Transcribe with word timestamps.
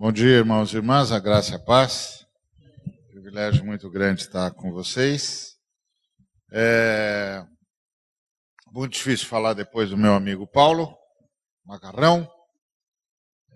Bom 0.00 0.10
dia, 0.10 0.38
irmãos 0.38 0.72
e 0.72 0.76
irmãs, 0.76 1.12
a 1.12 1.18
graça 1.18 1.52
e 1.52 1.56
a 1.56 1.58
paz. 1.58 2.24
Privilégio 3.10 3.62
muito 3.62 3.90
grande 3.90 4.22
estar 4.22 4.50
com 4.52 4.72
vocês. 4.72 5.56
É 6.50 7.44
muito 8.72 8.94
difícil 8.94 9.26
falar 9.26 9.52
depois 9.52 9.90
do 9.90 9.98
meu 9.98 10.14
amigo 10.14 10.46
Paulo, 10.46 10.96
macarrão, 11.66 12.26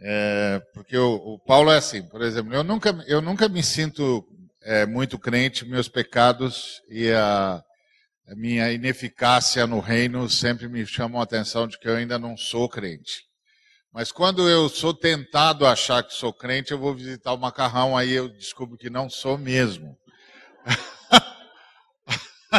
é, 0.03 0.61
porque 0.75 0.99
o, 0.99 1.15
o, 1.15 1.39
Paulo 1.47 1.71
é 1.71 1.79
assim, 1.79 2.07
por 2.11 2.21
exemplo, 2.21 2.53
eu 2.53 2.63
nunca, 2.63 2.91
eu 3.07 3.23
nunca 3.23 3.49
me 3.49 3.63
sinto 3.63 4.23
é, 4.65 4.85
muito 4.85 5.19
crente, 5.19 5.65
meus 5.65 5.89
pecados 5.89 6.83
e 6.91 7.11
a, 7.11 7.65
a 8.29 8.35
minha 8.37 8.71
ineficácia 8.71 9.67
no 9.67 9.81
reino 9.81 10.29
sempre 10.29 10.69
me 10.69 10.85
chamam 10.85 11.23
a 11.23 11.25
atenção 11.25 11.67
de 11.67 11.79
que 11.79 11.89
eu 11.89 11.97
ainda 11.97 12.19
não 12.19 12.37
sou 12.37 12.69
crente. 12.69 13.23
Mas 13.95 14.11
quando 14.11 14.51
eu 14.51 14.69
sou 14.69 14.93
tentado 14.93 15.65
a 15.65 15.71
achar 15.71 16.03
que 16.03 16.13
sou 16.13 16.33
crente, 16.33 16.73
eu 16.73 16.79
vou 16.79 16.93
visitar 16.93 17.33
o 17.33 17.39
macarrão, 17.39 17.97
aí 17.97 18.11
eu 18.11 18.29
descubro 18.29 18.77
que 18.77 18.91
não 18.91 19.09
sou 19.09 19.39
mesmo. 19.39 19.97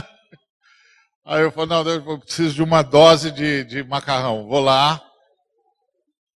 aí 1.26 1.42
eu 1.42 1.52
falo, 1.52 1.68
não, 1.68 1.86
eu 1.86 2.20
preciso 2.20 2.56
de 2.56 2.64
uma 2.64 2.82
dose 2.82 3.32
de, 3.32 3.66
de 3.66 3.84
macarrão. 3.84 4.48
Vou 4.48 4.62
lá, 4.62 5.06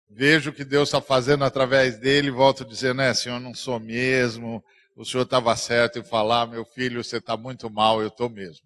vejo 0.10 0.50
o 0.50 0.54
que 0.54 0.66
Deus 0.66 0.90
está 0.90 1.00
fazendo 1.00 1.46
através 1.46 2.00
dele, 2.00 2.32
volto 2.32 2.66
dizendo, 2.66 3.04
é, 3.04 3.14
senhor, 3.14 3.40
não 3.40 3.54
sou 3.54 3.80
mesmo, 3.80 4.64
o 4.96 5.06
senhor 5.06 5.26
estava 5.26 5.56
certo 5.56 6.00
em 6.00 6.04
falar, 6.04 6.48
meu 6.48 6.66
filho, 6.66 7.04
você 7.04 7.18
está 7.18 7.38
muito 7.38 7.70
mal, 7.70 8.02
eu 8.02 8.08
estou 8.08 8.32
mesmo. 8.32 8.66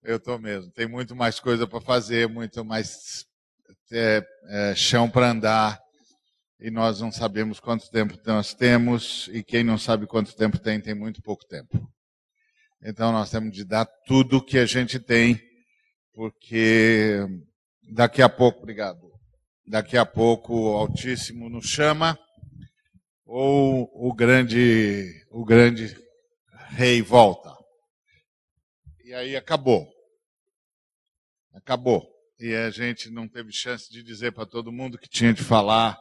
Eu 0.00 0.18
estou 0.18 0.38
mesmo. 0.38 0.70
Tem 0.70 0.86
muito 0.86 1.16
mais 1.16 1.40
coisa 1.40 1.66
para 1.66 1.80
fazer, 1.80 2.28
muito 2.28 2.64
mais 2.64 3.26
é, 3.94 4.26
é, 4.48 4.74
chão 4.74 5.08
para 5.08 5.30
andar 5.30 5.80
e 6.58 6.70
nós 6.70 7.00
não 7.00 7.12
sabemos 7.12 7.60
quanto 7.60 7.90
tempo 7.90 8.18
nós 8.26 8.52
temos 8.52 9.28
e 9.32 9.42
quem 9.42 9.62
não 9.62 9.78
sabe 9.78 10.06
quanto 10.06 10.34
tempo 10.34 10.58
tem 10.58 10.80
tem 10.80 10.94
muito 10.94 11.22
pouco 11.22 11.46
tempo. 11.46 11.88
Então 12.82 13.12
nós 13.12 13.30
temos 13.30 13.52
de 13.52 13.64
dar 13.64 13.86
tudo 14.06 14.44
que 14.44 14.58
a 14.58 14.66
gente 14.66 14.98
tem, 14.98 15.40
porque 16.12 17.20
daqui 17.92 18.20
a 18.20 18.28
pouco, 18.28 18.60
obrigado. 18.60 19.00
Daqui 19.66 19.96
a 19.96 20.04
pouco 20.04 20.54
o 20.54 20.76
Altíssimo 20.76 21.48
nos 21.48 21.66
chama 21.66 22.18
ou 23.24 23.88
o 23.94 24.12
grande 24.12 25.24
o 25.30 25.44
grande 25.44 25.96
rei 26.70 27.00
volta. 27.00 27.54
E 29.04 29.14
aí 29.14 29.36
acabou. 29.36 29.88
Acabou 31.54 32.13
e 32.38 32.54
a 32.54 32.70
gente 32.70 33.10
não 33.10 33.28
teve 33.28 33.52
chance 33.52 33.90
de 33.90 34.02
dizer 34.02 34.32
para 34.32 34.46
todo 34.46 34.72
mundo 34.72 34.98
que 34.98 35.08
tinha 35.08 35.32
de 35.32 35.42
falar, 35.42 35.96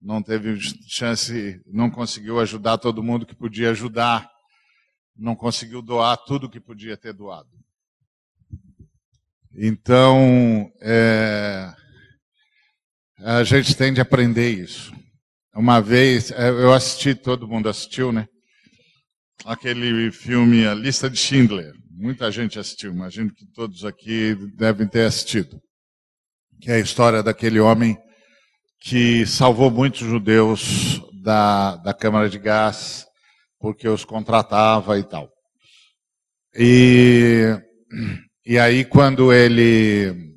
não 0.00 0.22
teve 0.22 0.58
chance, 0.88 1.60
não 1.66 1.90
conseguiu 1.90 2.40
ajudar 2.40 2.78
todo 2.78 3.02
mundo 3.02 3.24
que 3.24 3.34
podia 3.34 3.70
ajudar, 3.70 4.28
não 5.16 5.36
conseguiu 5.36 5.80
doar 5.80 6.16
tudo 6.16 6.50
que 6.50 6.60
podia 6.60 6.96
ter 6.96 7.12
doado. 7.12 7.48
Então, 9.54 10.72
é, 10.80 11.72
a 13.18 13.44
gente 13.44 13.76
tem 13.76 13.92
de 13.92 14.00
aprender 14.00 14.50
isso. 14.50 14.92
Uma 15.54 15.80
vez, 15.80 16.30
é, 16.30 16.48
eu 16.48 16.72
assisti, 16.72 17.14
todo 17.14 17.46
mundo 17.46 17.68
assistiu, 17.68 18.10
né? 18.10 18.26
Aquele 19.44 20.10
filme 20.10 20.66
A 20.66 20.74
Lista 20.74 21.10
de 21.10 21.18
Schindler. 21.18 21.72
Muita 21.94 22.30
gente 22.30 22.58
assistiu, 22.58 22.90
imagino 22.90 23.32
que 23.32 23.44
todos 23.44 23.84
aqui 23.84 24.34
devem 24.56 24.88
ter 24.88 25.04
assistido. 25.04 25.60
Que 26.58 26.70
é 26.70 26.76
a 26.76 26.80
história 26.80 27.22
daquele 27.22 27.60
homem 27.60 27.98
que 28.80 29.26
salvou 29.26 29.70
muitos 29.70 30.00
judeus 30.00 31.02
da, 31.22 31.76
da 31.76 31.92
Câmara 31.92 32.30
de 32.30 32.38
Gás, 32.38 33.06
porque 33.60 33.86
os 33.86 34.06
contratava 34.06 34.98
e 34.98 35.04
tal. 35.04 35.30
E, 36.56 37.56
e 38.44 38.58
aí, 38.58 38.84
quando 38.84 39.32
ele. 39.32 40.32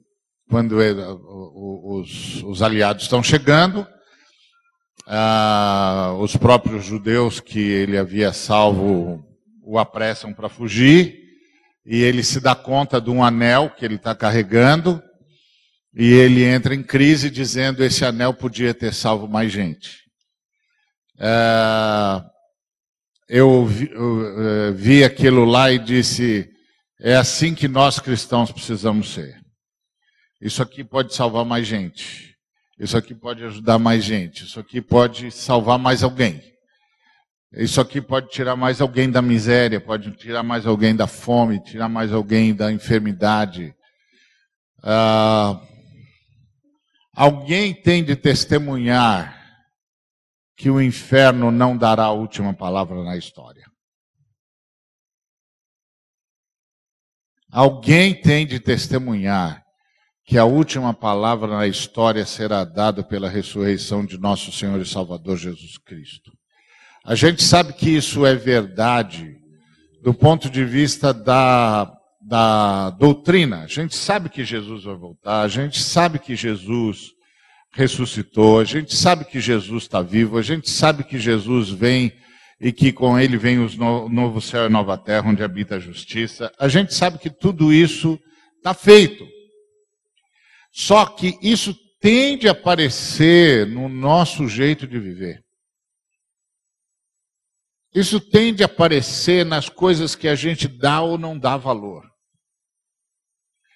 Quando 0.49 0.81
ele, 0.81 1.01
os, 1.01 2.43
os 2.43 2.61
aliados 2.61 3.03
estão 3.03 3.23
chegando, 3.23 3.87
ah, 5.07 6.15
os 6.19 6.35
próprios 6.35 6.85
judeus 6.85 7.39
que 7.39 7.59
ele 7.59 7.97
havia 7.97 8.31
salvo 8.31 9.25
o 9.63 9.79
apressam 9.79 10.31
para 10.31 10.47
fugir 10.47 11.24
e 11.85 12.01
ele 12.01 12.23
se 12.23 12.39
dá 12.39 12.55
conta 12.55 12.99
de 12.99 13.09
um 13.09 13.23
anel 13.23 13.69
que 13.69 13.85
ele 13.85 13.95
está 13.95 14.15
carregando, 14.15 15.01
e 15.93 16.11
ele 16.11 16.43
entra 16.43 16.73
em 16.73 16.83
crise 16.83 17.29
dizendo 17.29 17.83
esse 17.83 18.03
anel 18.03 18.33
podia 18.33 18.73
ter 18.73 18.93
salvo 18.93 19.27
mais 19.27 19.51
gente. 19.51 20.03
É, 21.17 22.21
eu, 23.29 23.65
vi, 23.65 23.89
eu 23.91 24.41
é, 24.41 24.71
vi 24.71 25.03
aquilo 25.03 25.45
lá 25.45 25.71
e 25.71 25.79
disse: 25.79 26.49
é 26.99 27.15
assim 27.15 27.55
que 27.55 27.67
nós 27.67 27.99
cristãos 27.99 28.51
precisamos 28.51 29.13
ser. 29.13 29.39
Isso 30.41 30.61
aqui 30.61 30.83
pode 30.83 31.15
salvar 31.15 31.45
mais 31.45 31.65
gente. 31.65 32.35
Isso 32.77 32.97
aqui 32.97 33.15
pode 33.15 33.43
ajudar 33.43 33.79
mais 33.79 34.03
gente. 34.03 34.43
Isso 34.43 34.59
aqui 34.59 34.81
pode 34.81 35.31
salvar 35.31 35.79
mais 35.79 36.03
alguém. 36.03 36.41
Isso 37.55 37.79
aqui 37.79 38.01
pode 38.01 38.29
tirar 38.29 38.57
mais 38.57 38.81
alguém 38.81 39.09
da 39.09 39.21
miséria, 39.21 39.79
pode 39.79 40.11
tirar 40.17 40.43
mais 40.43 40.65
alguém 40.65 40.93
da 40.93 41.07
fome, 41.07 41.63
tirar 41.63 41.87
mais 41.87 42.11
alguém 42.11 42.53
da 42.53 42.69
enfermidade. 42.69 43.73
Ah, 44.83 45.61
alguém 47.15 47.73
tem 47.73 48.03
de 48.03 48.13
testemunhar 48.13 49.41
que 50.57 50.69
o 50.69 50.81
inferno 50.81 51.49
não 51.49 51.77
dará 51.77 52.03
a 52.03 52.11
última 52.11 52.53
palavra 52.53 53.01
na 53.05 53.15
história. 53.15 53.65
Alguém 57.49 58.19
tem 58.19 58.45
de 58.45 58.59
testemunhar 58.59 59.63
que 60.25 60.37
a 60.37 60.43
última 60.43 60.93
palavra 60.93 61.47
na 61.47 61.67
história 61.67 62.25
será 62.25 62.65
dada 62.65 63.01
pela 63.01 63.29
ressurreição 63.29 64.05
de 64.05 64.17
nosso 64.17 64.51
Senhor 64.51 64.81
e 64.81 64.85
Salvador 64.85 65.37
Jesus 65.37 65.77
Cristo. 65.77 66.34
A 67.05 67.13
gente 67.13 67.43
sabe 67.43 67.71
que 67.73 67.87
isso 67.87 68.25
é 68.25 68.33
verdade 68.33 69.37
do 70.01 70.11
ponto 70.11 70.49
de 70.49 70.65
vista 70.65 71.13
da, 71.13 71.95
da 72.19 72.89
doutrina. 72.89 73.61
A 73.61 73.67
gente 73.67 73.95
sabe 73.95 74.27
que 74.27 74.43
Jesus 74.43 74.85
vai 74.85 74.95
voltar, 74.95 75.41
a 75.41 75.47
gente 75.47 75.83
sabe 75.83 76.17
que 76.17 76.35
Jesus 76.35 77.11
ressuscitou, 77.71 78.59
a 78.59 78.63
gente 78.63 78.95
sabe 78.95 79.23
que 79.23 79.39
Jesus 79.39 79.83
está 79.83 80.01
vivo, 80.01 80.39
a 80.39 80.41
gente 80.41 80.67
sabe 80.67 81.03
que 81.03 81.19
Jesus 81.19 81.69
vem 81.69 82.11
e 82.59 82.71
que 82.71 82.91
com 82.91 83.19
ele 83.19 83.37
vem 83.37 83.59
o 83.59 83.69
no, 83.77 84.09
novo 84.09 84.41
céu 84.41 84.65
e 84.65 84.69
nova 84.69 84.97
terra 84.97 85.29
onde 85.29 85.43
habita 85.43 85.75
a 85.75 85.79
justiça. 85.79 86.51
A 86.57 86.67
gente 86.67 86.91
sabe 86.95 87.19
que 87.19 87.29
tudo 87.29 87.71
isso 87.71 88.17
está 88.57 88.73
feito. 88.73 89.27
Só 90.71 91.05
que 91.05 91.37
isso 91.39 91.75
tende 92.01 92.47
a 92.47 92.51
aparecer 92.51 93.67
no 93.67 93.87
nosso 93.87 94.47
jeito 94.47 94.87
de 94.87 94.97
viver. 94.97 95.44
Isso 97.95 98.19
tende 98.19 98.61
a 98.61 98.65
aparecer 98.65 99.45
nas 99.45 99.69
coisas 99.69 100.15
que 100.15 100.27
a 100.27 100.35
gente 100.35 100.67
dá 100.67 101.01
ou 101.01 101.17
não 101.17 101.39
dá 101.39 101.55
valor. 101.55 102.03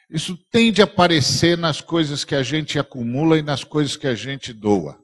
Isso 0.09 0.37
tende 0.51 0.81
a 0.81 0.83
aparecer 0.83 1.57
nas 1.57 1.79
coisas 1.79 2.25
que 2.25 2.35
a 2.35 2.43
gente 2.43 2.77
acumula 2.77 3.37
e 3.37 3.41
nas 3.41 3.63
coisas 3.63 3.95
que 3.95 4.07
a 4.07 4.15
gente 4.15 4.51
doa. 4.51 4.99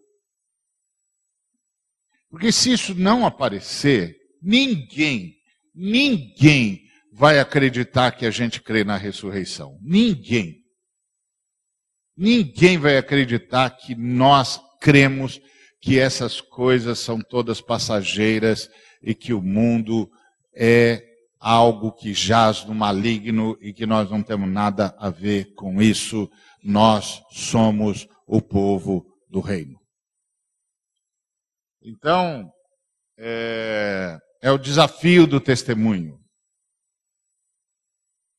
Porque 2.29 2.51
se 2.51 2.73
isso 2.73 2.93
não 2.93 3.25
aparecer, 3.25 4.17
ninguém, 4.41 5.33
ninguém 5.73 6.83
vai 7.13 7.39
acreditar 7.39 8.11
que 8.11 8.25
a 8.25 8.31
gente 8.31 8.61
crê 8.61 8.83
na 8.83 8.97
ressurreição. 8.97 9.79
Ninguém. 9.81 10.57
Ninguém 12.17 12.77
vai 12.77 12.97
acreditar 12.97 13.69
que 13.69 13.95
nós 13.95 14.59
cremos 14.81 15.39
que 15.81 15.99
essas 15.99 16.41
coisas 16.41 16.99
são 16.99 17.21
todas 17.21 17.61
passageiras 17.61 18.69
e 19.05 19.13
que 19.13 19.31
o 19.31 19.41
mundo 19.41 20.11
é 20.51 21.15
algo 21.39 21.91
que 21.91 22.11
jaz 22.11 22.65
no 22.65 22.73
maligno 22.73 23.55
e 23.61 23.71
que 23.71 23.85
nós 23.85 24.09
não 24.09 24.23
temos 24.23 24.49
nada 24.49 24.95
a 24.97 25.11
ver 25.11 25.53
com 25.53 25.79
isso. 25.79 26.29
Nós 26.63 27.21
somos 27.29 28.07
o 28.25 28.41
povo 28.41 29.05
do 29.29 29.39
reino. 29.39 29.79
Então, 31.83 32.51
é, 33.15 34.17
é 34.41 34.49
o 34.49 34.57
desafio 34.57 35.27
do 35.27 35.39
testemunho. 35.39 36.19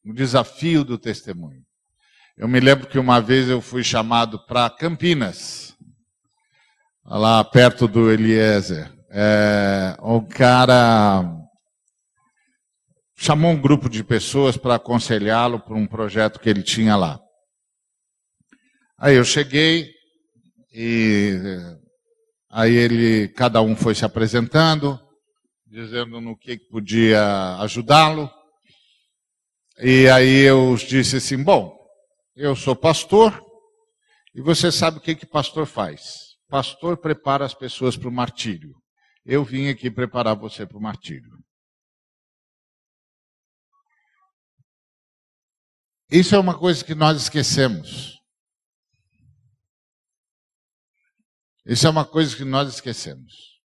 O 0.05 0.13
desafio 0.13 0.83
do 0.83 0.99
testemunho. 0.99 1.65
Eu 2.37 2.49
me 2.49 2.59
lembro 2.59 2.89
que 2.89 2.99
uma 2.99 3.21
vez 3.21 3.49
eu 3.49 3.63
fui 3.63 3.85
chamado 3.85 4.45
para 4.47 4.69
Campinas, 4.69 5.77
lá 7.05 7.45
perto 7.45 7.87
do 7.87 8.11
Eliezer. 8.11 8.96
É, 9.19 9.97
o 10.01 10.21
cara 10.21 11.25
chamou 13.17 13.51
um 13.51 13.61
grupo 13.61 13.89
de 13.89 14.05
pessoas 14.05 14.59
para 14.59 14.75
aconselhá-lo 14.75 15.59
para 15.59 15.75
um 15.75 15.87
projeto 15.87 16.39
que 16.39 16.51
ele 16.51 16.63
tinha 16.63 16.97
lá. 16.97 17.19
Aí 18.99 19.17
eu 19.17 19.25
cheguei 19.25 19.91
e 20.75 21.35
Aí 22.59 22.75
ele, 22.75 23.29
cada 23.29 23.61
um 23.61 23.77
foi 23.77 23.95
se 23.95 24.03
apresentando, 24.03 24.99
dizendo 25.67 26.23
no 26.23 26.35
que 26.35 26.57
podia 26.57 27.59
ajudá-lo. 27.59 28.31
E 29.79 30.09
aí 30.09 30.41
eu 30.41 30.75
disse 30.77 31.17
assim: 31.17 31.45
Bom, 31.45 31.77
eu 32.35 32.57
sou 32.57 32.75
pastor, 32.75 33.39
e 34.35 34.41
você 34.41 34.73
sabe 34.73 34.97
o 34.97 35.01
que, 35.03 35.15
que 35.15 35.27
pastor 35.27 35.67
faz? 35.67 36.01
Pastor 36.49 36.97
prepara 36.97 37.45
as 37.45 37.53
pessoas 37.53 37.95
para 37.95 38.09
o 38.09 38.13
martírio. 38.13 38.73
Eu 39.29 39.45
vim 39.45 39.69
aqui 39.69 39.91
preparar 39.91 40.37
você 40.37 40.65
para 40.65 40.79
o 40.79 40.81
martírio. 40.81 41.37
Isso 46.09 46.37
é 46.37 46.39
uma 46.39 46.57
coisa 46.57 46.85
que 46.85 46.95
nós 46.95 47.21
esquecemos. 47.21 48.21
Isso 51.67 51.85
é 51.89 51.91
uma 51.91 52.05
coisa 52.05 52.37
que 52.37 52.45
nós 52.45 52.73
esquecemos. 52.73 53.61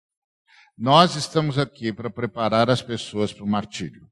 Nós 0.76 1.14
estamos 1.14 1.56
aqui 1.56 1.92
para 1.92 2.10
preparar 2.10 2.68
as 2.68 2.82
pessoas 2.82 3.32
para 3.32 3.44
o 3.44 3.48
martírio. 3.48 4.10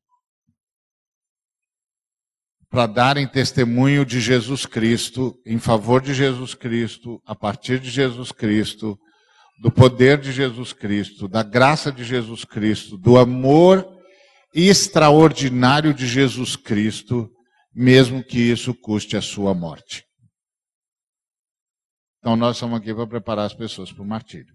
Para 2.69 2.87
darem 2.87 3.26
testemunho 3.26 4.06
de 4.06 4.20
Jesus 4.20 4.64
Cristo, 4.64 5.37
em 5.44 5.58
favor 5.58 6.00
de 6.00 6.14
Jesus 6.14 6.55
Cristo, 6.55 7.20
a 7.26 7.35
partir 7.35 7.81
de 7.81 7.91
Jesus 7.91 8.31
Cristo, 8.31 8.97
do 9.61 9.71
poder 9.71 10.19
de 10.19 10.33
Jesus 10.33 10.73
Cristo, 10.73 11.29
da 11.29 11.43
graça 11.43 11.93
de 11.93 12.03
Jesus 12.03 12.47
Cristo, 12.47 12.97
do 12.97 13.19
amor 13.19 13.87
extraordinário 14.55 15.93
de 15.93 16.07
Jesus 16.07 16.57
Cristo, 16.57 17.31
mesmo 17.75 18.25
que 18.25 18.39
isso 18.39 18.75
custe 18.75 19.19
a 19.19 19.21
sua 19.21 19.55
morte. 19.55 20.03
Então 22.19 22.37
nós 22.37 22.57
estamos 22.57 22.81
aqui 22.81 22.95
para 22.95 23.07
preparar 23.07 23.45
as 23.45 23.55
pessoas 23.55 23.93
para 23.93 24.03
o 24.03 24.07
martírio. 24.07 24.55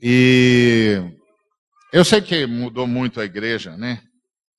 E 0.00 1.00
eu 1.92 2.04
sei 2.04 2.22
que 2.22 2.46
mudou 2.46 2.86
muito 2.86 3.20
a 3.20 3.24
igreja, 3.24 3.76
né? 3.76 4.00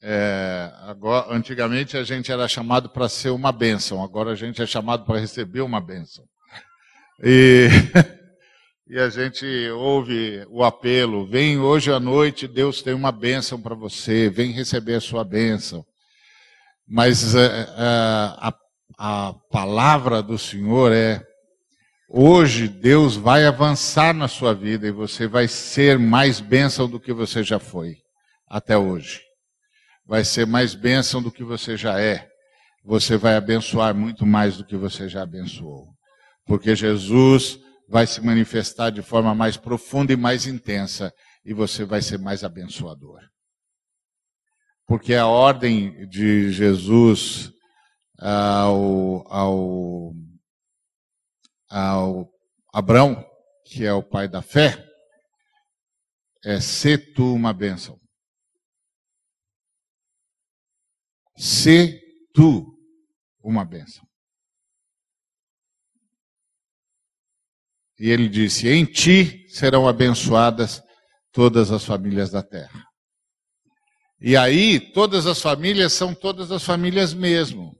É, 0.07 0.72
agora, 0.84 1.36
antigamente 1.36 1.98
a 1.98 2.04
gente 2.04 2.31
era 2.31 2.48
chamado 2.48 2.88
para 2.88 3.10
ser 3.10 3.31
uma 3.31 3.52
bênção, 3.52 4.04
agora 4.04 4.34
a 4.34 4.36
gente 4.36 4.62
é 4.62 4.66
chamado 4.68 5.04
para 5.04 5.18
receber 5.18 5.62
uma 5.62 5.81
bênção. 5.81 6.24
E, 7.24 7.68
e 8.88 9.00
a 9.00 9.10
gente 9.10 9.44
ouve 9.72 10.46
o 10.48 10.63
apelo: 10.63 11.25
vem 11.25 11.57
hoje 11.57 11.92
à 11.92 12.00
noite, 12.00 12.48
Deus 12.48 12.84
tem 12.84 12.94
uma 12.94 13.12
bênção 13.12 13.60
para 13.60 13.74
você, 13.74 14.30
vem 14.30 14.52
receber 14.52 14.94
a 14.94 15.02
sua 15.02 15.24
bênção. 15.24 15.84
Mas 16.88 17.34
é, 17.34 17.44
é, 17.44 17.66
a, 17.75 18.54
a 19.00 19.34
palavra 19.50 20.22
do 20.22 20.38
Senhor 20.38 20.92
é: 20.94 21.19
hoje 22.08 22.68
Deus 22.68 23.16
vai 23.16 23.44
avançar 23.48 24.13
na 24.13 24.28
sua 24.28 24.54
vida 24.54 24.86
e 24.86 24.92
você 24.92 25.25
vai 25.28 25.48
ser 25.48 25.98
mais 25.98 26.40
bênção 26.40 26.88
do 26.88 27.00
que 27.00 27.12
você 27.12 27.42
já 27.42 27.58
foi 27.58 27.96
até 28.48 28.78
hoje. 28.78 29.25
Vai 30.06 30.24
ser 30.24 30.46
mais 30.46 30.75
bênção 30.75 31.22
do 31.22 31.31
que 31.31 31.44
você 31.44 31.75
já 31.75 32.00
é. 32.00 32.30
Você 32.84 33.18
vai 33.18 33.36
abençoar 33.36 33.96
muito 33.96 34.25
mais 34.25 34.57
do 34.57 34.66
que 34.66 34.75
você 34.75 35.10
já 35.10 35.24
abençoou. 35.24 35.88
Porque 36.46 36.75
Jesus 36.75 37.60
vai 37.90 38.06
se 38.06 38.22
manifestar 38.22 38.92
de 38.92 39.02
forma 39.02 39.34
mais 39.34 39.57
profunda 39.57 40.13
e 40.13 40.18
mais 40.18 40.46
intensa 40.46 41.12
e 41.44 41.54
você 41.54 41.84
vai 41.86 42.02
ser 42.02 42.19
mais 42.19 42.44
abençoador. 42.44 43.19
Porque 44.88 45.16
a 45.16 45.28
ordem 45.28 46.08
de 46.08 46.51
Jesus 46.51 47.51
ao, 48.19 49.31
ao, 49.31 50.13
ao 51.69 52.30
Abrão, 52.74 53.25
que 53.66 53.84
é 53.86 53.94
o 53.94 54.04
pai 54.04 54.28
da 54.28 54.42
fé, 54.42 54.84
é 56.44 56.60
ser 56.60 57.13
tu 57.13 57.34
uma 57.34 57.51
bênção. 57.51 58.00
Se 61.38 62.00
tu 62.34 62.76
uma 63.44 63.64
bênção. 63.64 64.06
E 68.00 68.10
ele 68.10 68.28
disse: 68.28 68.68
Em 68.68 68.86
ti 68.86 69.48
serão 69.50 69.88
abençoadas 69.88 70.82
todas 71.32 71.72
as 71.72 71.86
famílias 71.86 72.32
da 72.32 72.44
terra. 72.44 72.86
E 74.20 74.36
aí, 74.36 74.80
todas 74.94 75.26
as 75.26 75.42
famílias 75.42 75.94
são 75.94 76.16
todas 76.16 76.52
as 76.52 76.64
famílias 76.64 77.14
mesmo. 77.14 77.76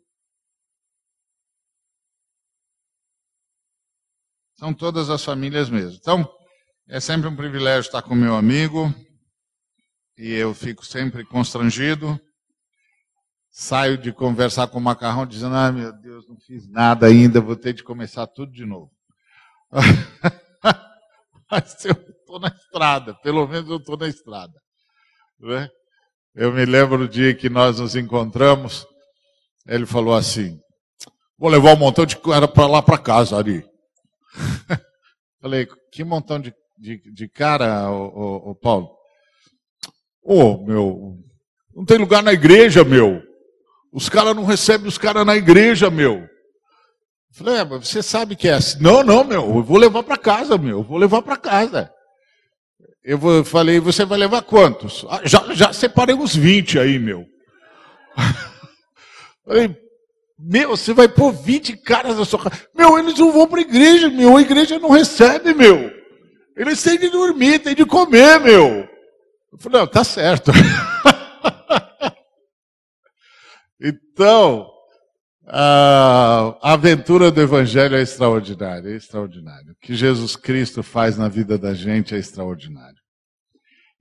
São 4.58 4.74
todas 4.74 5.10
as 5.10 5.24
famílias 5.24 5.70
mesmo. 5.70 5.98
Então, 5.98 6.30
é 6.88 7.00
sempre 7.00 7.28
um 7.28 7.36
privilégio 7.36 7.88
estar 7.88 8.02
com 8.02 8.16
meu 8.16 8.36
amigo. 8.36 8.94
E 10.18 10.32
eu 10.32 10.54
fico 10.54 10.86
sempre 10.86 11.26
constrangido. 11.26 12.20
Saio 13.58 13.98
de 13.98 14.12
conversar 14.12 14.68
com 14.68 14.80
o 14.80 14.82
macarrão 14.82 15.26
dizendo: 15.26 15.56
Ah, 15.56 15.72
meu 15.72 15.94
Deus, 15.94 16.28
não 16.28 16.36
fiz 16.36 16.68
nada 16.68 17.08
ainda, 17.08 17.40
vou 17.40 17.56
ter 17.56 17.72
de 17.72 17.86
começar 17.86 18.28
tudo 18.28 18.52
de 18.52 18.66
novo. 18.66 18.92
Mas 21.50 21.86
eu 21.86 21.94
estou 21.94 22.38
na 22.38 22.50
estrada, 22.50 23.14
pelo 23.24 23.48
menos 23.48 23.70
eu 23.70 23.78
estou 23.78 23.96
na 23.96 24.10
estrada. 24.10 24.52
Né? 25.40 25.70
Eu 26.36 26.52
me 26.52 26.66
lembro 26.66 26.98
do 26.98 27.08
dia 27.08 27.34
que 27.34 27.48
nós 27.48 27.80
nos 27.80 27.96
encontramos, 27.96 28.86
ele 29.66 29.86
falou 29.86 30.16
assim: 30.16 30.60
Vou 31.38 31.50
levar 31.50 31.76
um 31.76 31.80
montão 31.80 32.06
de 32.06 32.18
cara 32.18 32.50
para 32.50 32.68
lá 32.68 32.82
para 32.82 32.98
casa, 32.98 33.38
Ari. 33.38 33.66
Falei, 35.40 35.66
que 35.94 36.04
montão 36.04 36.42
de, 36.42 36.54
de, 36.78 36.98
de 37.10 37.30
cara, 37.30 37.90
ô 37.90 38.54
Paulo? 38.54 38.90
Ô, 40.22 40.42
oh, 40.42 40.66
meu, 40.66 41.18
não 41.74 41.86
tem 41.86 41.98
lugar 41.98 42.22
na 42.22 42.34
igreja, 42.34 42.84
meu. 42.84 43.25
Os 43.96 44.10
caras 44.10 44.36
não 44.36 44.44
recebem 44.44 44.90
os 44.90 44.98
caras 44.98 45.26
na 45.26 45.38
igreja, 45.38 45.90
meu. 45.90 46.28
Falei, 47.32 47.56
é, 47.56 47.64
você 47.64 48.04
sabe 48.04 48.36
que 48.36 48.46
é 48.46 48.56
assim. 48.56 48.78
Não, 48.82 49.02
não, 49.02 49.24
meu, 49.24 49.56
eu 49.56 49.64
vou 49.64 49.78
levar 49.78 50.04
para 50.04 50.18
casa, 50.18 50.58
meu, 50.58 50.80
eu 50.80 50.84
vou 50.84 50.98
levar 50.98 51.22
para 51.22 51.38
casa. 51.38 51.90
Eu 53.02 53.46
falei, 53.46 53.80
você 53.80 54.04
vai 54.04 54.18
levar 54.20 54.42
quantos? 54.42 55.06
Ah, 55.10 55.22
já, 55.24 55.42
já 55.54 55.72
separei 55.72 56.14
uns 56.14 56.36
20 56.36 56.78
aí, 56.78 57.00
meu. 57.00 57.24
falei, 59.48 59.74
meu, 60.38 60.76
você 60.76 60.94
vai 60.94 61.08
pôr 61.08 61.32
20 61.32 61.78
caras 61.78 62.18
na 62.18 62.26
sua 62.26 62.40
casa. 62.40 62.68
Meu, 62.76 63.00
eles 63.00 63.18
não 63.18 63.32
vão 63.32 63.48
para 63.48 63.62
igreja, 63.62 64.10
meu. 64.10 64.36
A 64.36 64.42
igreja 64.42 64.78
não 64.78 64.90
recebe, 64.90 65.54
meu. 65.54 65.90
Eles 66.58 66.84
têm 66.84 67.00
de 67.00 67.10
dormir, 67.10 67.60
têm 67.60 67.74
de 67.74 67.86
comer, 67.86 68.42
meu. 68.42 68.90
Eu 69.54 69.58
falei, 69.58 69.80
não, 69.80 69.88
tá 69.88 70.04
certo. 70.04 70.52
então, 73.80 74.72
a 75.48 76.74
aventura 76.74 77.32
do 77.32 77.42
Evangelho 77.42 77.96
é 77.96 78.02
extraordinária, 78.02 78.90
é 78.90 78.96
extraordinária. 78.96 79.72
O 79.72 79.76
que 79.76 79.96
Jesus 79.96 80.36
Cristo 80.36 80.82
faz 80.82 81.18
na 81.18 81.28
vida 81.28 81.58
da 81.58 81.74
gente 81.74 82.16
é 82.16 82.18
extraordinário. 82.18 82.98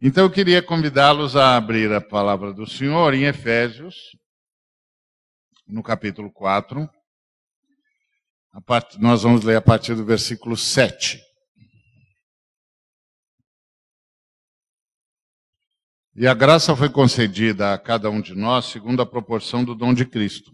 Então 0.00 0.24
eu 0.24 0.30
queria 0.30 0.62
convidá-los 0.62 1.36
a 1.36 1.56
abrir 1.56 1.92
a 1.92 2.00
palavra 2.00 2.52
do 2.52 2.68
Senhor 2.68 3.14
em 3.14 3.24
Efésios, 3.24 3.94
no 5.66 5.82
capítulo 5.82 6.30
4. 6.30 6.88
Part... 8.66 9.00
Nós 9.00 9.22
vamos 9.22 9.44
ler 9.44 9.56
a 9.56 9.62
partir 9.62 9.94
do 9.94 10.04
versículo 10.04 10.56
7. 10.56 11.20
E 16.16 16.28
a 16.28 16.34
graça 16.34 16.76
foi 16.76 16.88
concedida 16.88 17.74
a 17.74 17.78
cada 17.78 18.08
um 18.08 18.20
de 18.20 18.36
nós 18.36 18.66
segundo 18.66 19.02
a 19.02 19.06
proporção 19.06 19.64
do 19.64 19.74
dom 19.74 19.92
de 19.92 20.04
Cristo. 20.04 20.52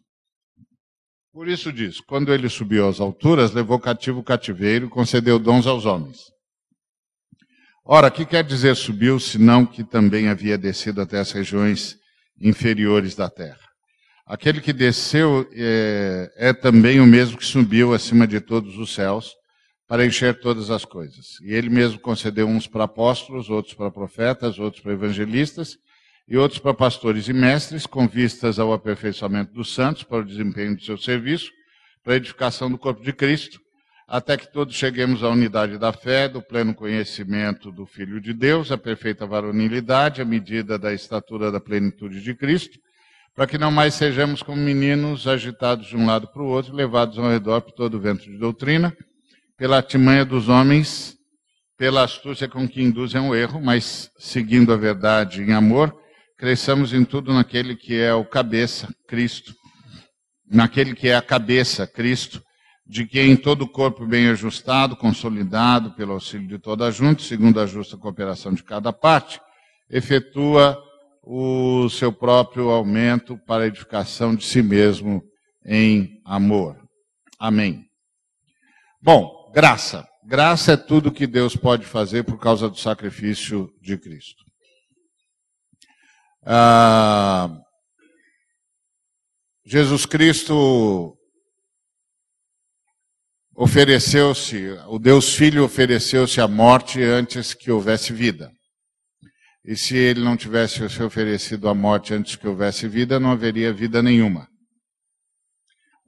Por 1.32 1.48
isso 1.48 1.70
diz: 1.70 2.00
quando 2.00 2.32
ele 2.32 2.48
subiu 2.48 2.88
às 2.88 2.98
alturas, 2.98 3.52
levou 3.52 3.78
cativo 3.78 4.20
o 4.20 4.24
cativeiro 4.24 4.86
e 4.86 4.90
concedeu 4.90 5.38
dons 5.38 5.66
aos 5.66 5.84
homens. 5.84 6.18
Ora, 7.84 8.10
que 8.10 8.24
quer 8.24 8.42
dizer 8.42 8.74
subiu, 8.74 9.20
senão 9.20 9.66
que 9.66 9.84
também 9.84 10.28
havia 10.28 10.56
descido 10.56 11.02
até 11.02 11.18
as 11.18 11.30
regiões 11.30 11.96
inferiores 12.40 13.14
da 13.14 13.28
terra? 13.28 13.60
Aquele 14.26 14.60
que 14.60 14.72
desceu 14.72 15.46
é, 15.52 16.32
é, 16.36 16.52
também 16.52 17.00
o 17.00 17.06
mesmo 17.06 17.36
que 17.36 17.44
subiu 17.44 17.92
acima 17.92 18.26
de 18.26 18.40
todos 18.40 18.78
os 18.78 18.94
céus 18.94 19.34
para 19.90 20.06
encher 20.06 20.38
todas 20.38 20.70
as 20.70 20.84
coisas. 20.84 21.40
E 21.42 21.52
ele 21.52 21.68
mesmo 21.68 21.98
concedeu 21.98 22.46
uns 22.46 22.68
para 22.68 22.84
apóstolos, 22.84 23.50
outros 23.50 23.74
para 23.74 23.90
profetas, 23.90 24.56
outros 24.56 24.80
para 24.80 24.92
evangelistas 24.92 25.76
e 26.28 26.36
outros 26.36 26.60
para 26.60 26.72
pastores 26.72 27.26
e 27.26 27.32
mestres, 27.32 27.86
com 27.86 28.06
vistas 28.06 28.60
ao 28.60 28.72
aperfeiçoamento 28.72 29.52
dos 29.52 29.74
santos, 29.74 30.04
para 30.04 30.18
o 30.18 30.24
desempenho 30.24 30.76
do 30.76 30.82
seu 30.84 30.96
serviço, 30.96 31.50
para 32.04 32.12
a 32.12 32.16
edificação 32.18 32.70
do 32.70 32.78
corpo 32.78 33.02
de 33.02 33.12
Cristo, 33.12 33.60
até 34.06 34.36
que 34.36 34.52
todos 34.52 34.76
cheguemos 34.76 35.24
à 35.24 35.28
unidade 35.28 35.76
da 35.76 35.92
fé, 35.92 36.28
do 36.28 36.40
pleno 36.40 36.72
conhecimento 36.72 37.72
do 37.72 37.84
Filho 37.84 38.20
de 38.20 38.32
Deus, 38.32 38.70
à 38.70 38.78
perfeita 38.78 39.26
varonilidade, 39.26 40.22
à 40.22 40.24
medida 40.24 40.78
da 40.78 40.94
estatura 40.94 41.50
da 41.50 41.58
plenitude 41.58 42.22
de 42.22 42.32
Cristo 42.32 42.78
para 43.34 43.46
que 43.46 43.56
não 43.56 43.70
mais 43.70 43.94
sejamos 43.94 44.42
como 44.42 44.60
meninos 44.60 45.26
agitados 45.26 45.86
de 45.86 45.96
um 45.96 46.04
lado 46.04 46.26
para 46.28 46.42
o 46.42 46.46
outro, 46.46 46.74
levados 46.74 47.18
ao 47.18 47.30
redor 47.30 47.62
por 47.62 47.72
todo 47.72 47.94
o 47.94 48.00
vento 48.00 48.24
de 48.24 48.36
doutrina, 48.36 48.94
pela 49.60 49.76
artimanha 49.76 50.24
dos 50.24 50.48
homens, 50.48 51.18
pela 51.76 52.02
astúcia 52.02 52.48
com 52.48 52.66
que 52.66 52.82
induzem 52.82 53.20
o 53.20 53.34
erro, 53.34 53.60
mas 53.60 54.10
seguindo 54.18 54.72
a 54.72 54.76
verdade 54.76 55.42
em 55.42 55.52
amor, 55.52 55.94
cresçamos 56.38 56.94
em 56.94 57.04
tudo 57.04 57.30
naquele 57.34 57.76
que 57.76 58.00
é 58.00 58.14
o 58.14 58.24
cabeça, 58.24 58.88
Cristo, 59.06 59.54
naquele 60.50 60.94
que 60.94 61.10
é 61.10 61.14
a 61.14 61.20
cabeça, 61.20 61.86
Cristo, 61.86 62.42
de 62.86 63.06
quem 63.06 63.36
todo 63.36 63.66
o 63.66 63.68
corpo 63.68 64.06
bem 64.06 64.30
ajustado, 64.30 64.96
consolidado 64.96 65.94
pelo 65.94 66.14
auxílio 66.14 66.48
de 66.48 66.58
toda 66.58 66.86
a 66.86 66.90
junta, 66.90 67.22
segundo 67.22 67.60
a 67.60 67.66
justa 67.66 67.98
cooperação 67.98 68.54
de 68.54 68.64
cada 68.64 68.94
parte, 68.94 69.38
efetua 69.90 70.82
o 71.22 71.86
seu 71.90 72.10
próprio 72.10 72.70
aumento 72.70 73.36
para 73.46 73.64
a 73.64 73.66
edificação 73.66 74.34
de 74.34 74.42
si 74.42 74.62
mesmo 74.62 75.22
em 75.66 76.18
amor. 76.24 76.78
Amém. 77.38 77.84
Bom, 79.02 79.39
graça. 79.52 80.06
Graça 80.24 80.72
é 80.72 80.76
tudo 80.76 81.12
que 81.12 81.26
Deus 81.26 81.56
pode 81.56 81.86
fazer 81.86 82.24
por 82.24 82.38
causa 82.38 82.68
do 82.68 82.78
sacrifício 82.78 83.72
de 83.80 83.96
Cristo. 83.96 84.44
Ah, 86.44 87.50
Jesus 89.64 90.06
Cristo 90.06 91.16
ofereceu-se, 93.54 94.70
o 94.88 94.98
Deus 94.98 95.34
Filho 95.34 95.64
ofereceu-se 95.64 96.40
à 96.40 96.48
morte 96.48 97.02
antes 97.02 97.52
que 97.54 97.70
houvesse 97.70 98.12
vida. 98.12 98.50
E 99.64 99.76
se 99.76 99.96
ele 99.96 100.20
não 100.20 100.36
tivesse 100.36 100.88
se 100.88 101.02
oferecido 101.02 101.68
à 101.68 101.74
morte 101.74 102.14
antes 102.14 102.36
que 102.36 102.48
houvesse 102.48 102.88
vida, 102.88 103.20
não 103.20 103.32
haveria 103.32 103.72
vida 103.72 104.02
nenhuma. 104.02 104.49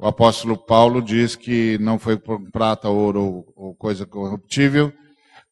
O 0.03 0.09
apóstolo 0.09 0.57
Paulo 0.57 1.01
diz 1.01 1.37
que 1.37 1.79
não 1.79 1.97
foi 1.97 2.17
por 2.17 2.43
prata, 2.51 2.89
ouro 2.89 3.23
ou, 3.23 3.53
ou 3.55 3.75
coisa 3.77 4.05
corruptível 4.05 4.93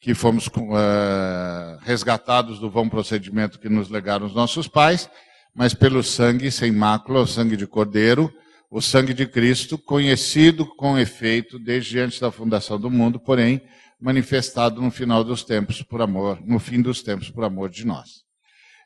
que 0.01 0.13
fomos 0.13 0.49
uh, 0.49 1.79
resgatados 1.83 2.59
do 2.59 2.69
vão 2.69 2.89
procedimento 2.89 3.61
que 3.61 3.69
nos 3.69 3.89
legaram 3.89 4.27
os 4.27 4.35
nossos 4.35 4.67
pais, 4.67 5.09
mas 5.55 5.73
pelo 5.73 6.03
sangue 6.03 6.51
sem 6.51 6.73
mácula, 6.73 7.21
o 7.21 7.29
sangue 7.29 7.57
de 7.57 7.65
cordeiro, 7.65 8.29
o 8.69 8.81
sangue 8.81 9.15
de 9.15 9.25
Cristo, 9.25 9.79
conhecido 9.79 10.67
com 10.67 10.99
efeito 10.99 11.57
desde 11.57 12.01
antes 12.01 12.19
da 12.19 12.33
fundação 12.33 12.77
do 12.77 12.91
mundo, 12.91 13.21
porém 13.21 13.63
manifestado 14.01 14.83
no 14.83 14.91
final 14.91 15.23
dos 15.23 15.45
tempos 15.45 15.81
por 15.81 16.03
amor, 16.03 16.41
no 16.45 16.59
fim 16.59 16.83
dos 16.83 17.05
tempos 17.05 17.31
por 17.31 17.45
amor 17.45 17.71
de 17.71 17.87
nós. 17.87 18.25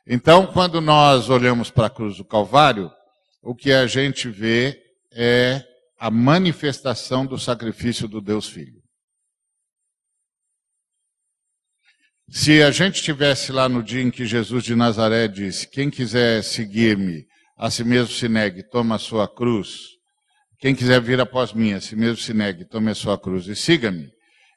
Então, 0.05 0.45
quando 0.45 0.79
nós 0.79 1.27
olhamos 1.27 1.71
para 1.71 1.87
a 1.87 1.89
cruz 1.89 2.17
do 2.17 2.23
Calvário, 2.23 2.91
o 3.41 3.55
que 3.55 3.71
a 3.71 3.87
gente 3.87 4.29
vê 4.29 4.84
é 5.15 5.65
a 5.97 6.11
manifestação 6.11 7.25
do 7.25 7.39
sacrifício 7.39 8.07
do 8.07 8.19
Deus 8.19 8.47
Filho. 8.47 8.83
Se 12.29 12.61
a 12.61 12.71
gente 12.71 12.95
estivesse 12.95 13.51
lá 13.51 13.69
no 13.69 13.81
dia 13.81 14.01
em 14.01 14.11
que 14.11 14.25
Jesus 14.25 14.63
de 14.63 14.75
Nazaré 14.75 15.27
disse: 15.27 15.69
Quem 15.69 15.89
quiser 15.89 16.43
seguir-me, 16.43 17.25
a 17.55 17.69
si 17.69 17.83
mesmo 17.83 18.13
se 18.13 18.27
negue, 18.27 18.63
toma 18.63 18.95
a 18.95 18.99
sua 18.99 19.27
cruz. 19.27 19.95
Quem 20.59 20.75
quiser 20.75 20.99
vir 20.99 21.19
após 21.19 21.53
mim, 21.53 21.73
a 21.73 21.81
si 21.81 21.95
mesmo 21.95 22.17
se 22.17 22.33
negue, 22.33 22.65
tome 22.65 22.91
a 22.91 22.95
sua 22.95 23.17
cruz 23.17 23.47
e 23.47 23.55
siga-me. 23.55 24.11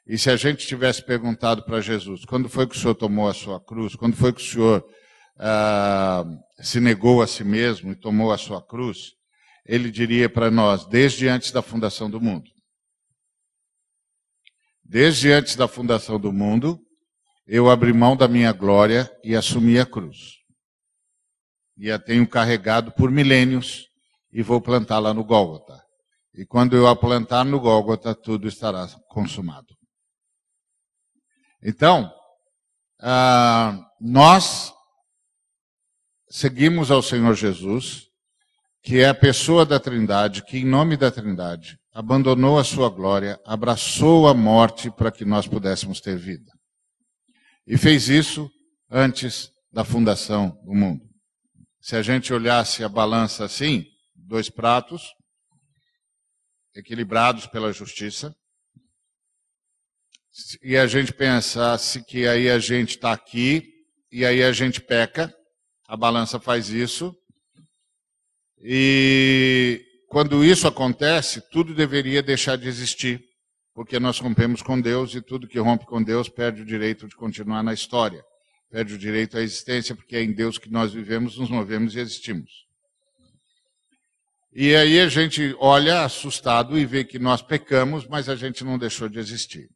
E 0.07 0.17
se 0.17 0.29
a 0.31 0.35
gente 0.35 0.65
tivesse 0.65 1.05
perguntado 1.05 1.63
para 1.63 1.79
Jesus, 1.79 2.25
quando 2.25 2.49
foi 2.49 2.65
que 2.67 2.75
o 2.75 2.79
Senhor 2.79 2.95
tomou 2.95 3.29
a 3.29 3.33
sua 3.33 3.63
cruz? 3.63 3.95
Quando 3.95 4.15
foi 4.15 4.33
que 4.33 4.41
o 4.41 4.45
Senhor 4.45 4.83
ah, 5.37 6.25
se 6.59 6.79
negou 6.79 7.21
a 7.21 7.27
si 7.27 7.43
mesmo 7.43 7.91
e 7.91 7.95
tomou 7.95 8.31
a 8.31 8.37
sua 8.37 8.61
cruz? 8.61 9.18
Ele 9.69 9.91
diria 9.91 10.27
para 10.27 10.49
nós, 10.49 10.85
desde 10.87 11.27
antes 11.27 11.51
da 11.51 11.61
fundação 11.61 12.09
do 12.09 12.19
mundo. 12.19 12.49
Desde 14.83 15.31
antes 15.31 15.55
da 15.55 15.67
fundação 15.67 16.19
do 16.19 16.33
mundo, 16.33 16.79
eu 17.45 17.69
abri 17.69 17.93
mão 17.93 18.17
da 18.17 18.27
minha 18.27 18.51
glória 18.51 19.07
e 19.23 19.35
assumi 19.35 19.77
a 19.77 19.85
cruz 19.85 20.39
e 21.77 21.89
a 21.91 21.99
tenho 21.99 22.27
carregado 22.27 22.91
por 22.91 23.11
milênios 23.11 23.87
e 24.33 24.41
vou 24.41 24.59
plantá-la 24.59 25.13
no 25.13 25.23
Gólgota. 25.23 25.81
E 26.33 26.45
quando 26.45 26.75
eu 26.75 26.87
a 26.87 26.95
plantar 26.95 27.45
no 27.45 27.59
Gólgota, 27.59 28.13
tudo 28.13 28.47
estará 28.47 28.87
consumado. 29.07 29.77
Então, 31.63 32.11
ah, 32.99 33.79
nós 33.99 34.73
seguimos 36.27 36.91
ao 36.91 37.01
Senhor 37.01 37.33
Jesus, 37.35 38.08
que 38.81 38.99
é 38.99 39.09
a 39.09 39.13
pessoa 39.13 39.65
da 39.65 39.79
Trindade, 39.79 40.43
que 40.43 40.57
em 40.57 40.65
nome 40.65 40.95
da 40.95 41.11
Trindade 41.11 41.77
abandonou 41.91 42.57
a 42.57 42.63
sua 42.63 42.89
glória, 42.89 43.39
abraçou 43.45 44.27
a 44.27 44.33
morte 44.33 44.89
para 44.89 45.11
que 45.11 45.25
nós 45.25 45.47
pudéssemos 45.47 45.99
ter 45.99 46.17
vida. 46.17 46.51
E 47.67 47.77
fez 47.77 48.07
isso 48.07 48.49
antes 48.89 49.51
da 49.71 49.83
fundação 49.83 50.57
do 50.63 50.73
mundo. 50.73 51.03
Se 51.81 51.95
a 51.95 52.01
gente 52.01 52.33
olhasse 52.33 52.83
a 52.83 52.89
balança 52.89 53.45
assim, 53.45 53.85
dois 54.15 54.49
pratos, 54.49 55.13
equilibrados 56.75 57.47
pela 57.47 57.73
justiça, 57.73 58.33
e 60.63 60.77
a 60.77 60.87
gente 60.87 61.13
pensasse 61.13 62.03
que 62.05 62.27
aí 62.27 62.49
a 62.49 62.59
gente 62.59 62.91
está 62.91 63.11
aqui 63.11 63.63
e 64.11 64.25
aí 64.25 64.43
a 64.43 64.51
gente 64.51 64.79
peca, 64.81 65.33
a 65.87 65.97
balança 65.97 66.39
faz 66.39 66.69
isso, 66.69 67.13
e 68.63 69.81
quando 70.07 70.43
isso 70.43 70.67
acontece, 70.67 71.41
tudo 71.51 71.73
deveria 71.73 72.21
deixar 72.21 72.57
de 72.57 72.67
existir, 72.67 73.23
porque 73.73 73.99
nós 73.99 74.19
rompemos 74.19 74.61
com 74.61 74.79
Deus 74.79 75.13
e 75.15 75.21
tudo 75.21 75.47
que 75.47 75.59
rompe 75.59 75.85
com 75.85 76.01
Deus 76.01 76.29
perde 76.29 76.61
o 76.61 76.65
direito 76.65 77.07
de 77.07 77.15
continuar 77.15 77.63
na 77.63 77.73
história 77.73 78.23
perde 78.69 78.93
o 78.93 78.97
direito 78.97 79.37
à 79.37 79.41
existência, 79.41 79.95
porque 79.95 80.15
é 80.15 80.23
em 80.23 80.31
Deus 80.31 80.57
que 80.57 80.69
nós 80.69 80.93
vivemos, 80.93 81.37
nos 81.37 81.49
movemos 81.49 81.95
e 81.95 81.99
existimos. 81.99 82.67
E 84.53 84.75
aí 84.75 84.99
a 84.99 85.07
gente 85.07 85.55
olha 85.59 86.03
assustado 86.03 86.77
e 86.77 86.85
vê 86.85 87.03
que 87.03 87.19
nós 87.19 87.41
pecamos, 87.41 88.07
mas 88.07 88.29
a 88.29 88.35
gente 88.35 88.63
não 88.63 88.77
deixou 88.77 89.09
de 89.09 89.19
existir. 89.19 89.67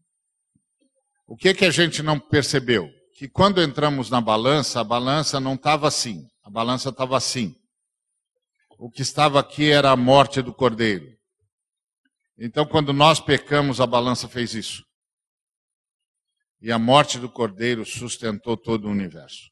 O 1.27 1.35
que 1.35 1.53
que 1.53 1.65
a 1.65 1.71
gente 1.71 2.03
não 2.03 2.19
percebeu? 2.19 2.89
Que 3.15 3.27
quando 3.27 3.61
entramos 3.61 4.09
na 4.09 4.19
balança, 4.19 4.79
a 4.79 4.83
balança 4.83 5.39
não 5.39 5.53
estava 5.55 5.87
assim, 5.87 6.25
a 6.43 6.49
balança 6.49 6.89
estava 6.89 7.15
assim. 7.17 7.55
O 8.83 8.91
que 8.91 9.01
estava 9.01 9.39
aqui 9.39 9.71
era 9.71 9.91
a 9.91 9.95
morte 9.95 10.41
do 10.41 10.53
cordeiro. 10.53 11.07
Então, 12.37 12.65
quando 12.65 12.91
nós 12.91 13.17
pecamos, 13.17 13.79
a 13.79 13.87
balança 13.87 14.27
fez 14.27 14.53
isso 14.53 14.83
e 16.61 16.69
a 16.69 16.77
morte 16.77 17.17
do 17.17 17.29
cordeiro 17.29 17.85
sustentou 17.85 18.57
todo 18.57 18.85
o 18.85 18.91
universo. 18.91 19.49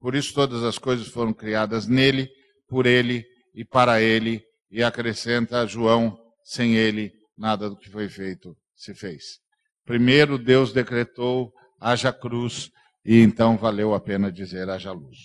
Por 0.00 0.16
isso 0.16 0.34
todas 0.34 0.64
as 0.64 0.78
coisas 0.78 1.06
foram 1.06 1.32
criadas 1.32 1.86
nele, 1.86 2.28
por 2.66 2.86
ele 2.86 3.24
e 3.54 3.64
para 3.64 4.00
ele, 4.00 4.44
e 4.68 4.82
acrescenta 4.82 5.64
João, 5.64 6.18
sem 6.42 6.74
ele 6.74 7.12
nada 7.38 7.70
do 7.70 7.76
que 7.76 7.88
foi 7.88 8.08
feito 8.08 8.56
se 8.74 8.94
fez. 8.96 9.38
Primeiro 9.84 10.38
Deus 10.38 10.72
decretou 10.72 11.52
haja 11.80 12.12
cruz 12.12 12.68
e 13.04 13.20
então 13.20 13.56
valeu 13.56 13.94
a 13.94 14.00
pena 14.00 14.32
dizer 14.32 14.68
haja 14.68 14.90
luz. 14.90 15.18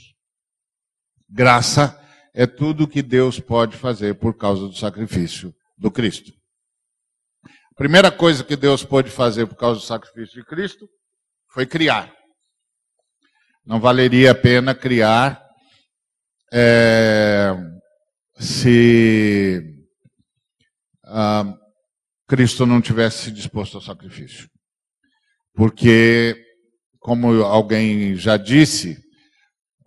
Graça 1.28 2.07
é 2.38 2.46
tudo 2.46 2.88
que 2.88 3.02
Deus 3.02 3.40
pode 3.40 3.76
fazer 3.76 4.14
por 4.14 4.38
causa 4.38 4.68
do 4.68 4.76
sacrifício 4.76 5.52
do 5.76 5.90
Cristo. 5.90 6.32
Primeira 7.76 8.12
coisa 8.12 8.44
que 8.44 8.56
Deus 8.56 8.84
pôde 8.84 9.10
fazer 9.10 9.48
por 9.48 9.56
causa 9.56 9.80
do 9.80 9.86
sacrifício 9.86 10.36
de 10.36 10.46
Cristo 10.46 10.88
foi 11.50 11.66
criar. 11.66 12.14
Não 13.66 13.80
valeria 13.80 14.32
a 14.32 14.36
pena 14.36 14.76
criar 14.76 15.44
é, 16.54 17.56
se 18.38 19.60
ah, 21.06 21.58
Cristo 22.28 22.68
não 22.68 22.80
tivesse 22.80 23.32
disposto 23.32 23.78
ao 23.78 23.82
sacrifício. 23.82 24.48
Porque, 25.56 26.40
como 27.00 27.44
alguém 27.44 28.16
já 28.16 28.38
disse, 28.38 29.07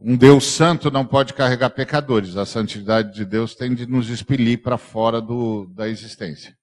um 0.03 0.17
Deus 0.17 0.47
santo 0.47 0.91
não 0.91 1.05
pode 1.05 1.35
carregar 1.35 1.71
pecadores. 1.71 2.37
A 2.37 2.47
santidade 2.47 3.15
de 3.15 3.25
Deus 3.25 3.55
tem 3.55 3.75
de 3.75 3.87
nos 3.87 4.09
expelir 4.09 4.63
para 4.63 4.79
fora 4.79 5.21
do, 5.21 5.67
da 5.75 5.89
existência. 5.89 6.55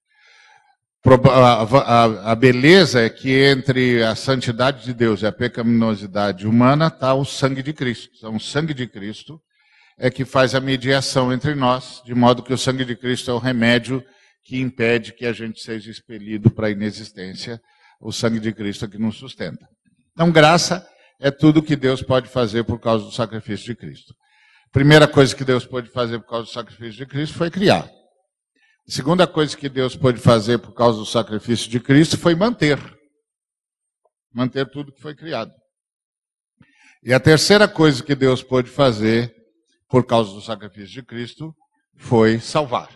A, 2.24 2.36
beleza 2.36 3.02
é 3.02 3.10
que 3.10 3.32
entre 3.32 4.04
a 4.04 4.14
santidade 4.14 4.84
de 4.84 4.94
Deus 4.94 5.22
e 5.22 5.26
a 5.26 5.32
pecaminosidade 5.32 6.46
humana 6.46 6.88
está 6.88 7.14
o 7.14 7.24
sangue 7.24 7.64
de 7.64 7.72
Cristo. 7.72 8.10
Então, 8.18 8.36
o 8.36 8.40
sangue 8.40 8.74
de 8.74 8.88
Cristo 8.88 9.40
é 9.98 10.10
que 10.10 10.26
faz 10.26 10.54
a 10.54 10.60
mediação 10.60 11.32
entre 11.32 11.56
nós, 11.56 12.02
de 12.06 12.14
modo 12.14 12.44
que 12.44 12.54
o 12.54 12.58
sangue 12.58 12.84
de 12.84 12.96
Cristo 12.96 13.32
é 13.32 13.34
o 13.34 13.40
remédio 13.40 14.04
que 14.44 14.60
impede 14.60 15.14
que 15.14 15.26
a 15.26 15.32
gente 15.32 15.62
seja 15.62 15.90
expelido 15.90 16.52
para 16.52 16.68
a 16.68 16.72
inexistência. 16.72 17.62
O 18.02 18.12
sangue 18.12 18.40
de 18.40 18.52
Cristo 18.52 18.86
é 18.86 18.88
que 18.88 18.98
nos 18.98 19.18
sustenta. 19.18 19.66
Então, 20.12 20.32
graça 20.32 20.86
é 21.20 21.32
tudo 21.32 21.64
que 21.64 21.76
Deus 21.76 22.02
pode 22.02 22.30
fazer 22.30 22.64
por 22.64 22.80
causa 22.80 23.06
do 23.06 23.12
sacrifício 23.12 23.66
de 23.66 23.76
Cristo. 23.76 24.14
A 24.68 24.72
primeira 24.72 25.08
coisa 25.08 25.36
que 25.36 25.44
Deus 25.44 25.66
pôde 25.66 25.90
fazer 25.90 26.20
por 26.20 26.30
causa 26.30 26.46
do 26.46 26.52
sacrifício 26.52 26.94
de 26.94 27.06
Cristo 27.06 27.38
foi 27.38 27.50
criar. 27.50 27.90
A 28.88 28.92
segunda 28.92 29.26
coisa 29.26 29.56
que 29.58 29.68
Deus 29.68 29.96
pôde 29.96 30.20
fazer 30.20 30.60
por 30.60 30.74
causa 30.74 31.00
do 31.00 31.06
sacrifício 31.06 31.70
de 31.70 31.80
Cristo 31.80 32.18
foi 32.18 32.36
manter. 32.36 32.80
Manter 34.34 34.70
tudo 34.70 34.94
que 34.94 35.02
foi 35.02 35.16
criado. 35.16 35.52
E 37.04 37.14
a 37.14 37.20
terceira 37.20 37.68
coisa 37.68 38.04
que 38.04 38.16
Deus 38.16 38.44
pôde 38.44 38.70
fazer 38.70 39.34
por 39.90 40.06
causa 40.06 40.34
do 40.34 40.42
sacrifício 40.42 40.94
de 40.94 41.04
Cristo 41.04 41.56
foi 41.96 42.40
salvar. 42.40 42.90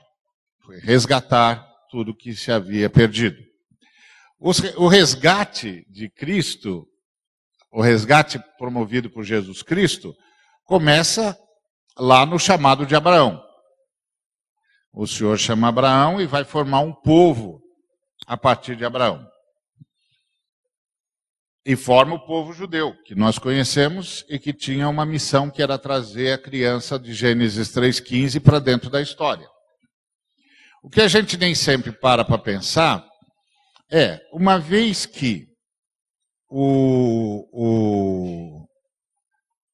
Foi 0.63 0.77
resgatar 0.79 1.65
tudo 1.89 2.15
que 2.15 2.33
se 2.35 2.51
havia 2.51 2.89
perdido. 2.89 3.41
O 4.39 4.87
resgate 4.87 5.85
de 5.89 6.09
Cristo, 6.09 6.87
o 7.71 7.81
resgate 7.81 8.39
promovido 8.57 9.09
por 9.09 9.23
Jesus 9.23 9.63
Cristo, 9.63 10.13
começa 10.65 11.37
lá 11.97 12.25
no 12.25 12.37
chamado 12.37 12.85
de 12.85 12.95
Abraão. 12.95 13.41
O 14.93 15.07
Senhor 15.07 15.37
chama 15.37 15.69
Abraão 15.69 16.19
e 16.19 16.25
vai 16.25 16.43
formar 16.43 16.81
um 16.81 16.93
povo 16.93 17.61
a 18.27 18.35
partir 18.35 18.75
de 18.75 18.83
Abraão. 18.83 19.25
E 21.65 21.75
forma 21.75 22.15
o 22.15 22.25
povo 22.25 22.51
judeu, 22.53 22.93
que 23.05 23.15
nós 23.15 23.37
conhecemos 23.37 24.25
e 24.27 24.39
que 24.39 24.51
tinha 24.51 24.89
uma 24.89 25.05
missão 25.05 25.49
que 25.49 25.61
era 25.61 25.77
trazer 25.77 26.33
a 26.33 26.37
criança 26.37 26.99
de 26.99 27.13
Gênesis 27.13 27.69
3,15 27.69 28.41
para 28.41 28.59
dentro 28.59 28.89
da 28.89 29.01
história. 29.01 29.47
O 30.83 30.89
que 30.89 31.01
a 31.01 31.07
gente 31.07 31.37
nem 31.37 31.53
sempre 31.53 31.91
para 31.91 32.25
para 32.25 32.39
pensar 32.39 33.07
é, 33.91 34.19
uma 34.33 34.57
vez 34.57 35.05
que 35.05 35.50
o, 36.53 37.47
o, 37.53 38.67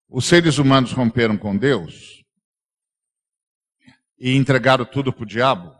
os 0.07 0.25
seres 0.25 0.59
humanos 0.59 0.91
romperam 0.91 1.35
com 1.35 1.57
Deus 1.57 2.23
e 4.19 4.35
entregaram 4.35 4.85
tudo 4.85 5.11
para 5.11 5.23
o 5.23 5.27
diabo, 5.27 5.75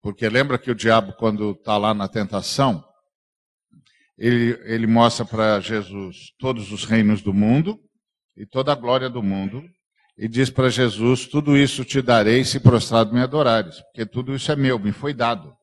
porque 0.00 0.26
lembra 0.26 0.58
que 0.58 0.70
o 0.70 0.74
diabo, 0.74 1.12
quando 1.14 1.50
está 1.52 1.76
lá 1.76 1.92
na 1.92 2.08
tentação, 2.08 2.82
ele, 4.16 4.58
ele 4.64 4.86
mostra 4.86 5.26
para 5.26 5.60
Jesus 5.60 6.32
todos 6.38 6.72
os 6.72 6.84
reinos 6.84 7.20
do 7.20 7.34
mundo 7.34 7.78
e 8.34 8.46
toda 8.46 8.72
a 8.72 8.76
glória 8.76 9.10
do 9.10 9.22
mundo, 9.22 9.62
e 10.16 10.28
diz 10.28 10.48
para 10.48 10.70
Jesus: 10.70 11.26
Tudo 11.26 11.56
isso 11.56 11.84
te 11.84 12.00
darei 12.00 12.44
se 12.44 12.58
prostrado 12.58 13.12
me 13.12 13.20
adorares, 13.20 13.80
porque 13.80 14.06
tudo 14.06 14.34
isso 14.34 14.50
é 14.50 14.56
meu, 14.56 14.78
me 14.78 14.92
foi 14.92 15.12
dado. 15.12 15.54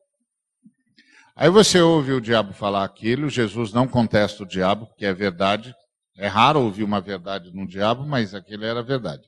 Aí 1.34 1.48
você 1.48 1.80
ouve 1.80 2.12
o 2.12 2.20
diabo 2.20 2.52
falar 2.52 2.84
aquilo, 2.84 3.28
Jesus 3.28 3.72
não 3.72 3.88
contesta 3.88 4.42
o 4.42 4.46
diabo, 4.46 4.86
porque 4.86 5.06
é 5.06 5.14
verdade. 5.14 5.74
É 6.16 6.26
raro 6.26 6.60
ouvir 6.60 6.84
uma 6.84 7.00
verdade 7.00 7.50
no 7.52 7.66
diabo, 7.66 8.04
mas 8.06 8.34
aquilo 8.34 8.64
era 8.64 8.82
verdade. 8.82 9.22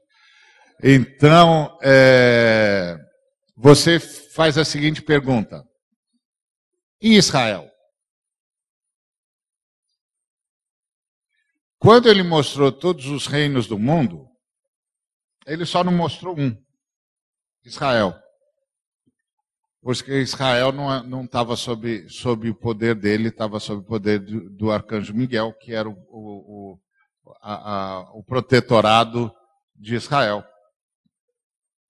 Então, 0.82 1.78
é, 1.82 2.99
você 3.56 3.99
faz 3.99 4.58
a 4.58 4.64
seguinte 4.64 5.00
pergunta: 5.00 5.64
E 7.00 7.16
Israel? 7.16 7.70
Quando 11.78 12.08
ele 12.08 12.23
mostrou 12.23 12.70
todos 12.70 13.06
os 13.06 13.26
reinos 13.26 13.66
do 13.66 13.78
mundo, 13.78 14.26
ele 15.46 15.64
só 15.64 15.82
não 15.82 15.92
mostrou 15.92 16.38
um: 16.38 16.54
Israel. 17.64 18.24
Porque 19.85 20.23
Israel 20.23 20.73
não 20.73 21.25
estava 21.26 21.55
sob, 21.57 22.09
sob 22.09 22.49
o 22.49 22.55
poder 22.55 22.95
dele, 22.95 23.29
estava 23.29 23.61
sob 23.61 23.83
o 23.83 23.85
poder 23.85 24.19
do, 24.19 24.49
do, 24.49 24.71
arcanjo 24.71 25.12
Miguel, 25.12 25.53
que 25.53 25.75
era 25.75 25.87
o, 25.87 25.93
o, 25.93 26.73
o, 26.73 26.81
a, 27.43 27.73
a, 27.73 28.00
o 28.14 28.25
protetorado 28.25 29.31
de 29.76 29.95
Israel. 29.95 30.43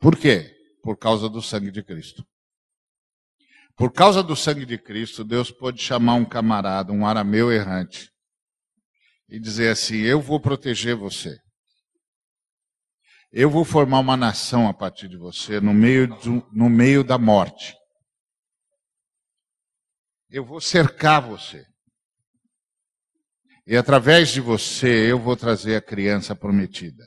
Por 0.01 0.19
quê? 0.19 0.53
Por 0.83 0.99
causa 0.99 1.29
do 1.29 1.41
sangue 1.41 1.71
de 1.71 1.85
Cristo. 1.85 2.27
Por 3.77 3.93
causa 3.93 4.25
do 4.25 4.35
sangue 4.35 4.67
de 4.67 4.77
Cristo, 4.77 5.23
Deus 5.23 5.53
pôde 5.53 5.81
chamar 5.81 6.15
um 6.15 6.25
camarada, 6.25 6.93
um 6.93 7.07
arameu 7.07 7.53
errante, 7.53 8.11
e 9.29 9.39
dizer 9.39 9.69
assim: 9.69 9.99
Eu 9.99 10.21
vou 10.21 10.41
proteger 10.41 10.97
você. 10.97 11.39
Eu 13.31 13.49
vou 13.49 13.65
formar 13.65 14.01
uma 14.01 14.17
nação 14.17 14.67
a 14.67 14.75
partir 14.75 15.07
de 15.07 15.17
você, 15.17 15.61
no 15.61 15.73
meio, 15.73 16.09
do, 16.09 16.45
no 16.53 16.69
meio 16.69 17.05
da 17.05 17.17
morte. 17.17 17.73
Eu 20.35 20.45
vou 20.45 20.61
cercar 20.61 21.23
você. 21.23 21.65
E 23.65 23.77
através 23.77 24.31
de 24.31 24.41
você 24.41 25.09
eu 25.09 25.17
vou 25.17 25.37
trazer 25.37 25.77
a 25.77 25.81
criança 25.81 26.35
prometida. 26.35 27.07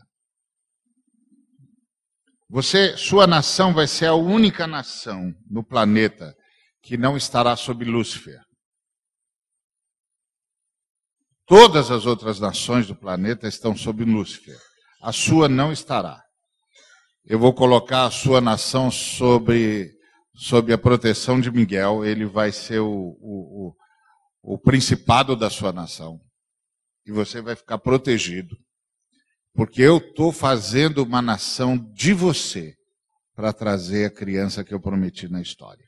Você, 2.49 2.95
sua 2.95 3.27
nação 3.27 3.73
vai 3.73 3.85
ser 3.85 4.05
a 4.05 4.13
única 4.13 4.65
nação 4.65 5.33
no 5.51 5.61
planeta 5.61 6.33
que 6.81 6.95
não 6.95 7.17
estará 7.17 7.57
sob 7.57 7.83
Lúcifer. 7.83 8.39
Todas 11.45 11.91
as 11.91 12.05
outras 12.05 12.39
nações 12.39 12.87
do 12.87 12.95
planeta 12.95 13.45
estão 13.45 13.75
sob 13.75 14.05
Lúcifer. 14.05 14.57
A 15.01 15.11
sua 15.11 15.49
não 15.49 15.73
estará. 15.73 16.23
Eu 17.25 17.37
vou 17.39 17.53
colocar 17.53 18.05
a 18.05 18.11
sua 18.11 18.39
nação 18.39 18.89
sobre, 18.89 19.96
sobre 20.37 20.71
a 20.71 20.77
proteção 20.77 21.41
de 21.41 21.51
Miguel. 21.51 22.05
Ele 22.05 22.25
vai 22.25 22.51
ser 22.51 22.79
o, 22.79 23.17
o, 23.19 23.73
o, 24.43 24.53
o 24.53 24.59
principado 24.59 25.35
da 25.35 25.49
sua 25.49 25.73
nação. 25.73 26.21
E 27.05 27.11
você 27.11 27.41
vai 27.41 27.55
ficar 27.55 27.79
protegido. 27.79 28.55
Porque 29.53 29.81
eu 29.81 29.97
estou 29.97 30.31
fazendo 30.31 31.03
uma 31.03 31.21
nação 31.21 31.77
de 31.93 32.13
você 32.13 32.75
para 33.33 33.51
trazer 33.51 34.05
a 34.05 34.13
criança 34.13 34.63
que 34.63 34.73
eu 34.73 34.79
prometi 34.79 35.27
na 35.27 35.41
história. 35.41 35.85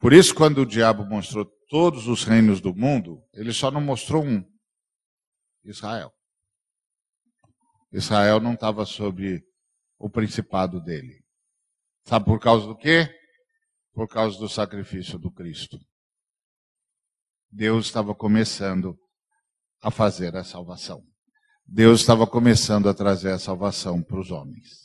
Por 0.00 0.12
isso, 0.12 0.34
quando 0.34 0.58
o 0.58 0.66
diabo 0.66 1.04
mostrou 1.06 1.46
todos 1.68 2.08
os 2.08 2.24
reinos 2.24 2.60
do 2.60 2.74
mundo, 2.74 3.22
ele 3.32 3.52
só 3.52 3.70
não 3.70 3.80
mostrou 3.80 4.24
um: 4.24 4.44
Israel. 5.64 6.12
Israel 7.92 8.40
não 8.40 8.54
estava 8.54 8.84
sob 8.84 9.40
o 9.98 10.10
principado 10.10 10.80
dele. 10.80 11.23
Sabe 12.04 12.26
por 12.26 12.38
causa 12.38 12.66
do 12.66 12.76
quê? 12.76 13.08
Por 13.92 14.08
causa 14.08 14.38
do 14.38 14.48
sacrifício 14.48 15.18
do 15.18 15.30
Cristo. 15.30 15.78
Deus 17.50 17.86
estava 17.86 18.14
começando 18.14 18.98
a 19.80 19.90
fazer 19.90 20.36
a 20.36 20.44
salvação. 20.44 21.02
Deus 21.66 22.00
estava 22.00 22.26
começando 22.26 22.88
a 22.88 22.94
trazer 22.94 23.32
a 23.32 23.38
salvação 23.38 24.02
para 24.02 24.20
os 24.20 24.30
homens. 24.30 24.84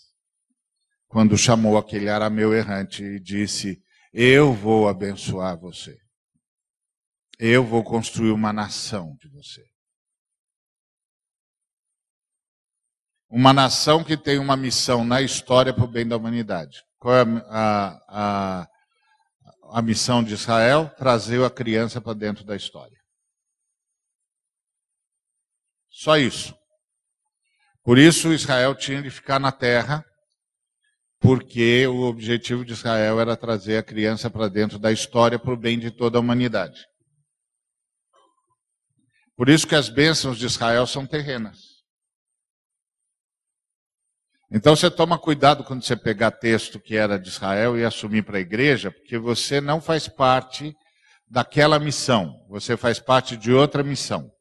Quando 1.08 1.38
chamou 1.38 1.78
aquele 1.78 2.08
arameu 2.08 2.54
errante 2.54 3.04
e 3.04 3.20
disse: 3.20 3.82
Eu 4.14 4.54
vou 4.54 4.88
abençoar 4.88 5.60
você. 5.60 5.98
Eu 7.38 7.66
vou 7.66 7.84
construir 7.84 8.32
uma 8.32 8.54
nação 8.54 9.16
de 9.20 9.28
você. 9.30 9.66
Uma 13.30 13.52
nação 13.52 14.04
que 14.04 14.16
tem 14.16 14.40
uma 14.40 14.56
missão 14.56 15.04
na 15.04 15.22
história 15.22 15.74
para 15.74 15.84
o 15.84 15.88
bem 15.88 16.08
da 16.08 16.16
humanidade. 16.16 16.84
Qual 17.00 17.16
é 17.16 17.22
a, 17.48 18.00
a, 18.10 18.68
a 19.72 19.82
missão 19.82 20.22
de 20.22 20.34
Israel? 20.34 20.94
Trazer 20.98 21.42
a 21.44 21.50
criança 21.50 22.02
para 22.02 22.14
dentro 22.14 22.44
da 22.44 22.56
história. 22.56 22.98
Só 25.90 26.18
isso. 26.18 26.54
Por 27.84 27.98
isso 27.98 28.34
Israel 28.34 28.76
tinha 28.76 29.02
de 29.02 29.10
ficar 29.10 29.40
na 29.40 29.52
terra, 29.52 30.06
porque 31.20 31.88
o 31.88 32.02
objetivo 32.02 32.66
de 32.66 32.74
Israel 32.74 33.20
era 33.20 33.36
trazer 33.36 33.78
a 33.78 33.84
criança 33.84 34.30
para 34.30 34.50
dentro 34.50 34.78
da 34.78 34.92
história 34.92 35.40
para 35.40 35.54
o 35.54 35.58
bem 35.58 35.80
de 35.80 35.92
toda 35.92 36.18
a 36.18 36.22
humanidade. 36.22 36.86
Por 39.36 39.48
isso 39.48 39.66
que 39.66 39.76
as 39.76 39.88
bênçãos 39.88 40.38
de 40.38 40.46
Israel 40.46 40.86
são 40.86 41.08
terrenas. 41.08 41.69
Então 44.52 44.76
você 44.76 44.90
toma 44.90 45.20
cuidado 45.20 45.64
quando 45.64 45.84
você 45.84 45.96
pegar 45.96 46.32
texto 46.32 46.80
que 46.80 46.96
era 46.96 47.20
de 47.20 47.30
Israel 47.30 47.78
e 47.78 47.86
assumir 47.86 48.24
para 48.24 48.38
a 48.38 48.42
igreja, 48.42 48.90
porque 48.90 49.18
você 49.18 49.62
não 49.62 49.80
faz 49.80 50.08
parte 50.08 50.76
daquela 51.30 51.78
missão, 51.78 52.34
você 52.50 52.76
faz 52.76 53.00
parte 53.00 53.38
de 53.38 53.54
outra 53.54 53.84
missão. 53.84 54.32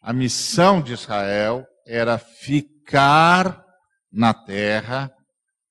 A 0.00 0.12
missão 0.12 0.80
de 0.80 0.92
Israel 0.92 1.66
era 1.84 2.16
ficar 2.16 3.64
na 4.12 4.32
terra 4.32 5.10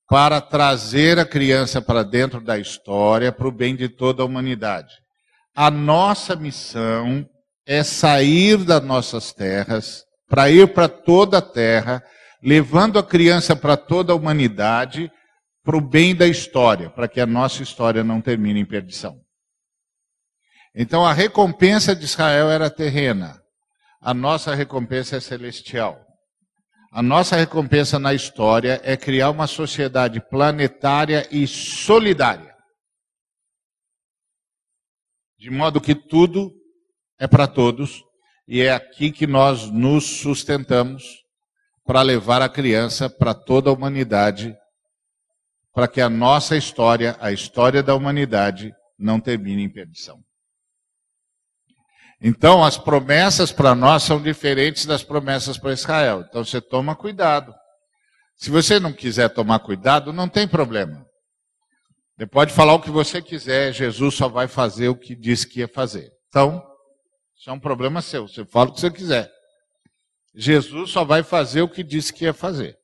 para 0.10 0.42
trazer 0.42 1.18
a 1.18 1.26
criança 1.26 1.82
para 1.82 2.04
dentro 2.04 2.42
da 2.42 2.58
história, 2.58 3.32
para 3.32 3.48
o 3.48 3.52
bem 3.52 3.76
de 3.76 3.88
toda 3.88 4.24
a 4.24 4.26
humanidade. 4.26 4.94
A 5.56 5.72
nossa 5.72 6.36
missão 6.36 7.26
é 7.65 7.84
sair 7.84 8.58
das 8.58 8.84
nossas 8.84 9.32
terras 9.32 10.04
para 10.28 10.50
ir 10.50 10.74
para 10.74 10.89
toda 10.89 11.38
a 11.38 11.42
terra, 11.42 12.04
levando 12.41 12.97
a 12.97 13.04
criança 13.04 13.56
para 13.56 13.75
toda 13.75 14.13
a 14.13 14.15
humanidade, 14.15 15.12
para 15.63 15.78
o 15.78 15.82
bem 15.82 16.15
da 16.15 16.28
história, 16.28 16.89
para 16.89 17.08
que 17.08 17.19
a 17.19 17.25
nossa 17.25 17.62
história 17.62 18.04
não 18.04 18.21
termine 18.21 18.60
em 18.60 18.65
perdição. 18.65 19.19
Então 20.73 21.06
a 21.06 21.13
recompensa 21.13 21.95
de 21.95 22.06
Israel 22.06 22.49
era 22.49 22.69
terrena, 22.69 23.41
a 24.02 24.13
nossa 24.13 24.56
recompensa 24.56 25.17
é 25.17 25.19
celestial. 25.19 26.06
A 26.91 27.04
nossa 27.04 27.36
recompensa 27.36 27.99
na 27.99 28.15
história 28.15 28.82
é 28.84 28.97
criar 28.97 29.30
uma 29.30 29.45
sociedade 29.45 30.19
planetária 30.28 31.28
e 31.30 31.45
solidária. 31.45 32.56
De 35.38 35.52
modo 35.52 35.80
que 35.80 35.93
tudo 35.93 36.52
é 37.19 37.28
para 37.28 37.47
todos 37.47 38.04
e 38.47 38.62
é 38.62 38.73
aqui 38.73 39.12
que 39.12 39.28
nós 39.28 39.69
nos 39.69 40.21
sustentamos 40.21 41.04
para 41.89 42.04
levar 42.04 42.39
a 42.39 42.47
criança 42.47 43.10
para 43.10 43.34
toda 43.34 43.71
a 43.71 43.73
humanidade, 43.73 44.56
para 45.73 45.88
que 45.88 45.99
a 45.99 46.08
nossa 46.08 46.56
história, 46.56 47.17
a 47.19 47.32
história 47.32 47.82
da 47.82 47.95
humanidade, 47.95 48.71
não 48.95 49.19
termine 49.19 49.63
em 49.63 49.73
perdição. 49.73 50.19
Então, 52.21 52.63
as 52.63 52.78
promessas 52.78 53.52
para 53.52 53.73
nós 53.73 54.04
são 54.04 54.21
diferentes 54.21 54.86
das 54.86 55.04
promessas 55.04 55.58
para 55.58 55.73
Israel. 55.73 56.23
Então, 56.30 56.45
você 56.45 56.62
toma 56.62 56.95
cuidado. 56.95 57.56
Se 58.36 58.52
você 58.52 58.80
não 58.80 58.93
quiser 58.93 59.30
tomar 59.30 59.58
cuidado, 59.58 60.13
não 60.13 60.30
tem 60.30 60.47
problema. 60.47 61.04
Você 62.15 62.28
pode 62.28 62.54
falar 62.54 62.75
o 62.75 62.82
que 62.84 62.91
você 62.91 63.19
quiser, 63.19 63.73
Jesus 63.73 64.13
só 64.13 64.30
vai 64.30 64.47
fazer 64.47 64.89
o 64.89 64.95
que 64.95 65.15
disse 65.15 65.47
que 65.47 65.62
ia 65.62 65.67
fazer. 65.67 66.08
Então, 66.28 66.63
isso 67.36 67.49
é 67.49 67.54
um 67.54 67.60
problema 67.60 67.99
seu. 67.99 68.28
Você 68.28 68.45
fala 68.45 68.69
o 68.69 68.73
que 68.73 68.80
você 68.80 68.91
quiser. 68.91 69.38
Jesus 70.34 70.92
só 70.92 71.04
vai 71.04 71.24
fazer 71.24 71.62
o 71.62 71.70
que 71.70 71.84
disse 71.84 72.13
que 72.13 72.26
ia 72.26 72.34
fazer. 72.34 72.80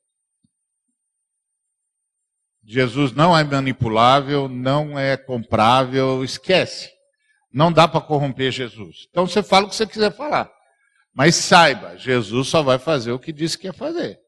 Jesus 2.64 3.12
não 3.12 3.36
é 3.36 3.44
manipulável, 3.44 4.48
não 4.48 4.98
é 4.98 5.16
comprável, 5.16 6.24
esquece. 6.24 6.90
Não 7.52 7.72
dá 7.72 7.86
para 7.86 8.00
corromper 8.00 8.50
Jesus. 8.50 9.06
Então 9.08 9.26
você 9.26 9.42
fala 9.42 9.66
o 9.66 9.68
que 9.68 9.76
você 9.76 9.86
quiser 9.86 10.14
falar. 10.14 10.52
Mas 11.14 11.36
saiba, 11.36 11.96
Jesus 11.96 12.48
só 12.48 12.62
vai 12.62 12.78
fazer 12.78 13.12
o 13.12 13.18
que 13.18 13.32
disse 13.32 13.56
que 13.56 13.66
ia 13.66 13.72
fazer. 13.72 14.20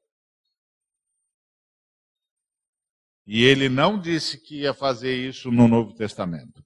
E 3.26 3.44
ele 3.44 3.68
não 3.68 4.00
disse 4.00 4.40
que 4.40 4.60
ia 4.60 4.72
fazer 4.72 5.14
isso 5.14 5.50
no 5.50 5.68
Novo 5.68 5.92
Testamento. 5.94 6.64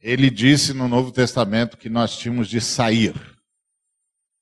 Ele 0.00 0.28
disse 0.28 0.74
no 0.74 0.86
Novo 0.86 1.10
Testamento 1.10 1.78
que 1.78 1.88
nós 1.88 2.18
tínhamos 2.18 2.48
de 2.48 2.60
sair. 2.60 3.14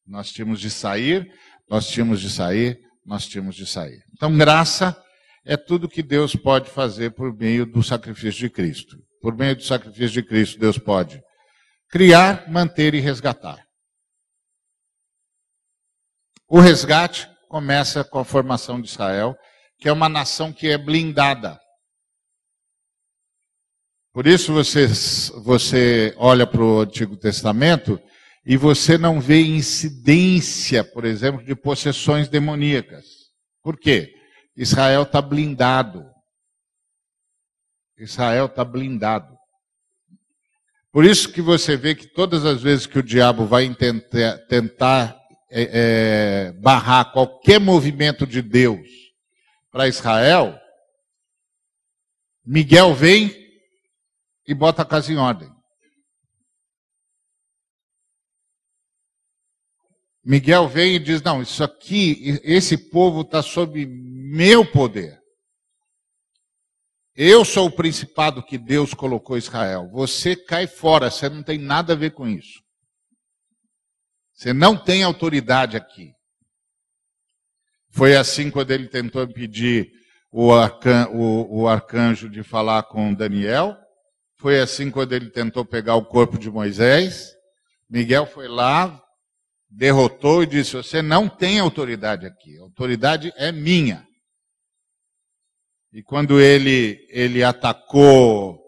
Nós 0.07 0.31
tínhamos 0.31 0.61
de 0.61 0.71
sair, 0.71 1.31
nós 1.69 1.89
tínhamos 1.89 2.21
de 2.21 2.31
sair, 2.31 2.79
nós 3.05 3.27
tínhamos 3.27 3.57
de 3.57 3.67
sair. 3.67 4.03
Então, 4.15 4.37
graça 4.37 4.97
é 5.45 5.57
tudo 5.57 5.89
que 5.89 6.03
Deus 6.03 6.35
pode 6.35 6.71
fazer 6.71 7.11
por 7.15 7.35
meio 7.37 7.67
do 7.67 7.83
sacrifício 7.83 8.41
de 8.41 8.51
Cristo. 8.51 8.97
Por 9.21 9.37
meio 9.37 9.57
do 9.57 9.63
sacrifício 9.63 10.11
de 10.11 10.23
Cristo, 10.23 10.59
Deus 10.59 10.79
pode 10.79 11.21
criar, 11.89 12.51
manter 12.51 12.95
e 12.95 13.01
resgatar. 13.01 13.65
O 16.49 16.61
resgate 16.61 17.29
começa 17.49 18.05
com 18.05 18.19
a 18.19 18.25
formação 18.25 18.81
de 18.81 18.89
Israel, 18.89 19.37
que 19.79 19.89
é 19.89 19.93
uma 19.93 20.09
nação 20.09 20.53
que 20.53 20.69
é 20.69 20.79
blindada. 20.79 21.59
Por 24.13 24.27
isso 24.27 24.53
você, 24.53 24.87
você 25.43 26.15
olha 26.17 26.47
para 26.47 26.63
o 26.63 26.81
Antigo 26.81 27.17
Testamento 27.17 28.01
e 28.47 28.57
você 28.57 28.97
não 28.97 29.21
vê 29.21 29.41
incidência, 29.41 30.85
por 30.85 31.05
exemplo, 31.05 31.45
de 31.45 31.57
possessões 31.57 32.29
demoníacas. 32.29 33.05
Por 33.61 33.77
quê? 33.77 34.15
Israel 34.57 35.03
está 35.03 35.21
blindado. 35.21 36.09
Israel 37.99 38.47
está 38.47 38.65
blindado. 38.65 39.37
Por 40.93 41.05
isso 41.05 41.33
que 41.33 41.43
você 41.43 41.77
vê 41.77 41.97
que 41.97 42.07
todas 42.07 42.45
as 42.45 42.63
vezes 42.63 42.87
que 42.87 43.01
o 43.01 43.03
diabo 43.03 43.47
vai 43.47 43.69
tentar, 43.75 44.39
tentar 44.47 45.21
é, 45.51 45.71
é, 45.73 46.53
barrar 46.53 47.13
qualquer 47.13 47.59
movimento 47.59 48.25
de 48.25 48.41
Deus 48.41 48.89
para 49.73 49.89
Israel, 49.89 50.57
Miguel 52.45 52.95
vem 52.95 53.35
e 54.47 54.55
bota 54.55 54.83
a 54.83 54.87
casa 54.87 55.13
em 55.13 55.17
ordem. 55.17 55.56
Miguel 60.27 60.67
vem 60.67 60.97
e 60.97 60.99
diz: 60.99 61.23
Não, 61.23 61.41
isso 61.41 61.63
aqui, 61.63 62.41
esse 62.43 62.77
povo 62.77 63.21
está 63.21 63.41
sob 63.43 63.87
meu 63.87 64.69
poder. 64.69 65.23
Eu 67.15 67.45
sou 67.45 67.69
o 67.69 67.71
principado 67.71 68.43
que 68.43 68.59
Deus 68.59 68.93
colocou 68.93 69.39
Israel. 69.39 69.89
Você 69.93 70.35
cai 70.35 70.67
fora, 70.67 71.13
você 71.13 71.29
não 71.29 71.45
tem 71.45 71.59
nada 71.59 71.93
a 71.93 71.97
ver 71.97 72.11
com 72.11 72.27
isso. 72.27 72.61
Você 74.35 74.53
não 74.53 74.77
tem 74.77 75.05
autoridade 75.05 75.77
aqui. 75.77 76.13
Foi 77.91 78.17
assim 78.17 78.51
quando 78.51 78.73
ele 78.73 78.89
tentou 78.89 79.23
impedir 79.23 79.93
o, 80.33 80.53
arcan, 80.53 81.09
o, 81.11 81.61
o 81.61 81.69
arcanjo 81.69 82.29
de 82.29 82.43
falar 82.43 82.83
com 82.83 83.15
Daniel. 83.15 83.77
Foi 84.39 84.59
assim 84.59 84.91
quando 84.91 85.13
ele 85.13 85.31
tentou 85.31 85.65
pegar 85.65 85.95
o 85.95 86.05
corpo 86.05 86.37
de 86.37 86.51
Moisés. 86.51 87.33
Miguel 87.89 88.27
foi 88.27 88.49
lá, 88.49 89.01
derrotou 89.69 90.43
e 90.43 90.47
disse: 90.47 90.73
Você 90.73 91.03
não 91.03 91.29
tem 91.29 91.59
autoridade 91.59 92.27
aqui, 92.27 92.59
a 92.59 92.63
autoridade 92.63 93.33
é 93.37 93.51
minha. 93.53 94.07
E 95.93 96.03
quando 96.03 96.41
ele, 96.41 97.07
ele 97.11 97.43
atacou 97.43 98.67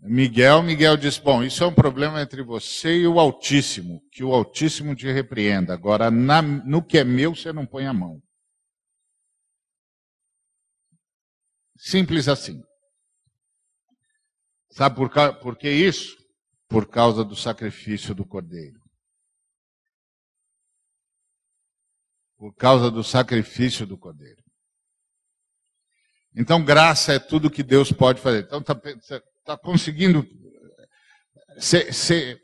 Miguel, 0.00 0.62
Miguel 0.62 0.96
disse: 0.96 1.20
Bom, 1.20 1.42
isso 1.42 1.62
é 1.64 1.66
um 1.66 1.74
problema 1.74 2.22
entre 2.22 2.42
você 2.42 2.98
e 2.98 3.06
o 3.06 3.18
Altíssimo, 3.18 4.00
que 4.12 4.22
o 4.22 4.32
Altíssimo 4.32 4.94
te 4.94 5.10
repreenda. 5.10 5.74
Agora, 5.74 6.10
na, 6.10 6.40
no 6.40 6.82
que 6.84 6.98
é 6.98 7.04
meu, 7.04 7.34
você 7.34 7.52
não 7.52 7.66
põe 7.66 7.86
a 7.86 7.92
mão. 7.92 8.22
Simples 11.76 12.28
assim. 12.28 12.62
Sabe 14.70 14.94
por, 14.94 15.10
por 15.40 15.56
que 15.56 15.68
isso? 15.68 16.16
Por 16.68 16.88
causa 16.88 17.24
do 17.24 17.34
sacrifício 17.34 18.14
do 18.14 18.24
cordeiro. 18.24 18.78
Por 22.38 22.54
causa 22.54 22.88
do 22.88 23.02
sacrifício 23.02 23.84
do 23.84 23.98
cordeiro. 23.98 24.40
Então, 26.36 26.64
graça 26.64 27.14
é 27.14 27.18
tudo 27.18 27.50
que 27.50 27.64
Deus 27.64 27.90
pode 27.90 28.20
fazer. 28.20 28.44
Então, 28.44 28.60
está 28.60 29.20
tá 29.44 29.58
conseguindo. 29.58 30.24
Você 31.56 32.40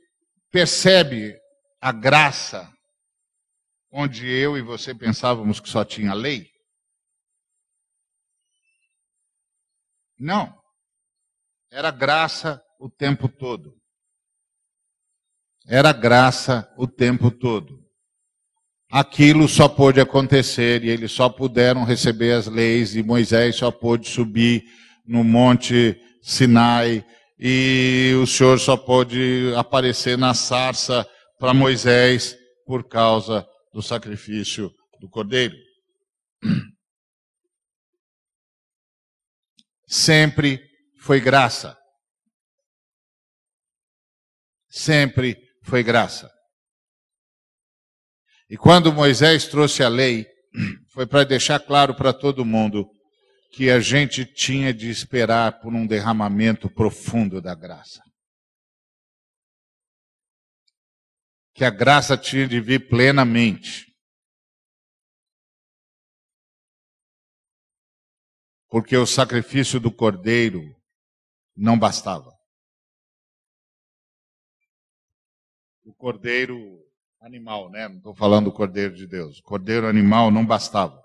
percebe 0.50 1.38
a 1.80 1.92
graça 1.92 2.68
onde 3.92 4.28
eu 4.28 4.59
e 4.59 4.62
você 4.62 4.92
pensávamos 4.92 5.61
que 5.61 5.68
só 5.68 5.85
tinha 5.85 6.12
lei? 6.12 6.50
Não. 10.18 10.61
Era 11.70 11.92
graça 11.92 12.61
o 12.80 12.90
tempo 12.90 13.28
todo. 13.28 13.80
Era 15.66 15.92
graça 15.92 16.68
o 16.76 16.88
tempo 16.88 17.30
todo 17.30 17.84
aquilo 18.90 19.49
só 19.49 19.68
pôde 19.68 20.01
acontecer 20.01 20.85
e 20.85 20.88
eles 20.88 21.12
só 21.12 21.29
puderam 21.29 21.85
receber 21.85 22.33
as 22.33 22.47
leis 22.47 22.94
e 22.94 23.03
Moisés 23.03 23.57
só 23.57 23.70
pôde 23.70 24.09
subir 24.09 24.64
no 25.07 25.23
monte 25.25 26.01
Sinai 26.23 27.05
e 27.38 28.14
o 28.23 28.27
Senhor 28.27 28.59
só 28.59 28.77
pôde 28.77 29.53
aparecer 29.57 30.16
na 30.16 30.33
sarça 30.35 31.07
para 31.38 31.53
Moisés 31.53 32.37
por 32.64 32.88
causa 32.88 33.47
do 33.73 33.83
sacrifício 33.83 34.73
do 35.01 35.09
cordeiro. 35.09 35.57
Sempre 39.87 40.61
foi 40.99 41.20
graça. 41.20 41.77
Sempre 44.68 45.37
foi 45.62 45.83
graça. 45.83 46.34
E 48.48 48.57
quando 48.57 48.92
Moisés 48.92 49.46
trouxe 49.48 49.83
a 49.83 49.88
lei, 49.88 50.26
foi 50.92 51.07
para 51.07 51.24
deixar 51.24 51.59
claro 51.61 51.94
para 51.94 52.12
todo 52.12 52.44
mundo 52.44 52.88
que 53.50 53.70
a 53.70 53.80
gente 53.80 54.24
tinha 54.24 54.74
de 54.74 54.90
esperar 54.90 55.61
por 55.61 55.72
um 55.72 55.87
derramamento 55.87 56.68
profundo 56.68 57.40
da 57.40 57.54
graça. 57.54 58.02
Que 61.54 61.64
a 61.64 61.70
graça 61.70 62.18
tinha 62.18 62.48
de 62.48 62.61
vir 62.61 62.88
plenamente. 62.88 63.94
Porque 68.68 68.96
o 68.96 69.07
sacrifício 69.07 69.78
do 69.78 69.90
cordeiro 69.90 70.61
não 71.57 71.78
bastava. 71.78 72.37
O 75.85 75.94
cordeiro 75.94 76.84
animal, 77.24 77.70
né? 77.70 77.88
Não 77.88 77.96
estou 77.96 78.14
falando 78.14 78.46
do 78.46 78.52
Cordeiro 78.52 78.94
de 78.94 79.06
Deus. 79.06 79.40
Cordeiro 79.40 79.88
animal 79.88 80.30
não 80.30 80.44
bastava. 80.44 81.02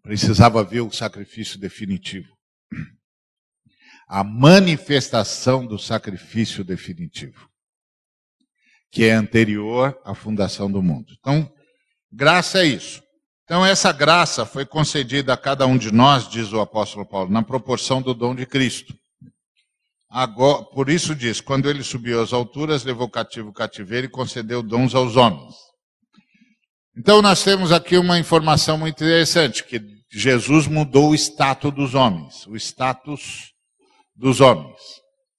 Precisava 0.00 0.62
ver 0.62 0.82
o 0.82 0.92
sacrifício 0.92 1.58
definitivo. 1.58 2.32
A 4.06 4.22
manifestação 4.22 5.66
do 5.66 5.78
sacrifício 5.78 6.62
definitivo. 6.62 7.48
que 8.90 9.04
é 9.04 9.12
anterior 9.12 10.00
à 10.04 10.14
fundação 10.14 10.70
do 10.70 10.82
mundo. 10.82 11.12
Então, 11.18 11.52
graça 12.10 12.60
é 12.60 12.66
isso. 12.66 13.02
Então, 13.44 13.64
essa 13.64 13.92
graça 13.92 14.46
foi 14.46 14.64
concedida 14.64 15.32
a 15.32 15.36
cada 15.36 15.66
um 15.66 15.76
de 15.76 15.92
nós, 15.92 16.28
diz 16.28 16.52
o 16.52 16.60
apóstolo 16.60 17.06
Paulo, 17.06 17.30
na 17.30 17.42
proporção 17.42 18.00
do 18.00 18.14
dom 18.14 18.34
de 18.34 18.46
Cristo. 18.46 18.94
Agora, 20.10 20.64
por 20.64 20.88
isso 20.88 21.14
diz: 21.14 21.40
quando 21.40 21.68
ele 21.68 21.82
subiu 21.82 22.22
às 22.22 22.32
alturas, 22.32 22.84
levou 22.84 23.08
cativo 23.08 23.50
o 23.50 23.52
cativeiro 23.52 24.06
e 24.06 24.10
concedeu 24.10 24.62
dons 24.62 24.94
aos 24.94 25.16
homens. 25.16 25.54
Então, 26.96 27.20
nós 27.20 27.44
temos 27.44 27.70
aqui 27.70 27.96
uma 27.96 28.18
informação 28.18 28.78
muito 28.78 28.96
interessante: 28.96 29.64
que 29.64 29.80
Jesus 30.10 30.66
mudou 30.66 31.10
o 31.10 31.14
status 31.14 31.72
dos 31.74 31.94
homens, 31.94 32.46
o 32.46 32.56
status 32.56 33.52
dos 34.16 34.40
homens. 34.40 34.80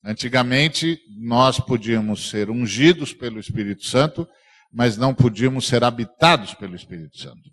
Antigamente, 0.06 0.98
nós 1.20 1.60
podíamos 1.60 2.30
ser 2.30 2.50
ungidos 2.50 3.12
pelo 3.14 3.40
Espírito 3.40 3.86
Santo, 3.86 4.28
mas 4.72 4.98
não 4.98 5.14
podíamos 5.14 5.68
ser 5.68 5.84
habitados 5.84 6.54
pelo 6.54 6.76
Espírito 6.76 7.18
Santo. 7.18 7.50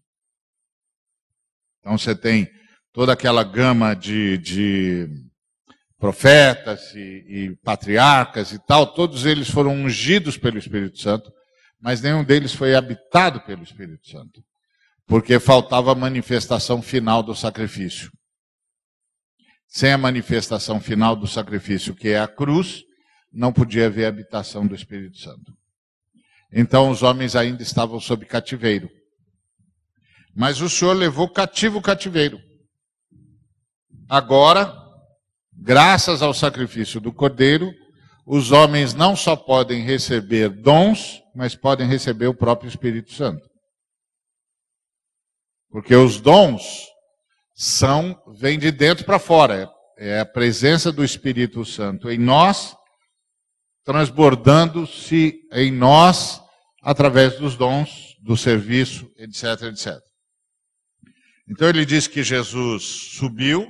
Então 1.81 1.97
você 1.97 2.15
tem 2.15 2.49
toda 2.93 3.13
aquela 3.13 3.43
gama 3.43 3.95
de, 3.95 4.39
de 4.39 5.09
profetas 5.99 6.95
e, 6.95 7.25
e, 7.29 7.57
patriarcas 7.63 8.53
e 8.53 8.59
tal, 8.59 8.87
todos 8.87 9.25
eles 9.25 9.49
foram 9.49 9.73
ungidos 9.73 10.37
pelo 10.37 10.59
Espírito 10.59 10.99
Santo, 10.99 11.33
mas 11.81 12.01
nenhum 12.01 12.25
deles 12.25 12.55
foi 12.55 12.75
habitado 12.75 13.41
pelo 13.43 13.63
Espírito 13.63 14.09
Santo, 14.09 14.43
porque 15.07 15.39
faltava 15.39 15.93
a 15.93 15.95
manifestação 15.95 16.83
final 16.83 17.23
do 17.23 17.35
sacrifício. 17.35 18.11
Sem 19.67 19.93
a 19.93 19.99
manifestação 19.99 20.81
final 20.81 21.17
do 21.17 21.27
sacrifício, 21.27 21.95
que 21.95 22.09
é 22.09 22.21
a 22.21 22.29
cruz, 22.29 22.83
não 23.33 23.53
podia 23.53 23.87
haver 23.87 24.07
habitação 24.07 24.67
do 24.67 24.75
Espírito 24.75 25.19
Santo. 25.19 25.53
Então 26.53 26.91
os 26.91 27.03
homens 27.03 27.35
ainda 27.35 27.63
estavam 27.63 28.01
sob 28.01 28.25
cativeiro. 28.25 28.89
Mas 30.35 30.61
o 30.61 30.69
Senhor 30.69 30.93
levou 30.93 31.29
cativo 31.29 31.79
o 31.79 31.83
cativeiro. 31.83 32.39
Agora, 34.09 34.86
graças 35.57 36.23
ao 36.23 36.35
sacrifício 36.35 37.01
do 37.01 37.13
Cordeiro, 37.13 37.73
os 38.27 38.53
homens 38.53 38.93
não 38.95 39.15
só 39.15 39.37
podem 39.37 39.83
receber 39.83 40.49
dons, 40.49 41.23
mas 41.35 41.55
podem 41.55 41.87
receber 41.87 42.27
o 42.27 42.35
próprio 42.35 42.69
Espírito 42.69 43.13
Santo. 43.13 43.49
Porque 45.71 45.95
os 45.95 46.21
dons 46.21 46.87
são 47.55 48.21
vêm 48.39 48.59
de 48.59 48.71
dentro 48.71 49.05
para 49.05 49.19
fora, 49.19 49.71
é 49.99 50.21
a 50.21 50.27
presença 50.27 50.93
do 50.93 51.05
Espírito 51.05 51.65
Santo 51.65 52.11
em 52.11 52.19
nós, 52.19 52.77
transbordando-se 53.85 55.41
em 55.53 55.71
nós 55.71 56.41
através 56.83 57.39
dos 57.39 57.57
dons, 57.57 58.15
do 58.23 58.37
serviço, 58.37 59.11
etc, 59.17 59.63
etc. 59.71 59.99
Então 61.49 61.69
ele 61.69 61.87
diz 61.87 62.07
que 62.07 62.23
Jesus 62.23 62.85
subiu, 63.17 63.67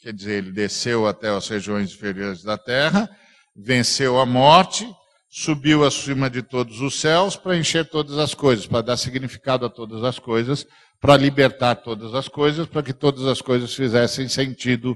quer 0.00 0.12
dizer, 0.12 0.38
ele 0.38 0.52
desceu 0.52 1.06
até 1.06 1.28
as 1.28 1.48
regiões 1.48 1.92
inferiores 1.92 2.42
da 2.42 2.56
terra, 2.56 3.08
venceu 3.54 4.18
a 4.18 4.24
morte, 4.24 4.88
subiu 5.28 5.84
acima 5.84 6.30
de 6.30 6.42
todos 6.42 6.80
os 6.80 7.00
céus 7.00 7.36
para 7.36 7.56
encher 7.56 7.88
todas 7.88 8.16
as 8.18 8.32
coisas, 8.32 8.66
para 8.66 8.82
dar 8.82 8.96
significado 8.96 9.66
a 9.66 9.70
todas 9.70 10.02
as 10.04 10.18
coisas, 10.18 10.66
para 11.00 11.16
libertar 11.16 11.76
todas 11.76 12.14
as 12.14 12.28
coisas, 12.28 12.66
para 12.66 12.82
que 12.82 12.92
todas 12.92 13.26
as 13.26 13.40
coisas 13.40 13.74
fizessem 13.74 14.28
sentido 14.28 14.92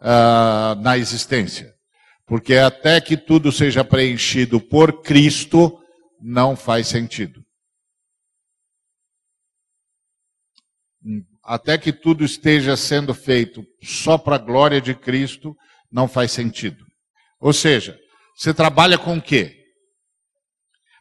uh, 0.00 0.80
na 0.80 0.96
existência. 0.96 1.72
Porque 2.26 2.54
até 2.54 3.00
que 3.00 3.16
tudo 3.16 3.50
seja 3.50 3.84
preenchido 3.84 4.60
por 4.60 5.02
Cristo, 5.02 5.78
não 6.20 6.54
faz 6.54 6.86
sentido. 6.86 7.41
Até 11.42 11.76
que 11.76 11.92
tudo 11.92 12.24
esteja 12.24 12.76
sendo 12.76 13.12
feito 13.12 13.66
só 13.82 14.16
para 14.16 14.36
a 14.36 14.38
glória 14.38 14.80
de 14.80 14.94
Cristo, 14.94 15.56
não 15.90 16.06
faz 16.06 16.30
sentido. 16.30 16.86
Ou 17.40 17.52
seja, 17.52 17.98
você 18.36 18.54
trabalha 18.54 18.96
com 18.96 19.16
o 19.16 19.22
quê? 19.22 19.58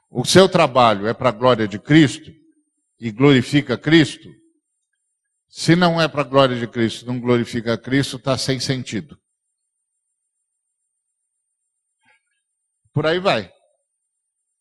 O 0.10 0.26
seu 0.26 0.50
trabalho 0.50 1.08
é 1.08 1.14
para 1.14 1.30
a 1.30 1.34
glória 1.34 1.68
de 1.68 1.80
Cristo 1.80 2.32
e 3.00 3.12
glorifica 3.12 3.78
Cristo? 3.78 4.30
Se 5.48 5.76
não 5.76 6.02
é 6.02 6.08
para 6.08 6.22
a 6.22 6.26
glória 6.26 6.58
de 6.58 6.68
Cristo, 6.68 7.06
não 7.06 7.20
glorifica 7.20 7.78
Cristo, 7.78 8.18
está 8.18 8.38
sem 8.38 8.60
sentido. 8.60 9.18
Por 12.94 13.06
aí 13.06 13.20
vai. 13.20 13.52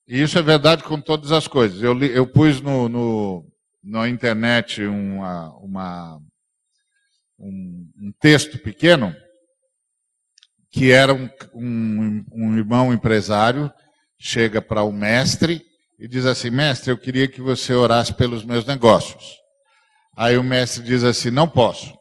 E 0.06 0.20
isso 0.20 0.38
é 0.38 0.42
verdade 0.42 0.82
com 0.84 1.00
todas 1.00 1.32
as 1.32 1.48
coisas. 1.48 1.82
Eu, 1.82 1.98
eu 2.04 2.26
pus 2.26 2.60
no, 2.60 2.88
no, 2.88 3.49
na 3.82 4.08
internet 4.08 4.84
uma, 4.84 5.56
uma 5.58 6.20
um, 7.38 7.90
um, 7.98 8.12
texto 8.20 8.58
pequeno 8.58 9.14
que 10.70 10.92
era 10.92 11.14
um, 11.14 11.28
um, 11.54 12.24
um 12.32 12.56
irmão 12.58 12.92
empresário 12.92 13.72
chega 14.18 14.60
para 14.60 14.82
o 14.82 14.92
mestre 14.92 15.64
e 15.98 16.06
diz 16.06 16.26
assim: 16.26 16.50
Mestre, 16.50 16.90
eu 16.90 16.98
queria 16.98 17.28
que 17.28 17.40
você 17.40 17.74
orasse 17.74 18.14
pelos 18.14 18.44
meus 18.44 18.64
negócios. 18.64 19.36
Aí 20.16 20.36
o 20.36 20.44
mestre 20.44 20.82
diz 20.82 21.04
assim: 21.04 21.30
Não 21.30 21.48
posso. 21.48 21.92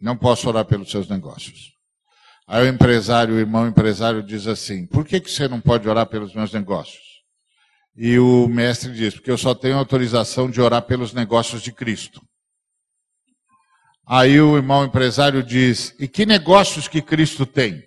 Não 0.00 0.16
posso 0.16 0.48
orar 0.48 0.64
pelos 0.64 0.90
seus 0.90 1.08
negócios. 1.08 1.72
Aí 2.46 2.64
o 2.64 2.68
empresário, 2.68 3.34
o 3.34 3.38
irmão 3.38 3.66
empresário 3.66 4.22
diz 4.22 4.46
assim: 4.46 4.86
Por 4.86 5.04
que, 5.04 5.20
que 5.20 5.30
você 5.30 5.48
não 5.48 5.60
pode 5.60 5.88
orar 5.88 6.06
pelos 6.06 6.34
meus 6.34 6.52
negócios? 6.52 7.07
E 8.00 8.16
o 8.16 8.46
mestre 8.46 8.92
diz: 8.92 9.14
Porque 9.14 9.30
eu 9.30 9.36
só 9.36 9.56
tenho 9.56 9.76
autorização 9.76 10.48
de 10.48 10.60
orar 10.60 10.82
pelos 10.82 11.12
negócios 11.12 11.60
de 11.60 11.72
Cristo. 11.72 12.24
Aí 14.06 14.40
o 14.40 14.56
irmão 14.56 14.84
empresário 14.84 15.42
diz: 15.42 15.92
E 15.98 16.06
que 16.06 16.24
negócios 16.24 16.86
que 16.86 17.02
Cristo 17.02 17.44
tem? 17.44 17.82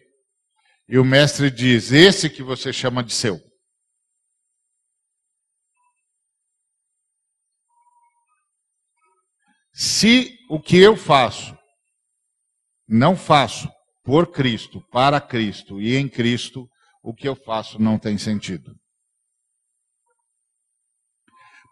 E 0.86 1.00
o 1.00 1.06
mestre 1.06 1.50
diz: 1.50 1.94
Esse 1.94 2.30
que 2.30 2.44
você 2.44 2.74
chama 2.74 3.02
de 3.02 3.14
seu. 3.14 3.40
Se 9.74 10.38
o 10.50 10.60
que 10.60 10.76
eu 10.76 10.98
faço, 10.98 11.58
não 12.86 13.16
faço 13.16 13.72
por 14.04 14.30
Cristo, 14.30 14.86
para 14.92 15.22
Cristo 15.22 15.80
e 15.80 15.96
em 15.96 16.10
Cristo, 16.10 16.70
o 17.02 17.14
que 17.14 17.30
eu 17.30 17.36
faço 17.36 17.82
não 17.82 17.98
tem 17.98 18.18
sentido. 18.18 18.81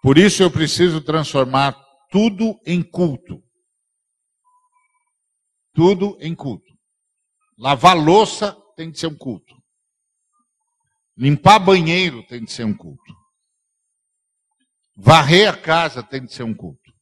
Por 0.02 0.18
isso 0.18 0.42
eu 0.42 0.52
preciso 0.52 1.02
transformar 1.02 1.74
tudo 2.10 2.60
em 2.66 2.82
culto. 2.82 3.44
Tudo 5.74 6.18
em 6.20 6.36
culto. 6.36 6.74
Lavar 7.58 7.98
louça 7.98 8.56
tem 8.76 8.90
de 8.90 9.00
ser 9.00 9.08
um 9.08 9.18
culto. 9.18 9.56
Limpar 11.18 11.60
banheiro 11.60 12.26
tem 12.28 12.44
de 12.44 12.52
ser 12.52 12.64
um 12.64 12.76
culto. 12.76 13.14
Varrer 14.96 15.50
a 15.50 15.58
casa 15.58 16.02
tem 16.02 16.26
de 16.26 16.34
ser 16.34 16.44
um 16.44 16.56
culto. 16.56 16.94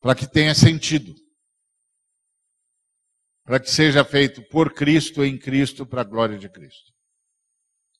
Para 0.00 0.14
que 0.14 0.26
tenha 0.26 0.54
sentido. 0.54 1.14
Para 3.44 3.60
que 3.60 3.70
seja 3.70 4.04
feito 4.04 4.42
por 4.48 4.74
Cristo, 4.74 5.24
em 5.24 5.38
Cristo, 5.38 5.86
para 5.86 6.00
a 6.00 6.04
glória 6.04 6.38
de 6.38 6.48
Cristo. 6.48 6.92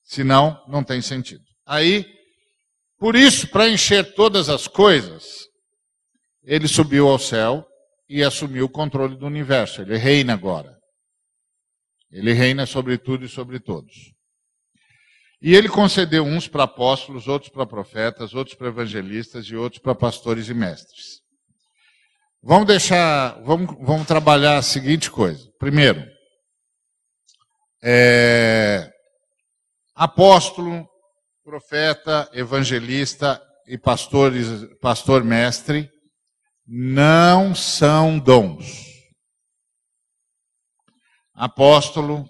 Senão, 0.03 0.65
não 0.69 0.83
tem 0.83 1.01
sentido. 1.01 1.45
Aí, 1.65 2.05
por 2.99 3.17
isso, 3.17 3.49
para 3.49 3.69
encher 3.69 4.15
todas 4.15 4.49
as 4.49 4.67
coisas, 4.67 5.49
ele 6.43 6.69
subiu 6.69 7.09
ao 7.09 7.19
céu 7.19 7.67
e 8.09 8.23
assumiu 8.23 8.67
o 8.67 8.71
controle 8.71 9.17
do 9.17 9.27
universo. 9.27 9.83
Ele 9.83 9.97
reina 9.97 10.33
agora. 10.33 10.75
Ele 12.11 12.33
reina 12.33 12.67
sobre 12.67 12.97
tudo 12.97 13.25
e 13.25 13.29
sobre 13.29 13.59
todos. 13.59 14.15
E 15.43 15.55
ele 15.55 15.69
concedeu 15.69 16.25
uns 16.25 16.49
para 16.49 16.65
apóstolos, 16.65 17.29
outros 17.29 17.51
para 17.51 17.67
profetas, 17.67 18.35
outros 18.35 18.57
para 18.57 18.69
evangelistas 18.69 19.47
e 19.47 19.57
outros 19.57 19.83
para 19.83 19.95
pastores 19.95 20.49
e 20.49 20.55
mestres. 20.55 21.21
Vamos 22.43 22.67
deixar, 22.67 23.43
vamos, 23.43 23.77
vamos 23.81 24.07
trabalhar 24.07 24.59
a 24.59 24.63
seguinte 24.63 25.11
coisa. 25.11 25.51
Primeiro, 25.59 26.03
é, 27.83 28.91
apóstolo 29.95 30.89
profeta, 31.45 32.31
evangelista 32.33 33.41
e 33.67 33.77
pastores, 33.77 34.49
pastor 34.81 35.23
mestre 35.23 35.91
não 36.67 37.55
são 37.55 38.19
dons. 38.19 38.65
Apóstolo, 41.35 42.25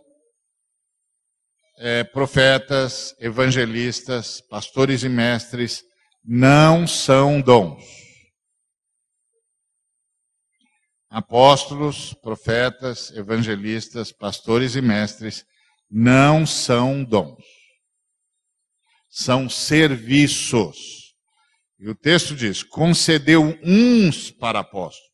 é, 1.79 2.03
profetas, 2.03 3.15
evangelistas, 3.21 4.41
pastores 4.41 5.05
e 5.05 5.09
mestres 5.09 5.85
não 6.25 6.85
são 6.85 7.41
dons. 7.41 7.85
Apóstolos, 11.09 12.15
profetas, 12.15 13.13
evangelistas, 13.13 14.11
pastores 14.11 14.75
e 14.75 14.83
mestres 14.83 15.45
não 15.89 16.45
são 16.45 17.05
dons. 17.05 17.64
São 19.15 19.49
serviços. 19.49 21.15
E 21.79 21.89
o 21.89 21.95
texto 21.95 22.35
diz: 22.35 22.65
concedeu 22.65 23.57
uns 23.63 24.33
para 24.33 24.59
apóstolos. 24.59 25.05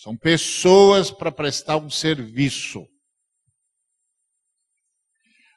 São 0.00 0.16
pessoas 0.16 1.10
para 1.10 1.32
prestar 1.32 1.76
um 1.76 1.90
serviço. 1.90 2.86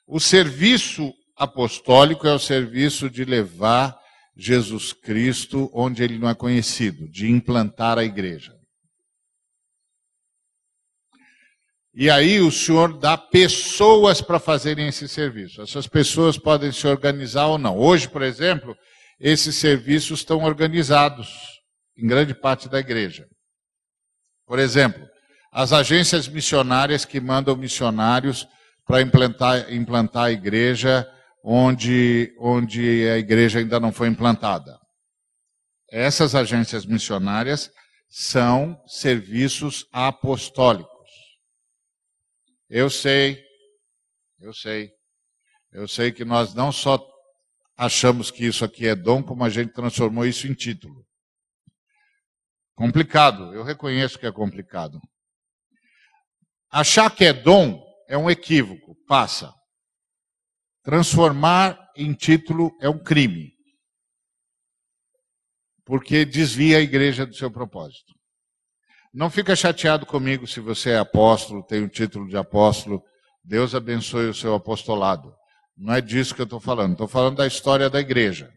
O 0.08 0.20
serviço 0.20 1.14
apostólico 1.38 2.28
é 2.28 2.34
o 2.34 2.40
serviço 2.40 3.10
de 3.10 3.24
levar 3.24 3.98
Jesus 4.36 4.92
Cristo 4.92 5.70
onde 5.72 6.04
ele 6.04 6.18
não 6.18 6.28
é 6.28 6.36
conhecido, 6.36 7.08
de 7.08 7.30
implantar 7.30 8.00
a 8.00 8.04
igreja. 8.04 8.54
E 11.96 12.10
aí 12.10 12.40
o 12.40 12.52
Senhor 12.52 12.98
dá 12.98 13.16
pessoas 13.16 14.20
para 14.20 14.40
fazerem 14.40 14.88
esse 14.88 15.08
serviço. 15.08 15.62
Essas 15.62 15.88
pessoas 15.88 16.38
podem 16.38 16.72
se 16.72 16.88
organizar 16.88 17.46
ou 17.46 17.60
não. 17.60 17.78
Hoje, 17.78 18.10
por 18.10 18.24
exemplo, 18.24 18.76
esses 19.20 19.56
serviços 19.58 20.20
estão 20.20 20.44
organizados 20.44 21.30
em 21.96 22.08
grande 22.08 22.34
parte 22.34 22.68
da 22.68 22.80
igreja. 22.80 23.28
Por 24.48 24.58
exemplo, 24.58 25.08
as 25.52 25.72
agências 25.72 26.28
missionárias 26.28 27.06
que 27.06 27.22
mandam 27.22 27.56
missionários 27.56 28.48
para 28.88 29.02
implantar, 29.02 29.72
implantar 29.72 30.24
a 30.26 30.32
igreja 30.32 31.08
onde, 31.44 32.34
onde 32.40 33.08
a 33.08 33.18
igreja 33.18 33.60
ainda 33.60 33.80
não 33.80 33.92
foi 33.92 34.08
implantada. 34.08 34.80
Essas 35.92 36.34
agências 36.34 36.88
missionárias 36.88 37.70
são 38.10 38.76
serviços 38.88 39.86
apostólicos. 39.92 40.93
Eu 42.76 42.90
sei, 42.90 43.40
eu 44.40 44.52
sei, 44.52 44.92
eu 45.72 45.88
sei 45.88 46.12
que 46.12 46.26
nós 46.26 46.56
não 46.56 46.72
só 46.72 46.98
achamos 47.78 48.32
que 48.32 48.48
isso 48.48 48.66
aqui 48.66 48.88
é 48.88 48.96
dom, 48.96 49.22
como 49.22 49.44
a 49.44 49.50
gente 49.50 49.72
transformou 49.74 50.26
isso 50.26 50.48
em 50.48 50.56
título. 50.56 51.06
Complicado, 52.74 53.54
eu 53.54 53.64
reconheço 53.64 54.18
que 54.18 54.26
é 54.26 54.32
complicado. 54.32 55.00
Achar 56.68 57.16
que 57.16 57.26
é 57.26 57.32
dom 57.32 57.80
é 58.10 58.18
um 58.18 58.28
equívoco, 58.28 58.96
passa. 59.06 59.54
Transformar 60.82 61.78
em 61.96 62.12
título 62.12 62.76
é 62.82 62.90
um 62.90 62.98
crime. 62.98 63.54
Porque 65.86 66.26
desvia 66.26 66.80
a 66.80 66.82
igreja 66.82 67.24
do 67.24 67.36
seu 67.36 67.52
propósito. 67.52 68.16
Não 69.14 69.30
fica 69.30 69.56
chateado 69.56 70.06
comigo 70.06 70.48
se 70.48 70.60
você 70.60 70.92
é 70.92 70.98
apóstolo, 70.98 71.64
tem 71.64 71.84
o 71.84 71.90
título 71.90 72.28
de 72.28 72.36
apóstolo. 72.36 73.04
Deus 73.44 73.76
abençoe 73.76 74.28
o 74.28 74.34
seu 74.34 74.56
apostolado. 74.56 75.32
Não 75.78 75.94
é 75.94 76.02
disso 76.02 76.34
que 76.34 76.42
eu 76.42 76.46
estou 76.46 76.60
falando. 76.60 76.94
Estou 76.94 77.08
falando 77.08 77.38
da 77.38 77.46
história 77.46 77.90
da 77.90 78.00
igreja. 78.00 78.52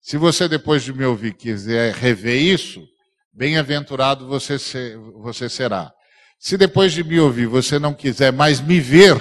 Se 0.00 0.16
você, 0.16 0.48
depois 0.48 0.82
de 0.82 0.92
me 0.92 1.04
ouvir, 1.04 1.34
quiser 1.34 1.94
rever 1.94 2.40
isso, 2.40 2.84
bem-aventurado 3.32 4.26
você, 4.26 4.58
ser, 4.58 4.96
você 4.98 5.48
será. 5.48 5.92
Se 6.38 6.56
depois 6.56 6.92
de 6.92 7.04
me 7.04 7.18
ouvir 7.20 7.46
você 7.46 7.78
não 7.78 7.94
quiser 7.94 8.32
mais 8.32 8.60
me 8.60 8.80
ver, 8.80 9.16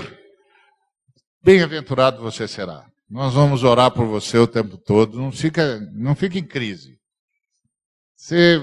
bem-aventurado 1.44 2.22
você 2.22 2.48
será. 2.48 2.86
Nós 3.10 3.34
vamos 3.34 3.64
orar 3.64 3.92
por 3.92 4.06
você 4.08 4.38
o 4.38 4.48
tempo 4.48 4.78
todo. 4.78 5.18
Não 5.20 5.32
fica, 5.32 5.80
não 5.94 6.16
fica 6.16 6.40
em 6.40 6.46
crise. 6.46 6.96
Você 8.16 8.62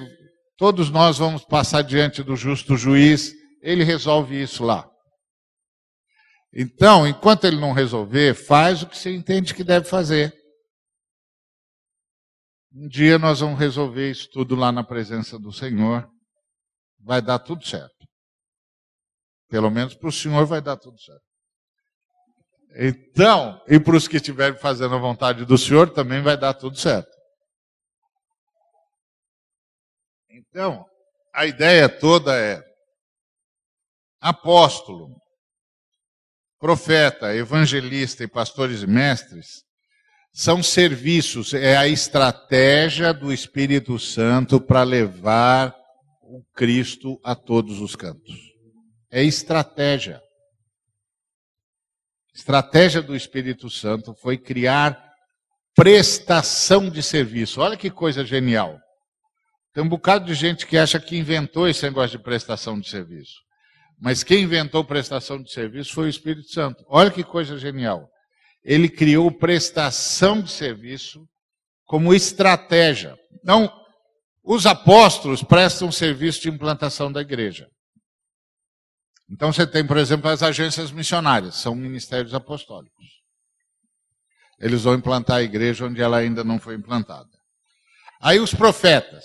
Todos 0.62 0.90
nós 0.90 1.18
vamos 1.18 1.44
passar 1.44 1.82
diante 1.82 2.22
do 2.22 2.36
justo 2.36 2.76
juiz, 2.76 3.34
ele 3.62 3.82
resolve 3.82 4.40
isso 4.40 4.62
lá. 4.62 4.88
Então, 6.54 7.04
enquanto 7.04 7.46
ele 7.48 7.58
não 7.58 7.72
resolver, 7.72 8.32
faz 8.32 8.80
o 8.80 8.86
que 8.86 8.96
você 8.96 9.12
entende 9.12 9.54
que 9.54 9.64
deve 9.64 9.88
fazer. 9.88 10.32
Um 12.72 12.86
dia 12.86 13.18
nós 13.18 13.40
vamos 13.40 13.58
resolver 13.58 14.08
isso 14.08 14.28
tudo 14.30 14.54
lá 14.54 14.70
na 14.70 14.84
presença 14.84 15.36
do 15.36 15.52
Senhor. 15.52 16.08
Vai 17.00 17.20
dar 17.20 17.40
tudo 17.40 17.66
certo. 17.66 18.06
Pelo 19.48 19.68
menos 19.68 19.96
para 19.96 20.10
o 20.10 20.12
Senhor 20.12 20.46
vai 20.46 20.62
dar 20.62 20.76
tudo 20.76 20.96
certo. 21.00 21.26
Então, 22.76 23.60
e 23.66 23.80
para 23.80 23.96
os 23.96 24.06
que 24.06 24.14
estiverem 24.14 24.60
fazendo 24.60 24.94
a 24.94 24.98
vontade 24.98 25.44
do 25.44 25.58
Senhor, 25.58 25.90
também 25.90 26.22
vai 26.22 26.36
dar 26.36 26.54
tudo 26.54 26.78
certo. 26.78 27.10
Então, 30.52 30.84
a 31.34 31.46
ideia 31.46 31.88
toda 31.88 32.38
é 32.38 32.62
apóstolo, 34.20 35.08
profeta, 36.58 37.34
evangelista 37.34 38.22
e 38.22 38.28
pastores 38.28 38.82
e 38.82 38.86
mestres 38.86 39.62
são 40.30 40.62
serviços, 40.62 41.54
é 41.54 41.74
a 41.74 41.88
estratégia 41.88 43.14
do 43.14 43.32
Espírito 43.32 43.98
Santo 43.98 44.60
para 44.60 44.82
levar 44.82 45.74
o 46.20 46.44
Cristo 46.54 47.18
a 47.24 47.34
todos 47.34 47.80
os 47.80 47.96
cantos. 47.96 48.36
É 49.10 49.24
estratégia. 49.24 50.20
Estratégia 52.34 53.00
do 53.00 53.16
Espírito 53.16 53.70
Santo 53.70 54.14
foi 54.14 54.36
criar 54.36 55.02
prestação 55.74 56.90
de 56.90 57.02
serviço. 57.02 57.60
Olha 57.60 57.76
que 57.76 57.90
coisa 57.90 58.22
genial. 58.22 58.78
Tem 59.72 59.82
um 59.82 59.88
bocado 59.88 60.26
de 60.26 60.34
gente 60.34 60.66
que 60.66 60.76
acha 60.76 61.00
que 61.00 61.16
inventou 61.16 61.66
esse 61.68 61.82
negócio 61.84 62.18
de 62.18 62.22
prestação 62.22 62.78
de 62.78 62.88
serviço. 62.88 63.40
Mas 64.00 64.22
quem 64.22 64.42
inventou 64.42 64.84
prestação 64.84 65.42
de 65.42 65.50
serviço 65.50 65.94
foi 65.94 66.06
o 66.06 66.10
Espírito 66.10 66.50
Santo. 66.50 66.84
Olha 66.88 67.10
que 67.10 67.24
coisa 67.24 67.56
genial. 67.56 68.08
Ele 68.64 68.88
criou 68.88 69.30
prestação 69.30 70.42
de 70.42 70.50
serviço 70.50 71.24
como 71.86 72.12
estratégia. 72.12 73.16
Então, 73.42 73.72
os 74.44 74.66
apóstolos 74.66 75.42
prestam 75.42 75.92
serviço 75.92 76.42
de 76.42 76.48
implantação 76.48 77.12
da 77.12 77.20
igreja. 77.20 77.68
Então 79.30 79.52
você 79.52 79.66
tem, 79.66 79.86
por 79.86 79.96
exemplo, 79.96 80.28
as 80.28 80.42
agências 80.42 80.92
missionárias, 80.92 81.54
são 81.56 81.74
ministérios 81.74 82.34
apostólicos. 82.34 83.06
Eles 84.58 84.82
vão 84.82 84.94
implantar 84.94 85.38
a 85.38 85.42
igreja 85.42 85.86
onde 85.86 86.02
ela 86.02 86.18
ainda 86.18 86.44
não 86.44 86.58
foi 86.58 86.74
implantada. 86.74 87.30
Aí 88.20 88.38
os 88.38 88.52
profetas. 88.52 89.24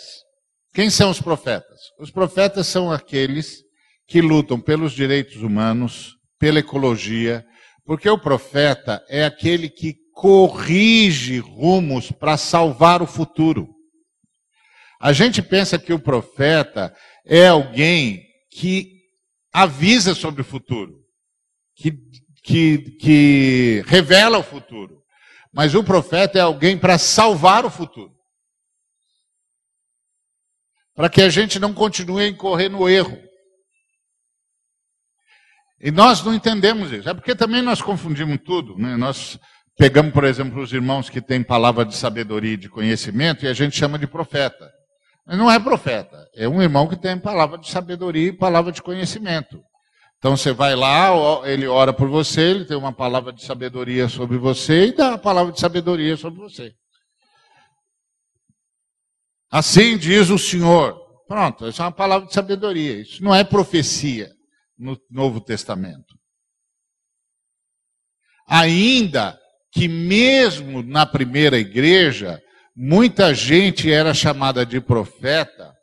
Quem 0.77 0.91
são 0.91 1.09
os 1.09 1.19
profetas? 1.19 1.79
Os 1.97 2.11
profetas 2.11 2.67
são 2.67 2.91
aqueles 2.91 3.63
que 4.05 4.21
lutam 4.21 4.59
pelos 4.59 4.93
direitos 4.93 5.37
humanos, 5.37 6.15
pela 6.37 6.59
ecologia, 6.59 7.43
porque 7.83 8.07
o 8.07 8.19
profeta 8.19 9.03
é 9.09 9.25
aquele 9.25 9.69
que 9.69 9.95
corrige 10.13 11.39
rumos 11.39 12.11
para 12.11 12.37
salvar 12.37 13.01
o 13.01 13.07
futuro. 13.07 13.67
A 15.01 15.11
gente 15.13 15.41
pensa 15.41 15.79
que 15.79 15.91
o 15.91 15.99
profeta 15.99 16.95
é 17.25 17.47
alguém 17.47 18.23
que 18.51 19.01
avisa 19.51 20.13
sobre 20.13 20.43
o 20.43 20.45
futuro, 20.45 20.99
que, 21.75 21.91
que, 22.43 22.77
que 22.99 23.83
revela 23.87 24.37
o 24.37 24.43
futuro. 24.43 25.01
Mas 25.51 25.73
o 25.73 25.83
profeta 25.83 26.37
é 26.37 26.41
alguém 26.43 26.77
para 26.77 26.99
salvar 26.99 27.65
o 27.65 27.71
futuro 27.71 28.15
para 30.97 31.09
que 31.09 31.21
a 31.21 31.29
gente 31.29 31.59
não 31.59 31.75
continue 31.75 32.23
a 32.23 32.27
incorrer 32.27 32.71
no 32.71 32.89
erro. 32.89 33.15
E 35.79 35.91
nós 35.91 36.23
não 36.23 36.33
entendemos 36.33 36.91
isso. 36.91 37.07
É 37.07 37.13
porque 37.13 37.35
também 37.35 37.61
nós 37.61 37.83
confundimos 37.83 38.39
tudo. 38.43 38.75
Né? 38.75 38.97
Nós 38.97 39.39
pegamos, 39.77 40.11
por 40.11 40.23
exemplo, 40.23 40.59
os 40.59 40.73
irmãos 40.73 41.07
que 41.07 41.21
têm 41.21 41.43
palavra 41.43 41.85
de 41.85 41.95
sabedoria 41.95 42.55
e 42.55 42.57
de 42.57 42.67
conhecimento 42.67 43.45
e 43.45 43.47
a 43.47 43.53
gente 43.53 43.77
chama 43.77 43.99
de 43.99 44.07
profeta. 44.07 44.67
Mas 45.23 45.37
não 45.37 45.51
é 45.51 45.59
profeta. 45.59 46.17
É 46.35 46.49
um 46.49 46.63
irmão 46.63 46.87
que 46.87 46.95
tem 46.95 47.15
palavra 47.15 47.59
de 47.59 47.69
sabedoria 47.69 48.29
e 48.29 48.33
palavra 48.33 48.71
de 48.71 48.81
conhecimento. 48.81 49.61
Então 50.17 50.35
você 50.35 50.51
vai 50.51 50.75
lá, 50.75 51.11
ele 51.43 51.67
ora 51.67 51.93
por 51.93 52.09
você, 52.09 52.41
ele 52.41 52.65
tem 52.65 52.75
uma 52.75 52.91
palavra 52.91 53.31
de 53.31 53.43
sabedoria 53.43 54.09
sobre 54.09 54.39
você 54.39 54.87
e 54.87 54.95
dá 54.95 55.13
a 55.13 55.17
palavra 55.19 55.53
de 55.53 55.59
sabedoria 55.59 56.17
sobre 56.17 56.39
você. 56.39 56.73
Assim 59.49 59.97
diz 59.97 60.29
o 60.29 60.37
Senhor. 60.37 60.97
Pronto, 61.27 61.67
isso 61.67 61.81
é 61.81 61.85
uma 61.85 61.91
palavra 61.91 62.27
de 62.27 62.33
sabedoria. 62.33 63.01
Isso 63.01 63.23
não 63.23 63.33
é 63.33 63.43
profecia 63.43 64.31
no 64.77 64.99
Novo 65.09 65.41
Testamento. 65.41 66.15
Ainda 68.47 69.37
que 69.71 69.87
mesmo 69.87 70.81
na 70.81 71.05
primeira 71.05 71.59
igreja, 71.59 72.41
muita 72.75 73.33
gente 73.33 73.91
era 73.91 74.13
chamada 74.13 74.65
de 74.65 74.79
profeta, 74.79 75.73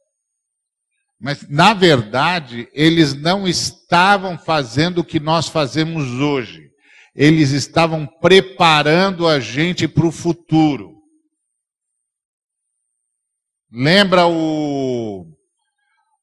mas 1.20 1.46
na 1.48 1.74
verdade 1.74 2.68
eles 2.72 3.14
não 3.14 3.46
estavam 3.46 4.38
fazendo 4.38 4.98
o 4.98 5.04
que 5.04 5.20
nós 5.20 5.48
fazemos 5.48 6.20
hoje. 6.20 6.70
Eles 7.14 7.50
estavam 7.50 8.06
preparando 8.20 9.28
a 9.28 9.38
gente 9.38 9.86
para 9.86 10.06
o 10.06 10.12
futuro. 10.12 10.93
Lembra 13.76 14.28
o. 14.28 15.26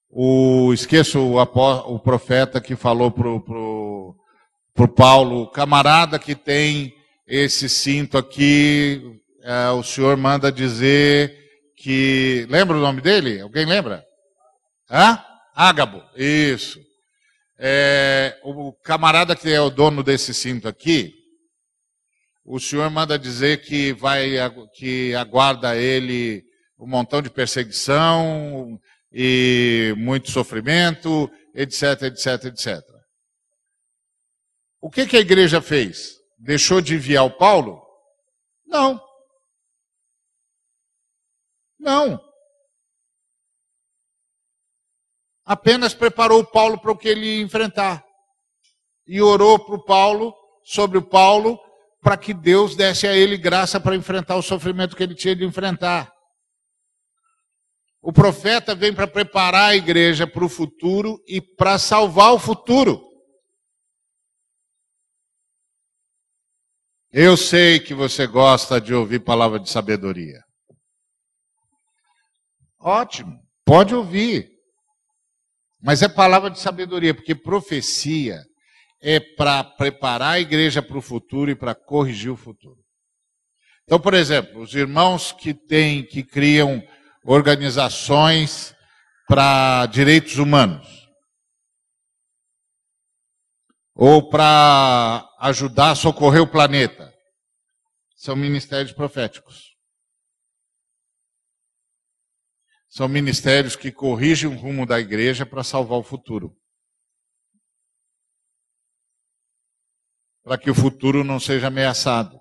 o 0.10 0.74
esqueço 0.74 1.20
o, 1.20 1.42
o 1.42 2.00
profeta 2.00 2.62
que 2.62 2.78
falou 2.78 3.12
para 3.12 3.28
o 3.28 3.42
pro, 3.42 4.16
pro 4.74 4.88
Paulo, 4.88 5.52
camarada 5.52 6.18
que 6.18 6.34
tem 6.34 6.96
esse 7.28 7.68
cinto 7.68 8.18
aqui, 8.18 9.20
é, 9.44 9.70
o 9.72 9.84
senhor 9.84 10.16
manda 10.16 10.50
dizer 10.50 11.38
que. 11.76 12.48
Lembra 12.50 12.78
o 12.78 12.80
nome 12.80 13.02
dele? 13.02 13.42
Alguém 13.42 13.66
lembra? 13.66 14.02
Hã? 14.90 15.22
Ágabo, 15.54 16.02
isso. 16.16 16.80
É, 17.60 18.40
o 18.46 18.72
camarada 18.72 19.36
que 19.36 19.50
é 19.50 19.60
o 19.60 19.70
dono 19.70 20.02
desse 20.02 20.34
cinto 20.34 20.70
aqui, 20.70 21.14
o 22.46 22.62
senhor 22.62 22.90
manda 22.90 23.20
dizer 23.20 23.62
que 23.62 23.92
vai 23.92 24.38
que 24.74 25.14
aguarda 25.16 25.76
ele 25.76 26.50
um 26.82 26.88
montão 26.88 27.22
de 27.22 27.30
perseguição 27.30 28.80
e 29.12 29.94
muito 29.98 30.32
sofrimento, 30.32 31.32
etc, 31.54 32.02
etc, 32.04 32.46
etc. 32.46 32.82
O 34.82 34.90
que, 34.90 35.06
que 35.06 35.16
a 35.16 35.20
igreja 35.20 35.62
fez? 35.62 36.16
Deixou 36.40 36.82
de 36.82 36.96
enviar 36.96 37.24
o 37.24 37.38
Paulo? 37.38 37.86
Não. 38.66 39.00
Não. 41.80 42.20
Apenas 45.46 45.94
preparou 45.94 46.40
o 46.40 46.48
Paulo 46.48 46.80
para 46.80 46.92
o 46.92 46.98
que 46.98 47.10
ele 47.10 47.42
enfrentar. 47.42 48.04
E 49.06 49.22
orou 49.22 49.60
para 49.60 49.76
o 49.76 49.84
Paulo, 49.84 50.34
sobre 50.64 50.98
o 50.98 51.02
Paulo, 51.02 51.60
para 52.02 52.18
que 52.18 52.34
Deus 52.34 52.76
desse 52.76 53.06
a 53.06 53.16
ele 53.16 53.38
graça 53.38 53.80
para 53.80 53.96
enfrentar 53.96 54.36
o 54.36 54.42
sofrimento 54.42 54.96
que 54.96 55.04
ele 55.04 55.14
tinha 55.14 55.36
de 55.36 55.46
enfrentar. 55.46 56.12
O 58.02 58.12
profeta 58.12 58.74
vem 58.74 58.94
para 58.94 59.08
preparar 59.08 59.70
a 59.70 59.76
igreja 59.76 60.26
para 60.26 60.44
o 60.44 60.50
futuro 60.50 61.24
e 61.28 61.40
para 61.40 61.78
salvar 61.78 62.34
o 62.34 62.40
futuro. 62.40 63.00
Eu 67.12 67.38
sei 67.38 67.80
que 67.80 67.94
você 67.94 68.26
gosta 68.26 68.82
de 68.82 68.94
ouvir 68.94 69.20
palavra 69.20 69.60
de 69.60 69.70
sabedoria. 69.70 70.42
Ótimo, 72.80 73.38
pode 73.64 73.94
ouvir. 73.94 74.50
Mas 75.80 76.02
é 76.02 76.10
palavra 76.10 76.50
de 76.50 76.60
sabedoria, 76.60 77.14
porque 77.14 77.36
profecia 77.36 78.42
é 79.02 79.20
para 79.20 79.64
preparar 79.64 80.36
a 80.36 80.40
igreja 80.40 80.82
para 80.82 80.98
o 80.98 81.02
futuro 81.02 81.52
e 81.52 81.56
para 81.56 81.76
corrigir 81.76 82.32
o 82.32 82.38
futuro. 82.38 82.80
Então, 83.84 84.00
por 84.00 84.14
exemplo, 84.14 84.62
os 84.62 84.74
irmãos 84.74 85.32
que 85.32 85.54
têm, 85.54 86.06
que 86.06 86.24
criam 86.24 86.82
organizações 87.24 88.76
para 89.28 89.86
direitos 89.88 90.38
humanos 90.38 91.02
ou 93.94 94.30
para 94.30 95.30
ajudar 95.40 95.92
a 95.92 95.96
socorrer 95.96 96.42
o 96.42 96.52
planeta. 96.52 97.14
São 98.16 98.36
ministérios 98.36 98.92
proféticos. 98.92 99.76
São 102.90 103.08
ministérios 103.08 103.76
que 103.76 103.92
corrigem 103.92 104.50
o 104.50 104.58
rumo 104.58 104.88
da 104.88 105.00
igreja 105.00 105.46
para 105.46 105.64
salvar 105.64 106.00
o 106.00 106.04
futuro. 106.04 106.60
Para 110.44 110.58
que 110.58 110.72
o 110.72 110.76
futuro 110.76 111.24
não 111.24 111.40
seja 111.40 111.68
ameaçado. 111.68 112.41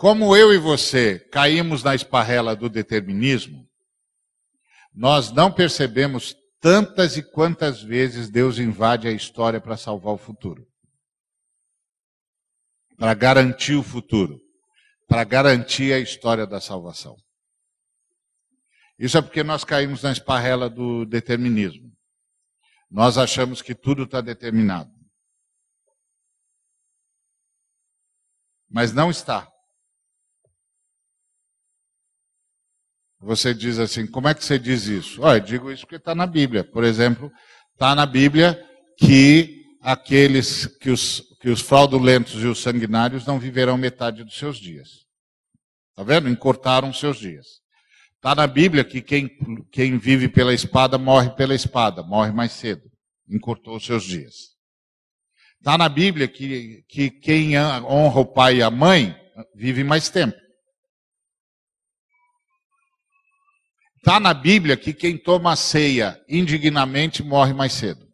Como 0.00 0.34
eu 0.34 0.50
e 0.50 0.56
você 0.56 1.18
caímos 1.18 1.82
na 1.82 1.94
esparrela 1.94 2.56
do 2.56 2.70
determinismo, 2.70 3.68
nós 4.94 5.30
não 5.30 5.52
percebemos 5.52 6.34
tantas 6.58 7.18
e 7.18 7.22
quantas 7.22 7.82
vezes 7.82 8.30
Deus 8.30 8.56
invade 8.56 9.06
a 9.06 9.12
história 9.12 9.60
para 9.60 9.76
salvar 9.76 10.14
o 10.14 10.16
futuro. 10.16 10.66
Para 12.96 13.12
garantir 13.12 13.74
o 13.74 13.82
futuro. 13.82 14.40
Para 15.06 15.22
garantir 15.22 15.92
a 15.92 15.98
história 15.98 16.46
da 16.46 16.62
salvação. 16.62 17.14
Isso 18.98 19.18
é 19.18 19.20
porque 19.20 19.42
nós 19.42 19.64
caímos 19.64 20.02
na 20.02 20.12
esparrela 20.12 20.70
do 20.70 21.04
determinismo. 21.04 21.92
Nós 22.90 23.18
achamos 23.18 23.60
que 23.60 23.74
tudo 23.74 24.04
está 24.04 24.22
determinado. 24.22 24.90
Mas 28.66 28.94
não 28.94 29.10
está. 29.10 29.49
Você 33.20 33.52
diz 33.52 33.78
assim, 33.78 34.06
como 34.06 34.28
é 34.28 34.34
que 34.34 34.44
você 34.44 34.58
diz 34.58 34.86
isso? 34.86 35.20
Olha, 35.22 35.38
eu 35.38 35.44
digo 35.44 35.70
isso 35.70 35.82
porque 35.82 35.96
está 35.96 36.14
na 36.14 36.26
Bíblia. 36.26 36.64
Por 36.64 36.84
exemplo, 36.84 37.30
está 37.74 37.94
na 37.94 38.06
Bíblia 38.06 38.58
que 38.96 39.60
aqueles 39.82 40.66
que 40.66 40.90
os, 40.90 41.22
que 41.40 41.50
os 41.50 41.60
fraudulentos 41.60 42.42
e 42.42 42.46
os 42.46 42.60
sanguinários 42.60 43.26
não 43.26 43.38
viverão 43.38 43.76
metade 43.76 44.24
dos 44.24 44.38
seus 44.38 44.58
dias. 44.58 45.04
Está 45.90 46.02
vendo? 46.02 46.30
Encurtaram 46.30 46.92
seus 46.92 47.18
dias. 47.18 47.60
Está 48.16 48.34
na 48.34 48.46
Bíblia 48.46 48.84
que 48.84 49.02
quem, 49.02 49.30
quem 49.70 49.98
vive 49.98 50.28
pela 50.28 50.54
espada 50.54 50.96
morre 50.96 51.30
pela 51.30 51.54
espada, 51.54 52.02
morre 52.02 52.32
mais 52.32 52.52
cedo. 52.52 52.82
Encurtou 53.28 53.76
os 53.76 53.84
seus 53.84 54.04
dias. 54.04 54.50
Está 55.58 55.76
na 55.76 55.90
Bíblia 55.90 56.26
que, 56.26 56.84
que 56.88 57.10
quem 57.10 57.58
honra 57.58 58.20
o 58.20 58.26
pai 58.26 58.56
e 58.56 58.62
a 58.62 58.70
mãe 58.70 59.14
vive 59.54 59.84
mais 59.84 60.08
tempo. 60.08 60.36
Está 64.00 64.18
na 64.18 64.32
Bíblia 64.32 64.78
que 64.78 64.94
quem 64.94 65.16
toma 65.16 65.52
a 65.52 65.56
ceia 65.56 66.18
indignamente 66.26 67.22
morre 67.22 67.52
mais 67.52 67.74
cedo. 67.74 68.08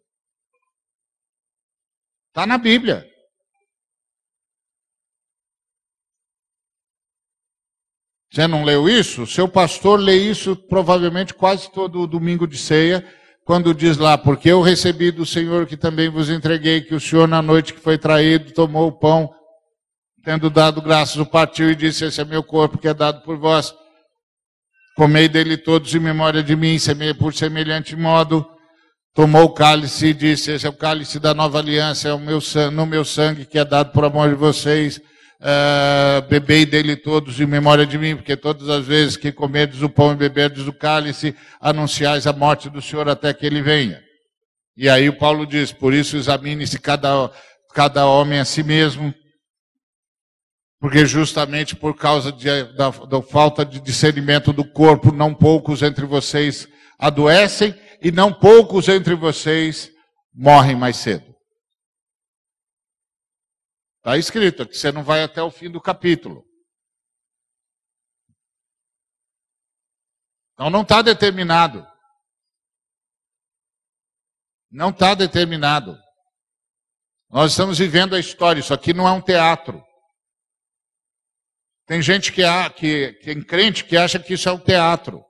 Está 2.29 2.45
na 2.45 2.57
Bíblia. 2.57 3.09
Você 8.29 8.45
não 8.45 8.65
leu 8.65 8.87
isso? 8.89 9.25
Seu 9.25 9.47
pastor 9.47 9.99
lê 9.99 10.17
isso 10.17 10.55
provavelmente 10.55 11.33
quase 11.33 11.71
todo 11.71 12.05
domingo 12.05 12.45
de 12.45 12.57
ceia, 12.57 13.03
quando 13.45 13.73
diz 13.73 13.97
lá, 13.97 14.17
porque 14.17 14.49
eu 14.49 14.61
recebi 14.61 15.09
do 15.09 15.25
Senhor 15.25 15.65
que 15.65 15.77
também 15.77 16.09
vos 16.09 16.29
entreguei, 16.29 16.81
que 16.81 16.93
o 16.93 16.99
Senhor 16.99 17.27
na 17.29 17.41
noite 17.41 17.73
que 17.73 17.79
foi 17.79 17.97
traído 17.97 18.53
tomou 18.53 18.89
o 18.89 18.91
pão, 18.91 19.33
tendo 20.21 20.49
dado 20.49 20.81
graças, 20.81 21.15
o 21.15 21.25
partiu 21.25 21.71
e 21.71 21.75
disse, 21.75 22.03
esse 22.03 22.19
é 22.19 22.25
meu 22.25 22.43
corpo 22.43 22.77
que 22.77 22.89
é 22.89 22.93
dado 22.93 23.23
por 23.23 23.37
vós. 23.37 23.73
Comei 24.97 25.29
dele 25.29 25.57
todos 25.57 25.93
em 25.93 25.99
memória 25.99 26.41
de 26.41 26.55
mim, 26.55 26.75
por 27.19 27.31
semelhante 27.31 27.95
modo, 27.95 28.43
tomou 29.13 29.43
o 29.43 29.53
cálice 29.53 30.07
e 30.07 30.13
disse: 30.13 30.51
Esse 30.51 30.65
é 30.65 30.69
o 30.69 30.73
cálice 30.73 31.19
da 31.19 31.35
nova 31.35 31.59
aliança, 31.59 32.09
é 32.09 32.13
o 32.13 32.19
meu 32.19 32.41
sangue, 32.41 32.75
no 32.75 32.83
meu 32.83 33.05
sangue 33.05 33.45
que 33.45 33.59
é 33.59 33.63
dado 33.63 33.91
por 33.91 34.03
amor 34.03 34.27
de 34.29 34.33
vocês. 34.33 34.97
Uh, 35.39 36.27
bebei 36.27 36.65
dele 36.65 36.95
todos 36.95 37.39
em 37.39 37.45
memória 37.45 37.85
de 37.85 37.95
mim, 37.95 38.15
porque 38.15 38.35
todas 38.35 38.69
as 38.69 38.87
vezes 38.87 39.15
que 39.15 39.31
comerdes 39.31 39.83
o 39.83 39.89
pão 39.89 40.13
e 40.13 40.15
beberdes 40.15 40.65
o 40.65 40.73
cálice, 40.73 41.35
anunciais 41.61 42.25
a 42.25 42.33
morte 42.33 42.67
do 42.67 42.81
Senhor 42.81 43.07
até 43.07 43.31
que 43.35 43.45
ele 43.45 43.61
venha. 43.61 44.01
E 44.75 44.89
aí 44.89 45.07
o 45.07 45.19
Paulo 45.19 45.45
diz: 45.45 45.71
Por 45.71 45.93
isso 45.93 46.17
examine-se 46.17 46.79
cada, 46.79 47.29
cada 47.71 48.07
homem 48.07 48.39
a 48.39 48.45
si 48.45 48.63
mesmo 48.63 49.13
porque 50.79 51.05
justamente 51.05 51.75
por 51.75 51.95
causa 51.95 52.31
de, 52.31 52.63
da, 52.75 52.89
da 52.89 53.21
falta 53.21 53.65
de 53.65 53.79
discernimento 53.79 54.53
do 54.53 54.69
corpo, 54.69 55.11
não 55.11 55.33
poucos 55.33 55.81
entre 55.81 56.05
vocês 56.05 56.67
adoecem 56.99 57.73
e 58.01 58.11
não 58.11 58.33
poucos 58.33 58.87
entre 58.87 59.15
vocês 59.15 59.91
morrem 60.33 60.75
mais 60.75 60.97
cedo. 60.97 61.35
Está 63.97 64.17
escrito 64.17 64.67
que 64.67 64.77
você 64.77 64.91
não 64.91 65.03
vai 65.03 65.23
até 65.23 65.41
o 65.41 65.51
fim 65.51 65.69
do 65.69 65.81
capítulo. 65.81 66.45
Então 70.53 70.69
não 70.69 70.83
está 70.83 71.01
determinado. 71.01 71.85
Não 74.71 74.89
está 74.89 75.15
determinado. 75.15 75.97
Nós 77.29 77.51
estamos 77.51 77.77
vivendo 77.77 78.15
a 78.15 78.19
história, 78.19 78.59
isso 78.59 78.73
aqui 78.73 78.93
não 78.93 79.07
é 79.07 79.11
um 79.11 79.21
teatro. 79.21 79.86
Tem 81.87 82.01
gente 82.01 82.33
que, 82.33 82.43
há, 82.43 82.69
que 82.69 83.17
tem 83.23 83.41
crente 83.41 83.85
que 83.85 83.95
acha 83.95 84.19
que 84.19 84.33
isso 84.33 84.49
é 84.49 84.51
um 84.51 84.59
teatro. 84.59 85.23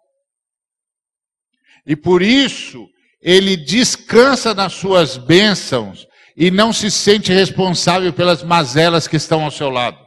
E 1.85 1.95
por 1.95 2.23
isso 2.23 2.89
ele 3.21 3.55
descansa 3.55 4.55
nas 4.55 4.73
suas 4.73 5.17
bênçãos 5.17 6.07
e 6.35 6.49
não 6.49 6.73
se 6.73 6.89
sente 6.89 7.31
responsável 7.31 8.11
pelas 8.11 8.41
mazelas 8.41 9.07
que 9.07 9.15
estão 9.15 9.43
ao 9.43 9.51
seu 9.51 9.69
lado. 9.69 10.03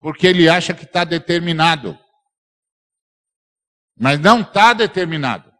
Porque 0.00 0.26
ele 0.26 0.48
acha 0.48 0.72
que 0.72 0.84
está 0.84 1.02
determinado. 1.02 1.98
Mas 3.98 4.20
não 4.20 4.40
está 4.40 4.72
determinado. 4.72 5.52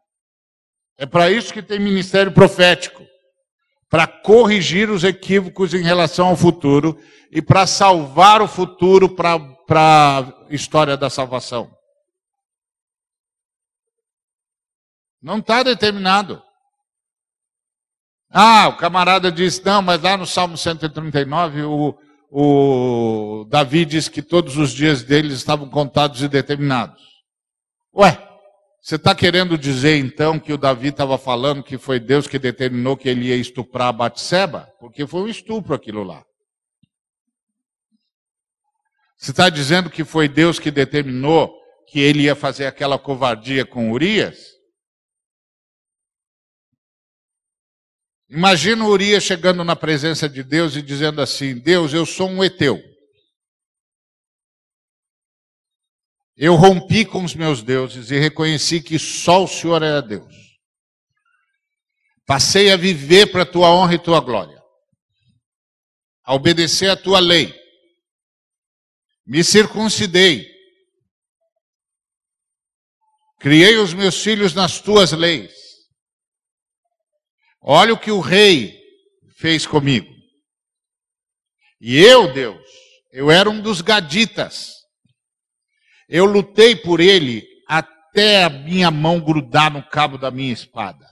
É 0.96 1.04
para 1.04 1.30
isso 1.30 1.52
que 1.52 1.62
tem 1.62 1.80
ministério 1.80 2.32
profético 2.32 3.04
para 3.92 4.06
corrigir 4.06 4.88
os 4.88 5.04
equívocos 5.04 5.74
em 5.74 5.82
relação 5.82 6.28
ao 6.28 6.36
futuro 6.36 6.98
e 7.30 7.42
para 7.42 7.66
salvar 7.66 8.40
o 8.40 8.48
futuro 8.48 9.06
para 9.14 9.34
a 9.68 10.46
história 10.48 10.96
da 10.96 11.10
salvação. 11.10 11.70
Não 15.20 15.40
está 15.40 15.62
determinado. 15.62 16.42
Ah, 18.30 18.68
o 18.68 18.78
camarada 18.78 19.30
disse, 19.30 19.62
não, 19.62 19.82
mas 19.82 20.00
lá 20.00 20.16
no 20.16 20.24
Salmo 20.24 20.56
139, 20.56 21.64
o, 21.64 21.98
o 22.30 23.44
Davi 23.44 23.84
diz 23.84 24.08
que 24.08 24.22
todos 24.22 24.56
os 24.56 24.72
dias 24.72 25.02
deles 25.02 25.34
estavam 25.34 25.68
contados 25.68 26.22
e 26.22 26.28
determinados. 26.28 27.02
Ué, 27.94 28.31
você 28.82 28.96
está 28.96 29.14
querendo 29.14 29.56
dizer 29.56 29.96
então 29.96 30.40
que 30.40 30.52
o 30.52 30.58
Davi 30.58 30.88
estava 30.88 31.16
falando 31.16 31.62
que 31.62 31.78
foi 31.78 32.00
Deus 32.00 32.26
que 32.26 32.36
determinou 32.36 32.96
que 32.96 33.08
ele 33.08 33.26
ia 33.26 33.36
estuprar 33.36 33.92
Batseba? 33.92 34.68
Porque 34.80 35.06
foi 35.06 35.20
um 35.20 35.28
estupro 35.28 35.72
aquilo 35.72 36.02
lá. 36.02 36.24
Você 39.16 39.30
está 39.30 39.48
dizendo 39.48 39.88
que 39.88 40.04
foi 40.04 40.28
Deus 40.28 40.58
que 40.58 40.68
determinou 40.68 41.56
que 41.86 42.00
ele 42.00 42.24
ia 42.24 42.34
fazer 42.34 42.66
aquela 42.66 42.98
covardia 42.98 43.64
com 43.64 43.92
Urias? 43.92 44.50
Imagina 48.28 48.84
Urias 48.84 49.22
chegando 49.22 49.62
na 49.62 49.76
presença 49.76 50.28
de 50.28 50.42
Deus 50.42 50.74
e 50.74 50.82
dizendo 50.82 51.22
assim: 51.22 51.56
Deus, 51.56 51.94
eu 51.94 52.04
sou 52.04 52.28
um 52.28 52.42
Eteu. 52.42 52.82
Eu 56.36 56.54
rompi 56.54 57.04
com 57.04 57.24
os 57.24 57.34
meus 57.34 57.62
deuses 57.62 58.10
e 58.10 58.18
reconheci 58.18 58.80
que 58.80 58.98
só 58.98 59.44
o 59.44 59.48
Senhor 59.48 59.82
era 59.82 60.00
Deus. 60.00 60.34
Passei 62.26 62.70
a 62.70 62.76
viver 62.76 63.30
para 63.30 63.42
a 63.42 63.46
tua 63.46 63.70
honra 63.70 63.94
e 63.94 63.98
tua 63.98 64.20
glória, 64.20 64.62
a 66.24 66.34
obedecer 66.34 66.88
a 66.88 66.96
tua 66.96 67.20
lei 67.20 67.62
me 69.26 69.42
circuncidei. 69.42 70.50
Criei 73.38 73.76
os 73.76 73.92
meus 73.94 74.22
filhos 74.22 74.54
nas 74.54 74.80
tuas 74.80 75.12
leis. 75.12 75.52
Olha 77.60 77.94
o 77.94 77.98
que 77.98 78.10
o 78.10 78.20
rei 78.20 78.80
fez 79.36 79.66
comigo. 79.66 80.12
E 81.80 81.98
eu, 81.98 82.32
Deus, 82.32 82.64
eu 83.10 83.30
era 83.30 83.50
um 83.50 83.60
dos 83.60 83.80
gaditas. 83.80 84.81
Eu 86.14 86.26
lutei 86.26 86.76
por 86.76 87.00
ele 87.00 87.42
até 87.66 88.44
a 88.44 88.50
minha 88.50 88.90
mão 88.90 89.18
grudar 89.18 89.72
no 89.72 89.82
cabo 89.82 90.18
da 90.18 90.30
minha 90.30 90.52
espada. 90.52 91.08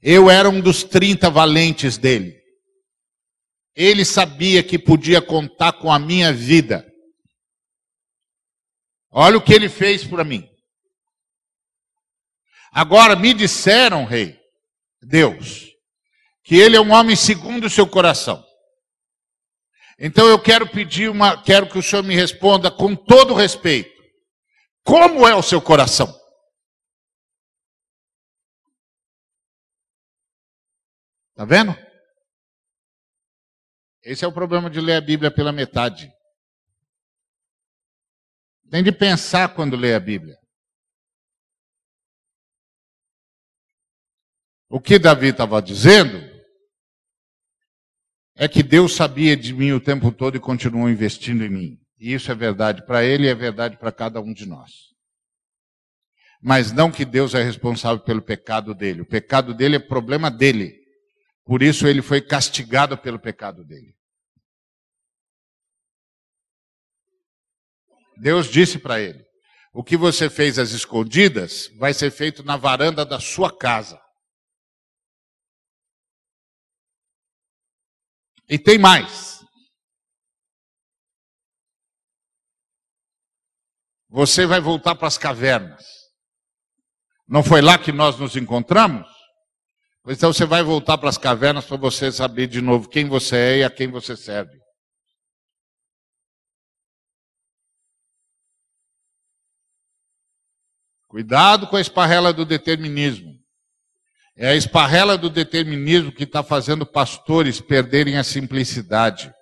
Eu 0.00 0.30
era 0.30 0.48
um 0.48 0.62
dos 0.62 0.82
trinta 0.82 1.28
valentes 1.28 1.98
dele. 1.98 2.42
Ele 3.76 4.02
sabia 4.02 4.62
que 4.62 4.78
podia 4.78 5.20
contar 5.20 5.74
com 5.74 5.92
a 5.92 5.98
minha 5.98 6.32
vida. 6.32 6.90
Olha 9.10 9.36
o 9.36 9.42
que 9.42 9.52
ele 9.52 9.68
fez 9.68 10.04
para 10.04 10.24
mim. 10.24 10.48
Agora 12.72 13.14
me 13.14 13.34
disseram, 13.34 14.06
rei, 14.06 14.40
Deus, 15.02 15.66
que 16.42 16.54
ele 16.54 16.76
é 16.76 16.80
um 16.80 16.92
homem 16.92 17.14
segundo 17.14 17.66
o 17.66 17.70
seu 17.70 17.86
coração. 17.86 18.42
Então 19.98 20.26
eu 20.26 20.40
quero 20.42 20.68
pedir 20.68 21.08
uma, 21.08 21.40
quero 21.42 21.68
que 21.68 21.78
o 21.78 21.82
senhor 21.82 22.02
me 22.02 22.14
responda 22.14 22.70
com 22.70 22.96
todo 22.96 23.34
respeito. 23.34 24.02
Como 24.82 25.26
é 25.26 25.34
o 25.34 25.42
seu 25.42 25.62
coração? 25.62 26.12
Tá 31.34 31.44
vendo? 31.44 31.72
Esse 34.02 34.24
é 34.24 34.28
o 34.28 34.32
problema 34.32 34.68
de 34.68 34.80
ler 34.80 34.96
a 34.96 35.00
Bíblia 35.00 35.30
pela 35.30 35.52
metade. 35.52 36.12
Tem 38.70 38.82
de 38.82 38.92
pensar 38.92 39.54
quando 39.54 39.76
lê 39.76 39.94
a 39.94 40.00
Bíblia. 40.00 40.36
O 44.68 44.80
que 44.80 44.98
Davi 44.98 45.28
estava 45.28 45.62
dizendo 45.62 46.33
é 48.36 48.48
que 48.48 48.62
Deus 48.62 48.94
sabia 48.94 49.36
de 49.36 49.52
mim 49.52 49.72
o 49.72 49.80
tempo 49.80 50.10
todo 50.10 50.36
e 50.36 50.40
continuou 50.40 50.88
investindo 50.88 51.44
em 51.44 51.48
mim. 51.48 51.80
E 51.98 52.12
isso 52.12 52.30
é 52.30 52.34
verdade 52.34 52.84
para 52.84 53.04
ele 53.04 53.26
e 53.26 53.30
é 53.30 53.34
verdade 53.34 53.76
para 53.76 53.92
cada 53.92 54.20
um 54.20 54.32
de 54.32 54.46
nós. 54.46 54.92
Mas 56.42 56.72
não 56.72 56.90
que 56.90 57.04
Deus 57.04 57.34
é 57.34 57.42
responsável 57.42 58.04
pelo 58.04 58.20
pecado 58.20 58.74
dele. 58.74 59.00
O 59.00 59.06
pecado 59.06 59.54
dele 59.54 59.76
é 59.76 59.78
problema 59.78 60.30
dele. 60.30 60.78
Por 61.44 61.62
isso 61.62 61.86
ele 61.86 62.02
foi 62.02 62.20
castigado 62.20 62.98
pelo 62.98 63.18
pecado 63.18 63.64
dele. 63.64 63.94
Deus 68.16 68.50
disse 68.50 68.78
para 68.78 69.00
ele: 69.00 69.24
O 69.72 69.82
que 69.82 69.96
você 69.96 70.28
fez 70.28 70.58
às 70.58 70.72
escondidas 70.72 71.70
vai 71.78 71.94
ser 71.94 72.10
feito 72.10 72.42
na 72.42 72.56
varanda 72.56 73.04
da 73.04 73.20
sua 73.20 73.56
casa. 73.56 74.03
E 78.48 78.58
tem 78.58 78.78
mais. 78.78 79.44
Você 84.08 84.46
vai 84.46 84.60
voltar 84.60 84.94
para 84.94 85.08
as 85.08 85.18
cavernas. 85.18 85.84
Não 87.26 87.42
foi 87.42 87.60
lá 87.60 87.78
que 87.78 87.90
nós 87.90 88.18
nos 88.18 88.36
encontramos? 88.36 89.08
Então 90.06 90.32
você 90.32 90.44
vai 90.44 90.62
voltar 90.62 90.98
para 90.98 91.08
as 91.08 91.16
cavernas 91.16 91.64
para 91.64 91.78
você 91.78 92.12
saber 92.12 92.46
de 92.46 92.60
novo 92.60 92.88
quem 92.88 93.08
você 93.08 93.36
é 93.36 93.58
e 93.58 93.64
a 93.64 93.70
quem 93.70 93.90
você 93.90 94.16
serve. 94.16 94.62
Cuidado 101.08 101.68
com 101.68 101.76
a 101.76 101.80
esparrela 101.80 102.32
do 102.32 102.44
determinismo. 102.44 103.43
É 104.36 104.48
a 104.48 104.54
esparrela 104.54 105.16
do 105.16 105.30
determinismo 105.30 106.12
que 106.12 106.24
está 106.24 106.42
fazendo 106.42 106.84
pastores 106.84 107.60
perderem 107.60 108.16
a 108.16 108.24
simplicidade 108.24 109.32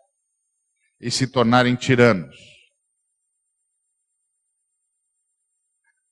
e 1.01 1.11
se 1.11 1.27
tornarem 1.27 1.75
tiranos. 1.75 2.37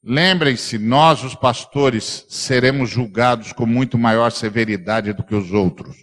Lembrem-se, 0.03 0.79
nós, 0.79 1.23
os 1.23 1.35
pastores, 1.35 2.25
seremos 2.31 2.89
julgados 2.89 3.53
com 3.53 3.67
muito 3.67 3.99
maior 3.99 4.31
severidade 4.31 5.13
do 5.13 5.23
que 5.23 5.35
os 5.35 5.53
outros. 5.53 5.95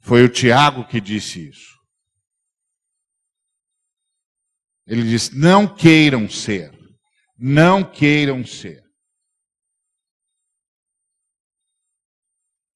Foi 0.00 0.24
o 0.24 0.30
Tiago 0.30 0.86
que 0.86 0.98
disse 1.00 1.48
isso. 1.50 1.74
Ele 4.86 5.02
disse: 5.02 5.36
não 5.36 5.66
queiram 5.66 6.28
ser, 6.28 6.72
não 7.38 7.84
queiram 7.84 8.44
ser. 8.44 8.83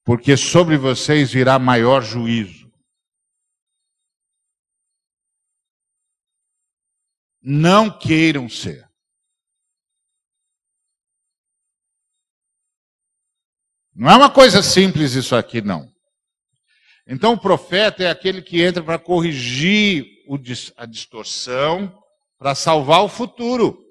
Porque 0.09 0.39
sobre 0.39 0.79
vocês 0.79 1.31
virá 1.31 1.59
maior 1.59 2.01
juízo. 2.01 2.73
Não 7.43 7.91
queiram 7.99 8.49
ser. 8.49 8.89
Não 13.95 14.11
é 14.11 14.17
uma 14.17 14.33
coisa 14.33 14.63
simples 14.63 15.13
isso 15.13 15.37
aqui, 15.37 15.61
não. 15.61 15.95
Então 17.07 17.35
o 17.35 17.39
profeta 17.39 18.03
é 18.03 18.11
aquele 18.11 18.41
que 18.41 18.63
entra 18.63 18.83
para 18.83 18.99
corrigir 18.99 20.07
a 20.79 20.87
distorção, 20.87 22.03
para 22.39 22.55
salvar 22.55 23.05
o 23.05 23.11
futuro. 23.11 23.88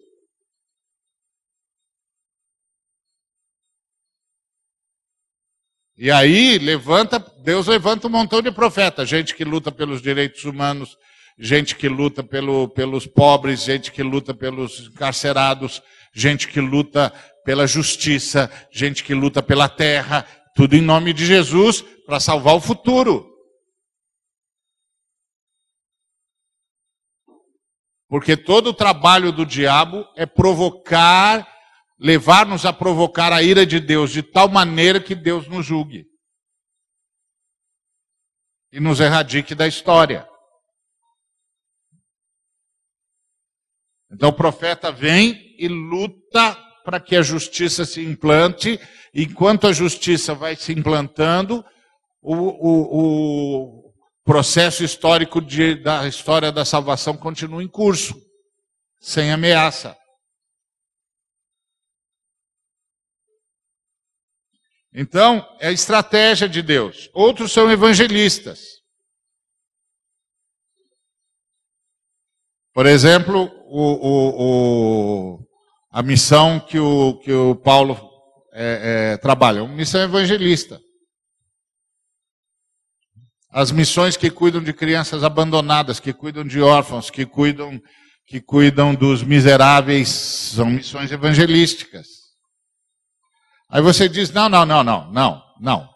E 5.98 6.12
aí 6.12 6.60
levanta, 6.60 7.18
Deus 7.44 7.66
levanta 7.66 8.06
um 8.06 8.12
montão 8.12 8.40
de 8.40 8.52
profetas, 8.52 9.10
gente 9.10 9.34
que 9.34 9.44
luta 9.44 9.72
pelos 9.72 10.00
direitos 10.00 10.44
humanos, 10.44 10.96
gente 11.40 11.76
que 11.76 11.90
luta 11.90 12.24
pelo, 12.24 12.68
pelos 12.70 13.08
pobres, 13.08 13.64
gente 13.64 13.92
que 13.92 14.04
luta 14.04 14.32
pelos 14.32 14.88
encarcerados, 14.88 15.82
gente 16.14 16.48
que 16.48 16.60
luta 16.60 17.12
pela 17.44 17.66
justiça, 17.66 18.52
gente 18.72 19.04
que 19.04 19.16
luta 19.16 19.42
pela 19.42 19.68
terra, 19.68 20.24
tudo 20.56 20.76
em 20.76 20.82
nome 20.82 21.14
de 21.14 21.26
Jesus 21.26 21.82
para 22.06 22.20
salvar 22.20 22.56
o 22.56 22.62
futuro. 22.62 23.28
Porque 28.08 28.38
todo 28.38 28.68
o 28.68 28.74
trabalho 28.74 29.32
do 29.32 29.46
diabo 29.46 30.08
é 30.16 30.28
provocar, 30.28 31.48
levar-nos 32.00 32.66
a 32.66 32.74
provocar 32.74 33.34
a 33.34 33.42
ira 33.42 33.66
de 33.66 33.80
Deus 33.80 34.12
de 34.12 34.22
tal 34.22 34.48
maneira 34.48 35.00
que 35.00 35.16
Deus 35.16 35.48
nos 35.48 35.66
julgue 35.66 36.06
e 38.72 38.80
nos 38.80 39.00
erradique 39.00 39.56
da 39.56 39.68
história. 39.68 40.28
Então 44.12 44.30
o 44.30 44.34
profeta 44.34 44.92
vem 44.92 45.56
e 45.58 45.68
luta 45.68 46.56
para 46.84 47.00
que 47.00 47.16
a 47.16 47.22
justiça 47.22 47.86
se 47.86 48.02
implante. 48.02 48.80
Enquanto 49.14 49.68
a 49.68 49.74
justiça 49.74 50.34
vai 50.34 50.56
se 50.56 50.72
implantando, 50.72 51.66
o, 52.22 52.36
o, 52.36 53.88
o 53.88 53.94
processo 54.24 54.84
histórico 54.84 55.42
de, 55.42 55.76
da 55.76 56.08
história 56.08 56.52
da 56.52 56.64
salvação 56.64 57.18
continua 57.18 57.64
em 57.64 57.68
curso, 57.68 58.16
sem 59.02 59.32
ameaça. 59.32 59.98
Então, 65.00 65.48
é 65.60 65.68
a 65.68 65.72
estratégia 65.72 66.50
de 66.50 66.60
Deus. 66.64 67.08
Outros 67.14 67.52
são 67.52 67.72
evangelistas. 67.72 68.78
Por 72.74 72.88
exemplo, 72.88 73.44
o, 73.68 73.84
o, 73.92 75.36
o, 75.36 75.48
a 75.92 76.02
missão 76.02 76.60
que 76.60 76.80
o, 76.80 77.20
que 77.20 77.32
o 77.32 77.56
Paulo 77.56 77.96
é, 78.52 79.12
é, 79.14 79.18
trabalha, 79.18 79.64
uma 79.64 79.76
missão 79.76 80.02
evangelista. 80.02 80.82
As 83.52 83.72
missões 83.72 84.18
que 84.18 84.32
cuidam 84.32 84.64
de 84.64 84.74
crianças 84.74 85.24
abandonadas, 85.24 86.00
que 86.00 86.12
cuidam 86.12 86.44
de 86.44 86.60
órfãos, 86.60 87.12
que 87.12 87.24
cuidam, 87.24 87.80
que 88.26 88.42
cuidam 88.42 88.96
dos 88.96 89.22
miseráveis, 89.22 90.10
são 90.10 90.66
missões 90.66 91.12
evangelísticas. 91.12 92.17
Aí 93.70 93.82
você 93.82 94.08
diz: 94.08 94.32
não, 94.32 94.48
não, 94.48 94.66
não, 94.66 94.84
não, 94.84 95.12
não, 95.12 95.44
não. 95.60 95.90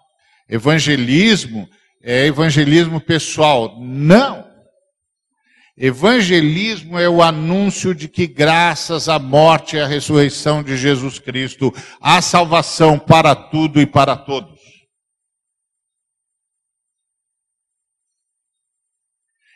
Evangelismo 0.49 1.69
é 2.03 2.25
evangelismo 2.25 2.99
pessoal. 2.99 3.79
Não! 3.79 4.49
Evangelismo 5.77 6.99
é 6.99 7.09
o 7.09 7.23
anúncio 7.23 7.95
de 7.95 8.07
que, 8.07 8.27
graças 8.27 9.07
à 9.07 9.17
morte 9.17 9.75
e 9.75 9.79
à 9.79 9.87
ressurreição 9.87 10.61
de 10.61 10.75
Jesus 10.77 11.17
Cristo, 11.17 11.73
há 11.99 12.21
salvação 12.21 12.99
para 12.99 13.33
tudo 13.33 13.79
e 13.79 13.85
para 13.85 14.17
todos. 14.17 14.59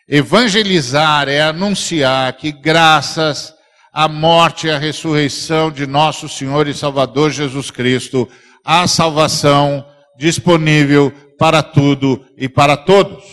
Evangelizar 0.07 1.27
é 1.27 1.41
anunciar 1.41 2.31
que, 2.37 2.51
graças 2.51 3.54
à 3.95 4.09
morte 4.09 4.67
e 4.67 4.71
à 4.71 4.77
ressurreição 4.77 5.71
de 5.71 5.87
nosso 5.87 6.27
Senhor 6.27 6.67
e 6.67 6.73
Salvador 6.73 7.31
Jesus 7.31 7.71
Cristo, 7.71 8.29
há 8.61 8.85
salvação 8.89 9.89
disponível 10.17 11.13
para 11.39 11.63
tudo 11.63 12.27
e 12.35 12.49
para 12.49 12.75
todos 12.75 13.23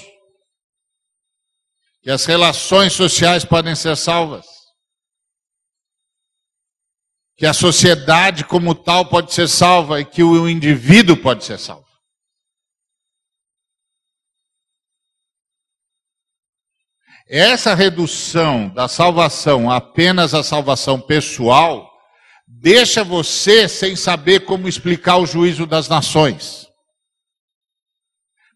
que 2.00 2.10
as 2.10 2.24
relações 2.24 2.92
sociais 2.92 3.44
podem 3.44 3.74
ser 3.74 3.96
salvas, 3.96 4.46
que 7.36 7.46
a 7.46 7.52
sociedade 7.52 8.44
como 8.44 8.72
tal 8.72 9.08
pode 9.08 9.34
ser 9.34 9.48
salva 9.48 10.00
e 10.00 10.04
que 10.04 10.22
o 10.22 10.48
indivíduo 10.48 11.16
pode 11.16 11.44
ser 11.44 11.58
salvo. 11.58 11.91
Essa 17.34 17.74
redução 17.74 18.68
da 18.68 18.86
salvação 18.86 19.70
apenas 19.70 20.34
à 20.34 20.42
salvação 20.42 21.00
pessoal 21.00 21.90
deixa 22.46 23.02
você 23.02 23.66
sem 23.66 23.96
saber 23.96 24.40
como 24.40 24.68
explicar 24.68 25.16
o 25.16 25.24
juízo 25.24 25.66
das 25.66 25.88
nações. 25.88 26.68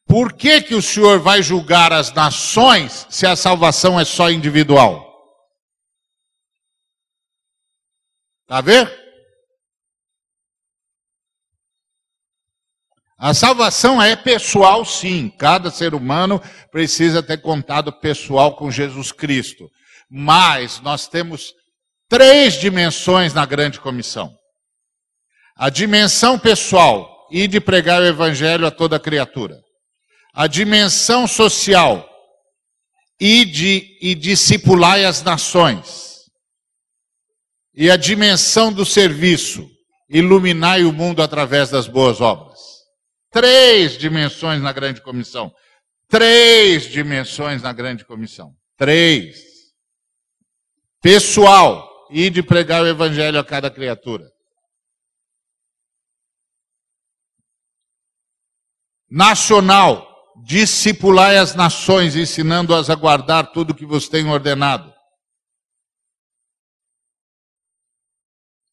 Por 0.06 0.34
que, 0.34 0.60
que 0.60 0.74
o 0.74 0.82
Senhor 0.82 1.20
vai 1.20 1.42
julgar 1.42 1.90
as 1.90 2.12
nações 2.12 3.06
se 3.08 3.26
a 3.26 3.34
salvação 3.34 3.98
é 3.98 4.04
só 4.04 4.30
individual? 4.30 5.10
Está 8.42 8.60
vendo? 8.60 9.05
A 13.18 13.32
salvação 13.32 14.00
é 14.00 14.14
pessoal, 14.14 14.84
sim. 14.84 15.30
Cada 15.38 15.70
ser 15.70 15.94
humano 15.94 16.40
precisa 16.70 17.22
ter 17.22 17.38
contato 17.38 17.92
pessoal 17.92 18.56
com 18.56 18.70
Jesus 18.70 19.10
Cristo. 19.12 19.70
Mas 20.10 20.80
nós 20.80 21.08
temos 21.08 21.52
três 22.08 22.54
dimensões 22.54 23.32
na 23.32 23.46
grande 23.46 23.80
comissão: 23.80 24.34
a 25.56 25.70
dimensão 25.70 26.38
pessoal, 26.38 27.26
e 27.30 27.48
de 27.48 27.60
pregar 27.60 28.02
o 28.02 28.06
evangelho 28.06 28.66
a 28.66 28.70
toda 28.70 29.00
criatura 29.00 29.66
a 30.36 30.46
dimensão 30.46 31.26
social 31.26 32.06
e 33.18 33.46
de 33.46 33.96
e 34.02 34.14
discipular 34.14 35.02
as 35.02 35.22
nações. 35.22 36.26
E 37.74 37.90
a 37.90 37.96
dimensão 37.96 38.70
do 38.70 38.84
serviço, 38.84 39.66
iluminar 40.10 40.80
o 40.80 40.92
mundo 40.92 41.22
através 41.22 41.70
das 41.70 41.88
boas 41.88 42.20
obras. 42.20 42.75
Três 43.36 43.98
dimensões 43.98 44.62
na 44.62 44.72
grande 44.72 45.02
comissão. 45.02 45.54
Três 46.08 46.84
dimensões 46.84 47.60
na 47.60 47.70
grande 47.70 48.02
comissão. 48.02 48.56
Três. 48.78 49.74
Pessoal, 51.02 52.08
e 52.10 52.30
de 52.30 52.42
pregar 52.42 52.82
o 52.82 52.86
evangelho 52.86 53.38
a 53.38 53.44
cada 53.44 53.70
criatura. 53.70 54.32
Nacional, 59.10 60.32
discipulai 60.42 61.36
as 61.36 61.54
nações, 61.54 62.16
ensinando-as 62.16 62.88
a 62.88 62.94
guardar 62.94 63.52
tudo 63.52 63.74
que 63.74 63.84
vos 63.84 64.08
tenho 64.08 64.30
ordenado. 64.30 64.90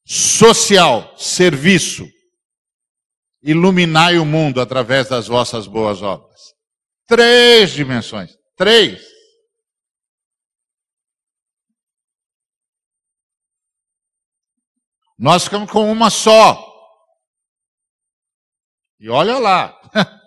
Social, 0.06 1.18
serviço. 1.18 2.08
Iluminai 3.44 4.18
o 4.18 4.26
mundo 4.26 4.62
através 4.62 5.10
das 5.10 5.28
vossas 5.28 5.68
boas 5.68 6.02
obras. 6.02 6.54
Três 7.06 7.72
dimensões. 7.72 8.38
Três. 8.56 9.04
Nós 15.18 15.44
ficamos 15.44 15.70
com 15.70 15.92
uma 15.92 16.10
só. 16.10 16.72
E 19.00 19.10
olha 19.10 19.38
lá. 19.38 19.80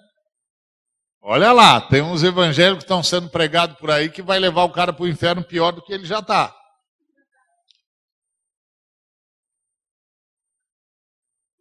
Olha 1.29 1.51
lá, 1.51 1.81
tem 1.81 2.03
uns 2.03 2.23
evangélicos 2.23 2.85
que 2.85 2.85
estão 2.85 3.03
sendo 3.03 3.29
pregados 3.29 3.77
por 3.79 3.91
aí 3.91 4.09
que 4.09 4.23
vai 4.23 4.39
levar 4.39 4.63
o 4.63 4.73
cara 4.73 4.93
para 4.93 5.03
o 5.03 5.09
inferno 5.09 5.43
pior 5.43 5.73
do 5.73 5.83
que 5.83 5.93
ele 5.93 6.07
já 6.07 6.21
está. 6.21 6.57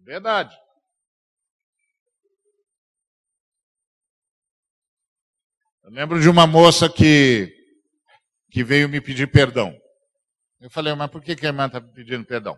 Verdade. 0.02 0.56
Eu 5.86 5.92
lembro 5.92 6.20
de 6.20 6.28
uma 6.28 6.48
moça 6.48 6.90
que, 6.90 7.56
que 8.50 8.64
veio 8.64 8.90
me 8.90 9.00
pedir 9.00 9.28
perdão. 9.28 9.72
Eu 10.60 10.68
falei, 10.68 10.96
mas 10.96 11.12
por 11.12 11.22
que, 11.22 11.36
que 11.36 11.46
a 11.46 11.50
irmã 11.50 11.68
está 11.68 11.80
pedindo 11.80 12.26
perdão? 12.26 12.58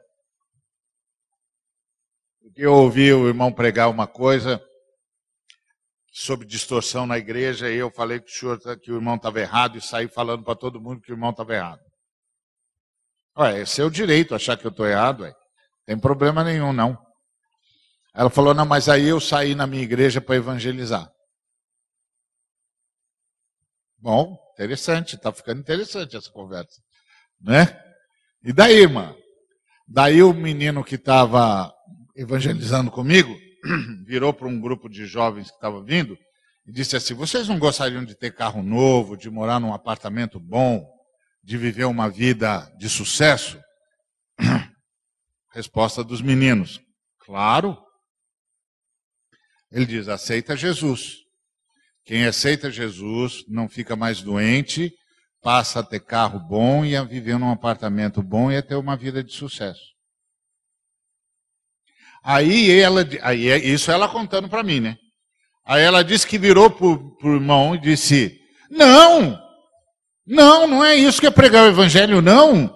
Porque 2.40 2.66
eu 2.66 2.74
ouvi 2.74 3.12
o 3.12 3.28
irmão 3.28 3.52
pregar 3.52 3.90
uma 3.90 4.08
coisa 4.08 4.64
sobre 6.10 6.48
distorção 6.48 7.06
na 7.06 7.18
igreja, 7.18 7.70
e 7.70 7.76
eu 7.76 7.92
falei 7.92 8.22
que 8.22 8.32
o, 8.32 8.34
senhor, 8.34 8.62
tá, 8.62 8.78
que 8.78 8.94
o 8.94 8.96
irmão 8.96 9.16
estava 9.16 9.42
errado 9.42 9.78
e 9.78 9.82
saí 9.82 10.08
falando 10.08 10.46
para 10.46 10.56
todo 10.56 10.80
mundo 10.80 11.02
que 11.02 11.12
o 11.12 11.14
irmão 11.14 11.32
estava 11.32 11.54
errado. 11.54 11.82
Ué, 13.38 13.60
é 13.60 13.66
seu 13.66 13.90
direito 13.90 14.36
achar 14.36 14.56
que 14.56 14.66
eu 14.66 14.72
estou 14.72 14.88
errado, 14.88 15.24
ué. 15.24 15.34
tem 15.86 16.00
problema 16.00 16.46
nenhum, 16.46 16.72
não. 16.72 16.98
Ela 18.16 18.30
falou, 18.30 18.54
não, 18.54 18.66
mas 18.66 18.88
aí 18.88 19.10
eu 19.10 19.20
saí 19.20 19.54
na 19.54 19.68
minha 19.68 19.84
igreja 19.84 20.22
para 20.22 20.38
evangelizar. 20.38 21.12
Bom, 24.00 24.38
interessante, 24.54 25.16
está 25.16 25.32
ficando 25.32 25.62
interessante 25.62 26.16
essa 26.16 26.32
conversa. 26.32 26.82
Né? 27.42 27.66
E 28.44 28.54
daí, 28.54 28.82
irmã? 28.82 29.16
Daí 29.88 30.22
o 30.22 30.34
menino 30.34 30.84
que 30.84 30.96
estava 30.96 31.74
evangelizando 32.16 32.92
comigo, 32.92 33.36
virou 34.06 34.34
para 34.34 34.48
um 34.48 34.60
grupo 34.60 34.90
de 34.90 35.06
jovens 35.06 35.50
que 35.50 35.56
estava 35.56 35.84
vindo 35.84 36.18
e 36.66 36.72
disse 36.72 36.96
assim: 36.96 37.14
Vocês 37.14 37.48
não 37.48 37.58
gostariam 37.58 38.04
de 38.04 38.16
ter 38.16 38.36
carro 38.36 38.62
novo, 38.62 39.16
de 39.16 39.30
morar 39.30 39.60
num 39.60 39.74
apartamento 39.74 40.40
bom, 40.40 40.86
de 41.44 41.58
viver 41.58 41.86
uma 41.86 42.10
vida 42.10 42.70
de 42.78 42.90
sucesso? 42.90 43.60
Resposta 45.52 46.04
dos 46.04 46.22
meninos: 46.22 46.82
Claro. 47.20 47.78
Ele 49.72 49.86
diz: 49.86 50.08
Aceita 50.08 50.56
Jesus. 50.56 51.27
Quem 52.08 52.26
aceita 52.26 52.72
Jesus 52.72 53.44
não 53.50 53.68
fica 53.68 53.94
mais 53.94 54.22
doente, 54.22 54.94
passa 55.42 55.82
a 55.82 55.84
ter 55.84 56.00
carro 56.00 56.40
bom 56.40 56.86
e 56.86 56.96
a 56.96 57.04
viver 57.04 57.38
num 57.38 57.52
apartamento 57.52 58.24
bom 58.24 58.50
e 58.50 58.56
a 58.56 58.62
ter 58.62 58.76
uma 58.76 58.96
vida 58.96 59.22
de 59.22 59.34
sucesso. 59.34 59.82
Aí 62.24 62.72
ela, 62.72 63.06
aí 63.22 63.50
é 63.50 63.58
isso 63.58 63.92
ela 63.92 64.08
contando 64.08 64.48
para 64.48 64.64
mim, 64.64 64.80
né? 64.80 64.96
Aí 65.66 65.84
ela 65.84 66.02
disse 66.02 66.26
que 66.26 66.38
virou 66.38 66.72
para 66.72 66.88
o 66.88 67.36
irmão 67.36 67.76
e 67.76 67.82
disse: 67.82 68.40
Não, 68.72 69.38
não, 70.26 70.66
não 70.66 70.86
é 70.86 70.96
isso 70.96 71.20
que 71.20 71.28
é 71.28 71.32
pregar 71.32 71.66
o 71.66 71.70
evangelho, 71.70 72.22
não. 72.22 72.74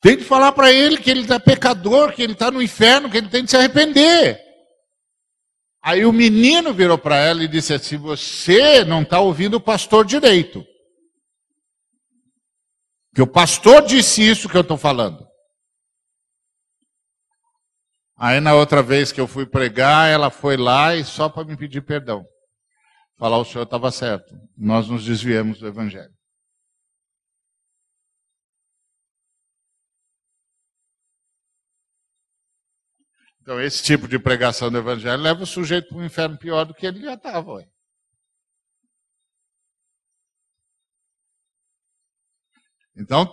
Tem 0.00 0.16
que 0.16 0.24
falar 0.24 0.52
para 0.52 0.72
ele 0.72 0.96
que 0.96 1.10
ele 1.10 1.20
está 1.20 1.38
pecador, 1.38 2.14
que 2.14 2.22
ele 2.22 2.32
está 2.32 2.50
no 2.50 2.62
inferno, 2.62 3.10
que 3.10 3.18
ele 3.18 3.28
tem 3.28 3.44
que 3.44 3.50
se 3.50 3.56
arrepender. 3.56 4.45
Aí 5.86 6.04
o 6.04 6.12
menino 6.12 6.74
virou 6.74 6.98
para 6.98 7.14
ela 7.16 7.44
e 7.44 7.48
disse 7.48 7.72
assim: 7.72 7.96
Você 7.96 8.84
não 8.84 9.02
está 9.02 9.20
ouvindo 9.20 9.54
o 9.54 9.60
pastor 9.60 10.04
direito. 10.04 10.66
Que 13.14 13.22
o 13.22 13.26
pastor 13.26 13.86
disse 13.86 14.20
isso 14.20 14.48
que 14.48 14.56
eu 14.56 14.62
estou 14.62 14.76
falando. 14.76 15.24
Aí 18.18 18.40
na 18.40 18.52
outra 18.52 18.82
vez 18.82 19.12
que 19.12 19.20
eu 19.20 19.28
fui 19.28 19.46
pregar, 19.46 20.10
ela 20.10 20.28
foi 20.28 20.56
lá 20.56 20.96
e 20.96 21.04
só 21.04 21.28
para 21.28 21.44
me 21.44 21.56
pedir 21.56 21.82
perdão. 21.82 22.26
Falar 23.16 23.38
o 23.38 23.44
senhor 23.44 23.62
estava 23.62 23.92
certo. 23.92 24.34
Nós 24.58 24.88
nos 24.88 25.04
desviamos 25.04 25.60
do 25.60 25.68
evangelho. 25.68 26.15
Então, 33.46 33.60
esse 33.60 33.80
tipo 33.80 34.08
de 34.08 34.18
pregação 34.18 34.72
do 34.72 34.78
evangelho 34.78 35.22
leva 35.22 35.44
o 35.44 35.46
sujeito 35.46 35.86
para 35.86 35.98
um 35.98 36.04
inferno 36.04 36.36
pior 36.36 36.64
do 36.64 36.74
que 36.74 36.84
ele 36.84 37.00
já 37.00 37.14
estava. 37.14 37.64
Então, 42.96 43.32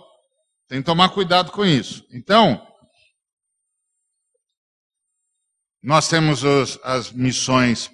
tem 0.68 0.78
que 0.78 0.86
tomar 0.86 1.12
cuidado 1.12 1.50
com 1.50 1.66
isso. 1.66 2.06
Então, 2.12 2.64
nós 5.82 6.08
temos 6.08 6.44
os, 6.44 6.78
as 6.84 7.10
missões, 7.10 7.90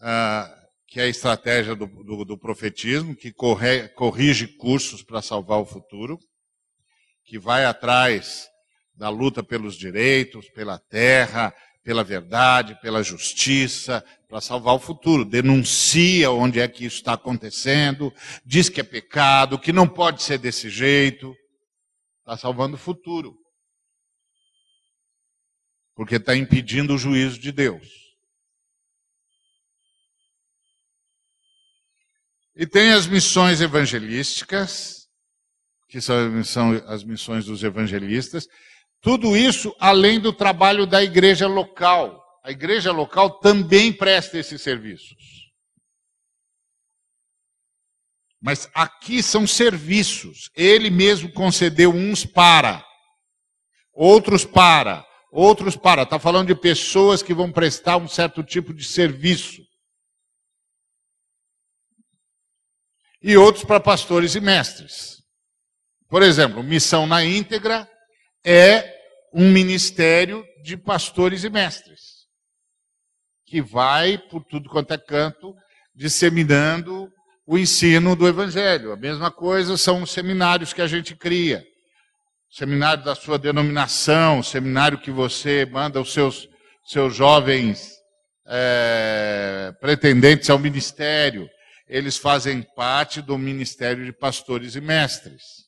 ah, 0.00 0.68
que 0.86 1.00
é 1.00 1.02
a 1.02 1.08
estratégia 1.08 1.74
do, 1.74 1.88
do, 1.88 2.24
do 2.24 2.38
profetismo, 2.38 3.16
que 3.16 3.32
corre, 3.32 3.88
corrige 3.88 4.46
cursos 4.56 5.02
para 5.02 5.20
salvar 5.20 5.58
o 5.58 5.66
futuro, 5.66 6.16
que 7.24 7.40
vai 7.40 7.64
atrás 7.64 8.48
da 8.96 9.08
luta 9.08 9.42
pelos 9.42 9.76
direitos, 9.76 10.48
pela 10.48 10.78
terra, 10.78 11.54
pela 11.82 12.02
verdade, 12.02 12.78
pela 12.80 13.02
justiça, 13.02 14.04
para 14.28 14.40
salvar 14.40 14.74
o 14.74 14.80
futuro. 14.80 15.24
Denuncia 15.24 16.30
onde 16.30 16.58
é 16.58 16.66
que 16.66 16.84
isso 16.84 16.96
está 16.96 17.12
acontecendo, 17.12 18.12
diz 18.44 18.68
que 18.68 18.80
é 18.80 18.84
pecado, 18.84 19.58
que 19.58 19.72
não 19.72 19.86
pode 19.86 20.22
ser 20.22 20.38
desse 20.38 20.68
jeito. 20.68 21.32
Está 22.20 22.36
salvando 22.36 22.74
o 22.74 22.78
futuro. 22.78 23.38
Porque 25.94 26.16
está 26.16 26.34
impedindo 26.34 26.94
o 26.94 26.98
juízo 26.98 27.38
de 27.38 27.52
Deus. 27.52 28.06
E 32.56 32.66
tem 32.66 32.92
as 32.92 33.06
missões 33.06 33.60
evangelísticas, 33.60 35.06
que 35.88 36.00
são, 36.00 36.72
as 36.86 37.04
missões 37.04 37.44
dos 37.44 37.62
evangelistas, 37.62 38.48
tudo 39.00 39.36
isso 39.36 39.74
além 39.78 40.20
do 40.20 40.32
trabalho 40.32 40.86
da 40.86 41.02
igreja 41.02 41.46
local. 41.46 42.24
A 42.42 42.50
igreja 42.50 42.92
local 42.92 43.40
também 43.40 43.92
presta 43.92 44.38
esses 44.38 44.62
serviços. 44.62 45.50
Mas 48.40 48.68
aqui 48.74 49.22
são 49.22 49.46
serviços. 49.46 50.50
Ele 50.54 50.90
mesmo 50.90 51.32
concedeu 51.32 51.90
uns 51.90 52.24
para, 52.24 52.86
outros 53.92 54.44
para, 54.44 55.04
outros 55.32 55.76
para. 55.76 56.02
Está 56.02 56.18
falando 56.18 56.48
de 56.48 56.54
pessoas 56.54 57.22
que 57.22 57.34
vão 57.34 57.50
prestar 57.50 57.96
um 57.96 58.06
certo 58.06 58.44
tipo 58.44 58.72
de 58.72 58.84
serviço. 58.84 59.62
E 63.22 63.36
outros 63.36 63.64
para 63.64 63.80
pastores 63.80 64.36
e 64.36 64.40
mestres. 64.40 65.16
Por 66.08 66.22
exemplo, 66.22 66.62
missão 66.62 67.06
na 67.06 67.24
íntegra 67.24 67.90
é 68.46 68.94
um 69.34 69.50
ministério 69.50 70.46
de 70.62 70.76
pastores 70.76 71.42
e 71.42 71.50
mestres, 71.50 72.26
que 73.44 73.60
vai 73.60 74.16
por 74.16 74.44
tudo 74.44 74.70
quanto 74.70 74.94
é 74.94 74.98
canto 74.98 75.52
disseminando 75.92 77.10
o 77.44 77.58
ensino 77.58 78.14
do 78.14 78.28
Evangelho. 78.28 78.92
A 78.92 78.96
mesma 78.96 79.32
coisa 79.32 79.76
são 79.76 80.02
os 80.02 80.12
seminários 80.12 80.72
que 80.72 80.80
a 80.80 80.86
gente 80.86 81.16
cria. 81.16 81.64
Seminário 82.48 83.02
da 83.02 83.16
sua 83.16 83.36
denominação, 83.36 84.44
seminário 84.44 84.98
que 84.98 85.10
você 85.10 85.66
manda 85.66 86.00
os 86.00 86.12
seus, 86.12 86.48
seus 86.84 87.16
jovens 87.16 87.90
é, 88.46 89.72
pretendentes 89.80 90.48
ao 90.50 90.58
ministério. 90.58 91.50
Eles 91.88 92.16
fazem 92.16 92.62
parte 92.76 93.20
do 93.20 93.36
ministério 93.36 94.04
de 94.04 94.12
pastores 94.12 94.76
e 94.76 94.80
mestres 94.80 95.65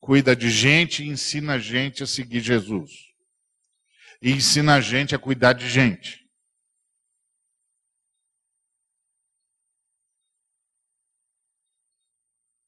cuida 0.00 0.34
de 0.34 0.50
gente 0.50 1.02
e 1.02 1.08
ensina 1.08 1.54
a 1.54 1.58
gente 1.58 2.02
a 2.02 2.06
seguir 2.06 2.40
Jesus. 2.40 2.90
E 4.22 4.32
ensina 4.32 4.76
a 4.76 4.80
gente 4.80 5.14
a 5.14 5.18
cuidar 5.18 5.52
de 5.52 5.68
gente. 5.68 6.20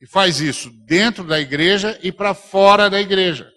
E 0.01 0.07
faz 0.07 0.41
isso 0.41 0.71
dentro 0.85 1.25
da 1.25 1.41
igreja 1.41 1.99
e 2.03 2.11
para 2.11 2.35
fora 2.35 2.91
da 2.91 3.01
igreja. 3.01 3.51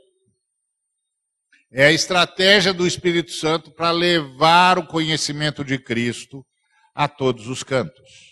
É 1.72 1.88
a 1.88 1.92
estratégia 1.92 2.74
do 2.74 2.88
Espírito 2.88 3.32
Santo 3.32 3.72
para 3.72 3.92
levar 3.92 4.78
o 4.78 4.88
conhecimento 4.88 5.64
de 5.64 5.78
Cristo 5.78 6.46
a 6.94 7.08
todos 7.08 7.48
os 7.48 7.64
cantos 7.64 8.25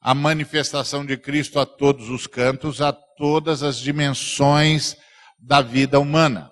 a 0.00 0.14
manifestação 0.14 1.04
de 1.04 1.16
Cristo 1.16 1.60
a 1.60 1.66
todos 1.66 2.08
os 2.08 2.26
cantos, 2.26 2.80
a 2.80 2.92
todas 2.92 3.62
as 3.62 3.78
dimensões 3.78 4.96
da 5.38 5.60
vida 5.60 6.00
humana. 6.00 6.50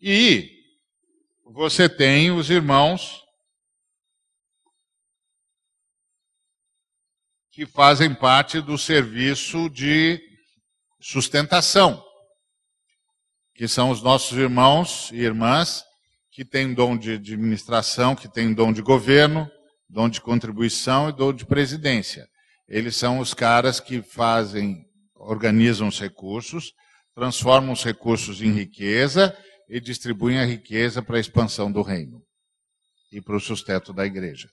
E 0.00 0.50
você 1.44 1.88
tem 1.88 2.32
os 2.32 2.50
irmãos 2.50 3.22
que 7.52 7.64
fazem 7.64 8.12
parte 8.12 8.60
do 8.60 8.76
serviço 8.76 9.68
de 9.70 10.20
sustentação, 11.00 12.02
que 13.54 13.68
são 13.68 13.90
os 13.90 14.02
nossos 14.02 14.36
irmãos 14.36 15.12
e 15.12 15.16
irmãs 15.16 15.84
que 16.32 16.46
tem 16.46 16.72
dom 16.72 16.96
de 16.96 17.12
administração, 17.12 18.16
que 18.16 18.26
tem 18.26 18.54
dom 18.54 18.72
de 18.72 18.80
governo, 18.80 19.48
dom 19.88 20.08
de 20.08 20.18
contribuição 20.18 21.10
e 21.10 21.12
dom 21.12 21.30
de 21.30 21.44
presidência. 21.44 22.26
Eles 22.66 22.96
são 22.96 23.18
os 23.18 23.34
caras 23.34 23.78
que 23.78 24.00
fazem, 24.00 24.86
organizam 25.14 25.88
os 25.88 26.00
recursos, 26.00 26.72
transformam 27.14 27.72
os 27.72 27.84
recursos 27.84 28.40
em 28.40 28.50
riqueza 28.50 29.36
e 29.68 29.78
distribuem 29.78 30.38
a 30.38 30.46
riqueza 30.46 31.02
para 31.02 31.18
a 31.18 31.20
expansão 31.20 31.70
do 31.70 31.82
reino 31.82 32.22
e 33.12 33.20
para 33.20 33.36
o 33.36 33.40
sustento 33.40 33.92
da 33.92 34.06
igreja. 34.06 34.48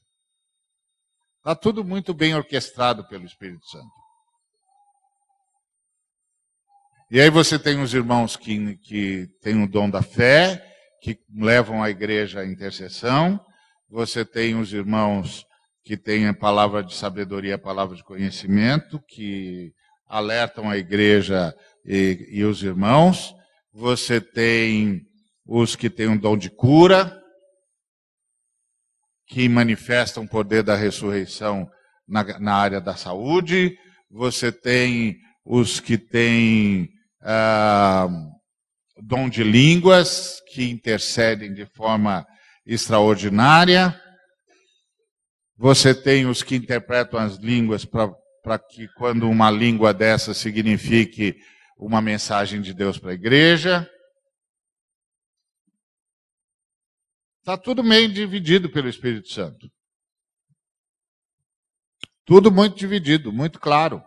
Está 1.37 1.55
tudo 1.55 1.85
muito 1.85 2.13
bem 2.13 2.35
orquestrado 2.35 3.07
pelo 3.07 3.23
Espírito 3.23 3.65
Santo. 3.69 3.87
E 7.09 7.21
aí 7.21 7.29
você 7.29 7.57
tem 7.57 7.81
os 7.81 7.93
irmãos 7.93 8.35
que, 8.35 8.75
que 8.79 9.27
têm 9.41 9.63
o 9.63 9.67
dom 9.67 9.89
da 9.89 10.01
fé, 10.01 10.68
que 11.01 11.17
levam 11.33 11.81
a 11.81 11.89
igreja 11.89 12.41
à 12.41 12.45
intercessão, 12.45 13.39
você 13.89 14.23
tem 14.23 14.55
os 14.55 14.73
irmãos 14.73 15.45
que 15.83 15.97
têm 15.97 16.27
a 16.27 16.33
palavra 16.33 16.83
de 16.83 16.93
sabedoria, 16.93 17.55
a 17.55 17.59
palavra 17.59 17.95
de 17.95 18.03
conhecimento, 18.03 19.01
que 19.07 19.73
alertam 20.07 20.69
a 20.69 20.77
igreja 20.77 21.55
e, 21.85 22.27
e 22.29 22.43
os 22.43 22.61
irmãos, 22.61 23.33
você 23.73 24.19
tem 24.19 25.01
os 25.45 25.75
que 25.75 25.89
têm 25.89 26.07
um 26.07 26.17
dom 26.17 26.37
de 26.37 26.49
cura, 26.49 27.15
que 29.27 29.47
manifestam 29.47 30.23
o 30.23 30.29
poder 30.29 30.63
da 30.63 30.75
ressurreição 30.75 31.69
na, 32.07 32.39
na 32.39 32.55
área 32.55 32.81
da 32.81 32.95
saúde, 32.95 33.77
você 34.09 34.51
tem 34.51 35.17
os 35.45 35.79
que 35.79 35.97
têm. 35.97 36.89
Ah, 37.21 38.07
dom 39.01 39.29
de 39.29 39.43
línguas, 39.43 40.41
que 40.51 40.69
intercedem 40.69 41.53
de 41.53 41.65
forma 41.65 42.25
extraordinária. 42.65 43.99
Você 45.57 45.93
tem 45.93 46.25
os 46.25 46.43
que 46.43 46.55
interpretam 46.55 47.19
as 47.19 47.37
línguas 47.37 47.85
para 47.85 48.59
que, 48.59 48.87
quando 48.95 49.29
uma 49.29 49.51
língua 49.51 49.93
dessa 49.93 50.33
signifique 50.33 51.35
uma 51.77 52.01
mensagem 52.01 52.61
de 52.61 52.73
Deus 52.73 52.97
para 52.97 53.11
a 53.11 53.15
igreja. 53.15 53.89
Está 57.39 57.57
tudo 57.57 57.83
meio 57.83 58.11
dividido 58.11 58.69
pelo 58.69 58.89
Espírito 58.89 59.29
Santo. 59.29 59.71
Tudo 62.25 62.51
muito 62.51 62.77
dividido, 62.77 63.31
muito 63.31 63.59
claro. 63.59 64.03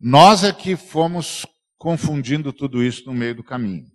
Nós 0.00 0.44
é 0.44 0.52
que 0.52 0.76
fomos 0.76 1.44
confundindo 1.76 2.52
tudo 2.52 2.82
isso 2.82 3.04
no 3.06 3.12
meio 3.12 3.34
do 3.34 3.42
caminho. 3.42 3.90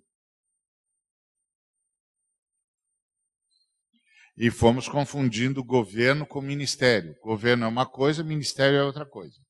E 4.36 4.50
fomos 4.50 4.88
confundindo 4.88 5.64
governo 5.64 6.26
com 6.26 6.40
ministério. 6.42 7.14
Governo 7.22 7.64
é 7.64 7.68
uma 7.68 7.88
coisa, 7.88 8.22
ministério 8.22 8.76
é 8.76 8.84
outra 8.84 9.06
coisa. 9.06 9.40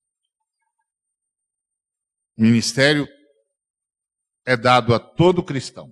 Ministério 2.37 3.09
é 4.47 4.57
dado 4.57 4.95
a 4.95 5.01
todo 5.01 5.45
cristão. 5.45 5.91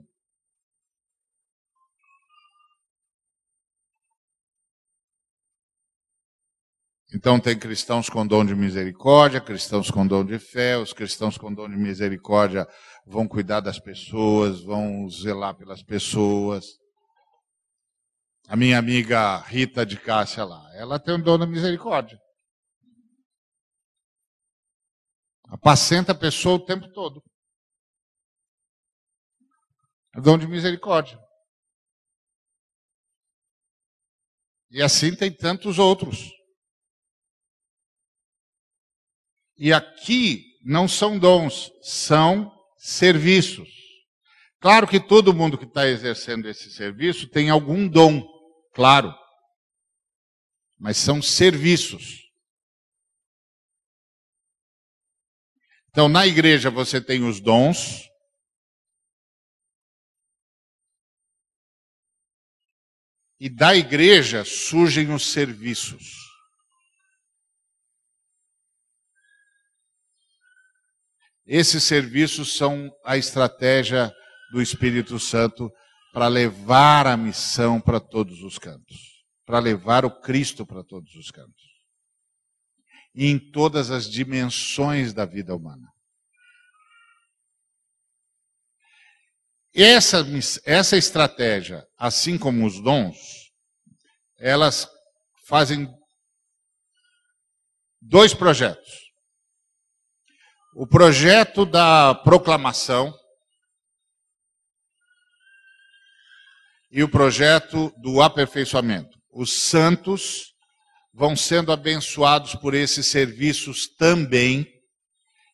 Então 7.15 7.39
tem 7.39 7.59
cristãos 7.59 8.09
com 8.09 8.27
dom 8.27 8.43
de 8.43 8.55
misericórdia, 8.55 9.39
cristãos 9.39 9.91
com 9.91 10.07
dom 10.07 10.25
de 10.25 10.39
fé, 10.39 10.79
os 10.79 10.95
cristãos 10.95 11.37
com 11.37 11.53
dom 11.53 11.69
de 11.69 11.77
misericórdia 11.77 12.67
vão 13.07 13.29
cuidar 13.29 13.61
das 13.61 13.79
pessoas, 13.79 14.63
vão 14.63 15.07
zelar 15.11 15.55
pelas 15.55 15.83
pessoas. 15.83 16.65
A 18.49 18.57
minha 18.57 18.79
amiga 18.79 19.37
Rita 19.41 19.85
de 19.85 20.01
Cássia 20.01 20.43
lá, 20.43 20.63
ela 20.75 20.99
tem 20.99 21.15
um 21.15 21.23
dom 21.23 21.39
da 21.39 21.47
misericórdia. 21.47 22.19
Apacenta 25.49 26.13
a 26.13 26.19
pessoa 26.19 26.55
o 26.55 26.65
tempo 26.65 26.91
todo. 26.95 27.23
É 30.17 30.21
dom 30.21 30.39
de 30.39 30.47
misericórdia. 30.47 31.19
E 34.71 34.83
assim 34.83 35.15
tem 35.15 35.31
tantos 35.31 35.79
outros. 35.79 36.42
E 39.65 39.73
aqui 39.73 40.59
não 40.65 40.89
são 40.89 41.17
dons, 41.17 41.71
são 41.83 42.53
serviços. 42.77 43.69
Claro 44.59 44.89
que 44.89 44.99
todo 44.99 45.33
mundo 45.33 45.57
que 45.57 45.63
está 45.65 45.87
exercendo 45.87 46.49
esse 46.49 46.69
serviço 46.73 47.29
tem 47.29 47.49
algum 47.49 47.87
dom, 47.87 48.27
claro. 48.75 49.15
Mas 50.81 50.97
são 50.97 51.23
serviços. 51.23 52.29
Então, 55.91 56.09
na 56.09 56.27
igreja 56.27 56.69
você 56.69 57.01
tem 57.01 57.23
os 57.23 57.39
dons. 57.39 58.11
E 63.39 63.49
da 63.49 63.77
igreja 63.77 64.45
surgem 64.45 65.15
os 65.15 65.31
serviços. 65.31 66.22
Esses 71.47 71.83
serviços 71.83 72.57
são 72.57 72.91
a 73.05 73.17
estratégia 73.17 74.15
do 74.53 74.63
Espírito 74.63 75.19
Santo 75.19 75.71
para 76.13 76.29
levar 76.29 77.07
a 77.07 77.17
missão 77.17 77.81
para 77.81 77.99
todos 77.99 78.43
os 78.43 78.59
cantos, 78.59 79.25
para 79.45 79.59
levar 79.59 80.05
o 80.05 80.21
Cristo 80.21 80.65
para 80.65 80.85
todos 80.85 81.15
os 81.15 81.31
cantos. 81.31 81.73
E 83.15 83.27
em 83.27 83.39
todas 83.39 83.91
as 83.91 84.09
dimensões 84.09 85.13
da 85.13 85.25
vida 85.25 85.55
humana. 85.55 85.89
Essa, 89.75 90.25
essa 90.65 90.97
estratégia, 90.97 91.87
assim 91.99 92.39
como 92.39 92.67
os 92.67 92.81
dons, 92.81 93.51
elas 94.39 94.87
fazem 95.47 95.89
dois 98.01 98.35
projetos 98.35 99.12
o 100.75 100.87
projeto 100.87 101.67
da 101.67 102.15
proclamação 102.15 103.15
e 106.91 107.03
o 107.03 107.09
projeto 107.09 107.93
do 107.99 108.23
aperfeiçoamento. 108.23 109.19
Os 109.31 109.53
santos 109.53 110.55
vão 111.13 111.37
sendo 111.37 111.73
abençoados 111.73 112.55
por 112.55 112.75
esses 112.75 113.07
serviços 113.07 113.87
também 113.87 114.67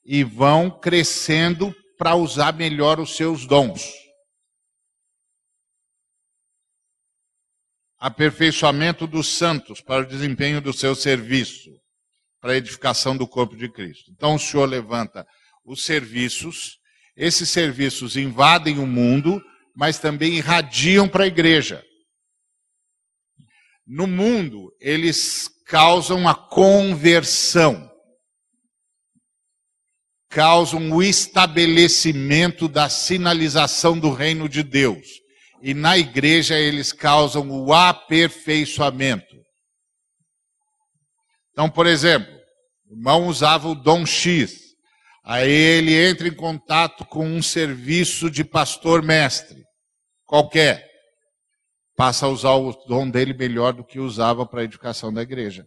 e 0.05 0.23
vão 0.23 0.71
crescendo 0.71 1.75
para 1.97 2.15
usar 2.15 2.55
melhor 2.55 3.01
os 3.01 3.17
seus 3.17 3.45
dons. 3.45 3.93
Aperfeiçoamento 7.99 9.09
dos 9.09 9.27
santos 9.27 9.81
para 9.81 10.03
o 10.03 10.07
desempenho 10.07 10.61
do 10.61 10.73
seu 10.73 10.95
serviço 10.95 11.71
para 12.49 12.55
a 12.55 12.57
edificação 12.57 13.15
do 13.15 13.29
corpo 13.29 13.55
de 13.55 13.69
Cristo. 13.69 14.11
Então 14.11 14.37
o 14.37 14.39
Senhor 14.39 14.65
levanta 14.65 15.27
os 15.67 15.85
serviços, 15.85 16.79
esses 17.15 17.51
serviços 17.51 18.17
invadem 18.17 18.79
o 18.79 18.87
mundo, 18.87 19.39
mas 19.77 19.99
também 19.99 20.37
irradiam 20.37 21.07
para 21.07 21.25
a 21.25 21.27
igreja. 21.27 21.85
No 23.87 24.07
mundo, 24.07 24.75
eles 24.81 25.47
causam 25.67 26.27
a 26.27 26.35
conversão, 26.35 27.87
causam 30.31 30.91
o 30.91 31.03
estabelecimento 31.03 32.67
da 32.67 32.89
sinalização 32.89 33.99
do 33.99 34.11
reino 34.11 34.49
de 34.49 34.63
Deus. 34.63 35.07
E 35.61 35.75
na 35.75 35.99
igreja, 35.99 36.59
eles 36.59 36.95
causam 36.95 37.51
o 37.51 37.75
aperfeiçoamento. 37.75 39.37
Então, 41.53 41.69
por 41.69 41.87
exemplo, 41.87 42.38
o 42.89 42.95
irmão 42.95 43.27
usava 43.27 43.69
o 43.69 43.75
dom 43.75 44.07
X. 44.07 44.69
Aí 45.23 45.51
ele 45.51 45.95
entra 45.95 46.27
em 46.27 46.35
contato 46.35 47.05
com 47.05 47.27
um 47.27 47.43
serviço 47.43 48.31
de 48.31 48.43
pastor 48.43 49.03
mestre, 49.03 49.63
qualquer. 50.25 50.89
Passa 51.95 52.27
a 52.27 52.29
usar 52.31 52.53
o 52.53 52.73
dom 52.87 53.11
dele 53.11 53.35
melhor 53.35 53.75
do 53.75 53.85
que 53.85 53.99
usava 53.99 54.47
para 54.47 54.63
a 54.63 54.65
educação 54.65 55.13
da 55.13 55.21
igreja. 55.21 55.67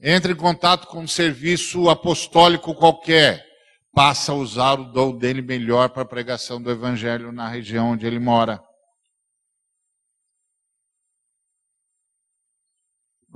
Entra 0.00 0.30
em 0.30 0.36
contato 0.36 0.86
com 0.86 1.00
um 1.00 1.08
serviço 1.08 1.88
apostólico 1.88 2.74
qualquer, 2.74 3.44
passa 3.92 4.30
a 4.30 4.34
usar 4.34 4.78
o 4.78 4.92
dom 4.92 5.16
dele 5.16 5.40
melhor 5.40 5.88
para 5.88 6.02
a 6.02 6.06
pregação 6.06 6.60
do 6.62 6.70
evangelho 6.70 7.32
na 7.32 7.48
região 7.48 7.92
onde 7.92 8.06
ele 8.06 8.18
mora. 8.18 8.62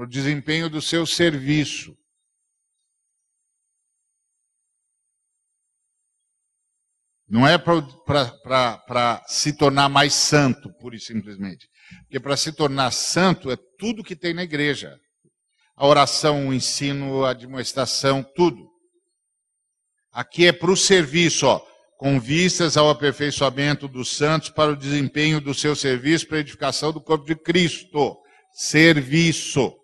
Para 0.00 0.06
o 0.06 0.08
desempenho 0.08 0.70
do 0.70 0.80
seu 0.80 1.04
serviço. 1.04 1.94
Não 7.28 7.46
é 7.46 7.58
para 7.58 9.22
se 9.26 9.52
tornar 9.52 9.90
mais 9.90 10.14
santo, 10.14 10.72
pura 10.78 10.96
e 10.96 10.98
simplesmente. 10.98 11.68
Porque 12.04 12.18
para 12.18 12.34
se 12.34 12.50
tornar 12.50 12.90
santo 12.92 13.50
é 13.50 13.58
tudo 13.78 14.02
que 14.02 14.16
tem 14.16 14.32
na 14.32 14.42
igreja: 14.42 14.98
a 15.76 15.86
oração, 15.86 16.48
o 16.48 16.54
ensino, 16.54 17.26
a 17.26 17.34
demonstração, 17.34 18.24
tudo. 18.34 18.70
Aqui 20.10 20.46
é 20.46 20.52
para 20.52 20.70
o 20.70 20.76
serviço, 20.78 21.46
ó, 21.46 21.60
com 21.98 22.18
vistas 22.18 22.78
ao 22.78 22.88
aperfeiçoamento 22.88 23.86
dos 23.86 24.16
santos 24.16 24.48
para 24.48 24.72
o 24.72 24.76
desempenho 24.76 25.42
do 25.42 25.52
seu 25.52 25.76
serviço 25.76 26.26
para 26.26 26.38
a 26.38 26.40
edificação 26.40 26.90
do 26.90 27.02
corpo 27.02 27.26
de 27.26 27.36
Cristo. 27.36 28.16
Serviço 28.54 29.78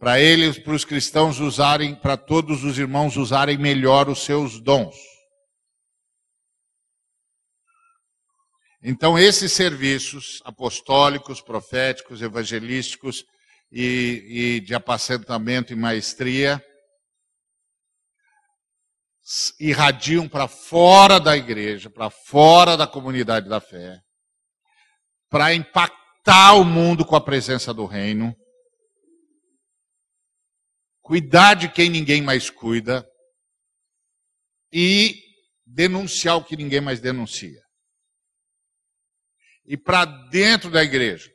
para 0.00 0.18
eles, 0.18 0.58
para 0.58 0.72
os 0.72 0.82
cristãos 0.82 1.40
usarem, 1.40 1.94
para 1.94 2.16
todos 2.16 2.64
os 2.64 2.78
irmãos 2.78 3.18
usarem 3.18 3.58
melhor 3.58 4.08
os 4.08 4.24
seus 4.24 4.58
dons. 4.58 4.96
Então, 8.82 9.18
esses 9.18 9.52
serviços 9.52 10.40
apostólicos, 10.42 11.42
proféticos, 11.42 12.22
evangelísticos 12.22 13.26
e, 13.70 14.56
e 14.56 14.60
de 14.60 14.74
apacentamento 14.74 15.70
e 15.70 15.76
maestria 15.76 16.64
irradiam 19.60 20.26
para 20.26 20.48
fora 20.48 21.20
da 21.20 21.36
igreja, 21.36 21.90
para 21.90 22.08
fora 22.08 22.74
da 22.74 22.86
comunidade 22.86 23.50
da 23.50 23.60
fé, 23.60 24.00
para 25.28 25.54
impactar 25.54 26.54
o 26.54 26.64
mundo 26.64 27.04
com 27.04 27.14
a 27.14 27.20
presença 27.20 27.74
do 27.74 27.84
reino 27.84 28.34
cuidar 31.10 31.54
de 31.54 31.68
quem 31.68 31.90
ninguém 31.90 32.22
mais 32.22 32.48
cuida 32.48 33.04
e 34.72 35.20
denunciar 35.66 36.36
o 36.36 36.44
que 36.44 36.56
ninguém 36.56 36.80
mais 36.80 37.00
denuncia. 37.00 37.60
E 39.66 39.76
para 39.76 40.04
dentro 40.04 40.70
da 40.70 40.84
igreja, 40.84 41.28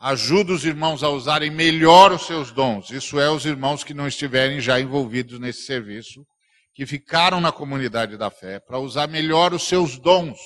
ajuda 0.00 0.52
os 0.52 0.64
irmãos 0.64 1.04
a 1.04 1.10
usarem 1.10 1.48
melhor 1.48 2.10
os 2.10 2.26
seus 2.26 2.50
dons. 2.50 2.90
Isso 2.90 3.20
é, 3.20 3.30
os 3.30 3.46
irmãos 3.46 3.84
que 3.84 3.94
não 3.94 4.08
estiverem 4.08 4.60
já 4.60 4.80
envolvidos 4.80 5.38
nesse 5.38 5.62
serviço, 5.62 6.26
que 6.74 6.84
ficaram 6.84 7.40
na 7.40 7.52
comunidade 7.52 8.16
da 8.16 8.30
fé, 8.30 8.58
para 8.58 8.80
usar 8.80 9.06
melhor 9.06 9.54
os 9.54 9.62
seus 9.68 9.96
dons. 9.96 10.40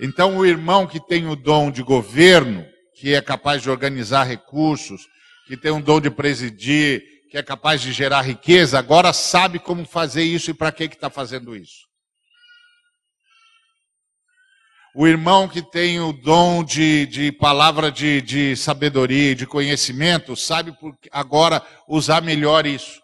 Então, 0.00 0.38
o 0.38 0.44
irmão 0.44 0.88
que 0.88 0.98
tem 1.06 1.28
o 1.28 1.36
dom 1.36 1.70
de 1.70 1.84
governo, 1.84 2.66
que 2.96 3.14
é 3.14 3.22
capaz 3.22 3.62
de 3.62 3.70
organizar 3.70 4.24
recursos, 4.24 5.06
que 5.48 5.56
tem 5.56 5.72
um 5.72 5.80
dom 5.80 5.98
de 5.98 6.10
presidir, 6.10 7.02
que 7.30 7.38
é 7.38 7.42
capaz 7.42 7.80
de 7.80 7.90
gerar 7.90 8.20
riqueza, 8.20 8.78
agora 8.78 9.14
sabe 9.14 9.58
como 9.58 9.86
fazer 9.86 10.22
isso 10.22 10.50
e 10.50 10.54
para 10.54 10.70
que 10.70 10.84
está 10.84 11.08
fazendo 11.08 11.56
isso. 11.56 11.88
O 14.94 15.06
irmão 15.06 15.48
que 15.48 15.62
tem 15.62 16.00
o 16.00 16.12
dom 16.12 16.62
de, 16.62 17.06
de 17.06 17.32
palavra 17.32 17.90
de, 17.90 18.20
de 18.20 18.56
sabedoria, 18.56 19.34
de 19.34 19.46
conhecimento, 19.46 20.36
sabe 20.36 20.76
agora 21.10 21.64
usar 21.88 22.20
melhor 22.20 22.66
isso. 22.66 23.00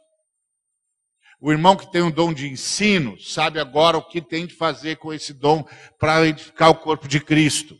O 1.40 1.50
irmão 1.50 1.76
que 1.76 1.90
tem 1.90 2.02
o 2.02 2.10
dom 2.10 2.34
de 2.34 2.46
ensino, 2.46 3.18
sabe 3.20 3.58
agora 3.58 3.96
o 3.96 4.06
que 4.06 4.20
tem 4.20 4.46
que 4.46 4.54
fazer 4.54 4.96
com 4.96 5.14
esse 5.14 5.32
dom 5.32 5.64
para 5.98 6.26
edificar 6.26 6.68
o 6.68 6.74
corpo 6.74 7.08
de 7.08 7.20
Cristo. 7.20 7.74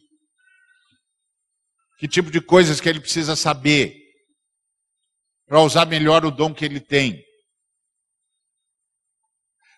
Que 1.99 2.09
tipo 2.09 2.31
de 2.31 2.41
coisas 2.41 2.81
que 2.81 2.89
ele 2.89 3.01
precisa 3.01 3.37
saber 3.37 4.04
para 5.55 5.63
usar 5.63 5.87
melhor 5.87 6.25
o 6.25 6.33
dom 6.33 6.53
que 6.53 6.65
ele 6.65 6.81
tem. 6.81 7.23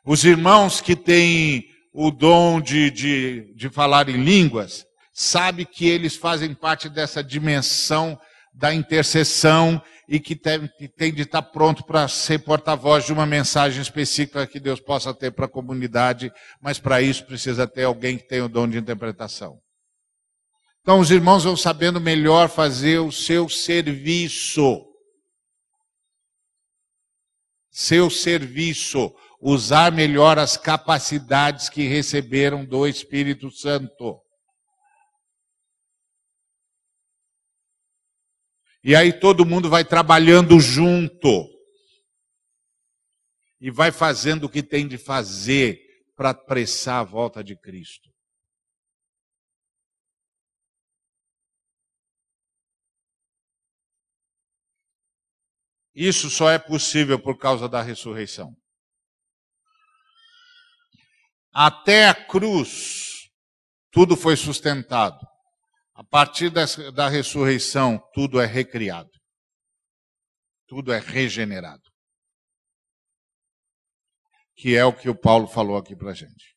Os 0.06 0.24
irmãos 0.24 0.80
que 0.80 0.96
têm 0.96 1.66
o 1.92 2.10
dom 2.10 2.62
de, 2.62 2.90
de, 2.90 3.54
de 3.54 3.68
falar 3.68 4.08
em 4.08 4.16
línguas, 4.16 4.86
sabe 5.12 5.66
que 5.66 5.86
eles 5.86 6.16
fazem 6.16 6.54
parte 6.54 6.88
dessa 6.88 7.22
dimensão 7.22 8.18
da 8.54 8.72
intercessão 8.72 9.78
e 10.08 10.18
que 10.18 10.34
tem, 10.34 10.66
tem 10.96 11.12
de 11.12 11.20
estar 11.20 11.42
pronto 11.42 11.84
para 11.84 12.08
ser 12.08 12.38
porta-voz 12.38 13.04
de 13.04 13.12
uma 13.12 13.26
mensagem 13.26 13.82
específica 13.82 14.46
que 14.46 14.58
Deus 14.58 14.80
possa 14.80 15.12
ter 15.12 15.30
para 15.32 15.44
a 15.44 15.50
comunidade, 15.50 16.32
mas 16.58 16.78
para 16.78 17.02
isso 17.02 17.26
precisa 17.26 17.68
ter 17.68 17.84
alguém 17.84 18.16
que 18.16 18.26
tenha 18.26 18.46
o 18.46 18.48
dom 18.48 18.66
de 18.66 18.78
interpretação. 18.78 19.58
Então 20.80 21.00
os 21.00 21.10
irmãos 21.10 21.44
vão 21.44 21.54
sabendo 21.54 22.00
melhor 22.00 22.48
fazer 22.48 22.98
o 22.98 23.12
seu 23.12 23.46
serviço. 23.46 24.95
Seu 27.78 28.08
serviço, 28.08 29.14
usar 29.38 29.92
melhor 29.92 30.38
as 30.38 30.56
capacidades 30.56 31.68
que 31.68 31.86
receberam 31.86 32.64
do 32.64 32.86
Espírito 32.86 33.50
Santo. 33.50 34.18
E 38.82 38.96
aí 38.96 39.12
todo 39.12 39.44
mundo 39.44 39.68
vai 39.68 39.84
trabalhando 39.84 40.58
junto. 40.58 41.46
E 43.60 43.70
vai 43.70 43.92
fazendo 43.92 44.44
o 44.44 44.48
que 44.48 44.62
tem 44.62 44.88
de 44.88 44.96
fazer 44.96 45.78
para 46.16 46.30
apressar 46.30 47.00
a 47.00 47.04
volta 47.04 47.44
de 47.44 47.54
Cristo. 47.60 48.05
Isso 55.96 56.28
só 56.28 56.50
é 56.50 56.58
possível 56.58 57.18
por 57.18 57.38
causa 57.38 57.66
da 57.66 57.80
ressurreição. 57.80 58.54
Até 61.50 62.06
a 62.06 62.14
cruz, 62.14 63.30
tudo 63.90 64.14
foi 64.14 64.36
sustentado. 64.36 65.18
A 65.94 66.04
partir 66.04 66.50
da, 66.50 67.08
ressurreição, 67.08 67.98
tudo 68.12 68.38
é 68.38 68.44
recriado. 68.44 69.08
Tudo 70.66 70.92
é 70.92 70.98
regenerado. 70.98 71.82
Que 74.54 74.76
é 74.76 74.84
o 74.84 74.92
que 74.92 75.08
o 75.08 75.18
Paulo 75.18 75.46
falou 75.46 75.78
aqui 75.78 75.96
para 75.96 76.10
a 76.10 76.14
gente. 76.14 76.54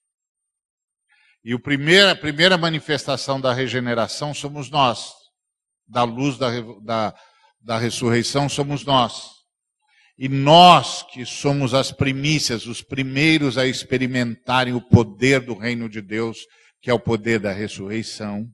E 1.45 1.55
o 1.55 1.61
primeiro, 1.61 2.09
a 2.09 2.15
primeira 2.15 2.57
manifestação 2.57 3.39
da 3.39 3.53
regeneração 3.53 4.33
somos 4.33 4.69
nós. 4.69 5.13
Da 5.87 6.03
luz 6.03 6.37
da, 6.37 6.49
da, 6.83 7.15
da 7.61 7.77
ressurreição 7.77 8.47
somos 8.47 8.83
nós. 8.85 9.39
E 10.17 10.27
nós, 10.27 11.03
que 11.03 11.25
somos 11.25 11.73
as 11.73 11.91
primícias, 11.91 12.65
os 12.65 12.81
primeiros 12.81 13.57
a 13.57 13.65
experimentarem 13.65 14.73
o 14.73 14.81
poder 14.81 15.39
do 15.39 15.53
reino 15.53 15.87
de 15.87 16.01
Deus, 16.01 16.39
que 16.81 16.89
é 16.89 16.93
o 16.93 16.99
poder 16.99 17.39
da 17.39 17.53
ressurreição, 17.53 18.45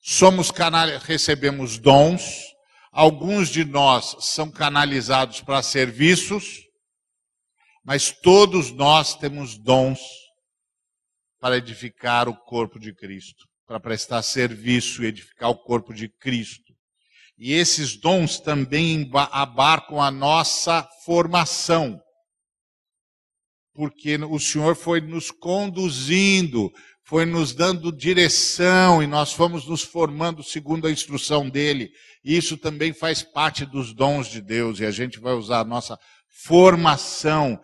somos 0.00 0.50
canal, 0.50 0.88
recebemos 0.98 1.78
dons, 1.78 2.46
alguns 2.90 3.48
de 3.48 3.64
nós 3.64 4.16
são 4.20 4.50
canalizados 4.50 5.40
para 5.40 5.62
serviços, 5.62 6.64
mas 7.84 8.10
todos 8.10 8.72
nós 8.72 9.14
temos 9.14 9.56
dons 9.56 10.00
para 11.40 11.56
edificar 11.56 12.28
o 12.28 12.36
corpo 12.36 12.78
de 12.78 12.94
Cristo, 12.94 13.46
para 13.66 13.80
prestar 13.80 14.22
serviço 14.22 15.02
e 15.02 15.06
edificar 15.06 15.50
o 15.50 15.56
corpo 15.56 15.94
de 15.94 16.08
Cristo. 16.08 16.69
E 17.40 17.54
esses 17.54 17.96
dons 17.96 18.38
também 18.38 19.10
abarcam 19.32 19.98
a 19.98 20.10
nossa 20.10 20.86
formação. 21.06 21.98
Porque 23.72 24.16
o 24.16 24.38
Senhor 24.38 24.76
foi 24.76 25.00
nos 25.00 25.30
conduzindo, 25.30 26.70
foi 27.02 27.24
nos 27.24 27.54
dando 27.54 27.90
direção 27.90 29.02
e 29.02 29.06
nós 29.06 29.32
fomos 29.32 29.66
nos 29.66 29.80
formando 29.80 30.42
segundo 30.42 30.86
a 30.86 30.90
instrução 30.90 31.48
dele. 31.48 31.90
Isso 32.22 32.58
também 32.58 32.92
faz 32.92 33.22
parte 33.22 33.64
dos 33.64 33.94
dons 33.94 34.28
de 34.28 34.42
Deus 34.42 34.78
e 34.78 34.84
a 34.84 34.90
gente 34.90 35.18
vai 35.18 35.32
usar 35.32 35.60
a 35.60 35.64
nossa 35.64 35.98
formação 36.44 37.58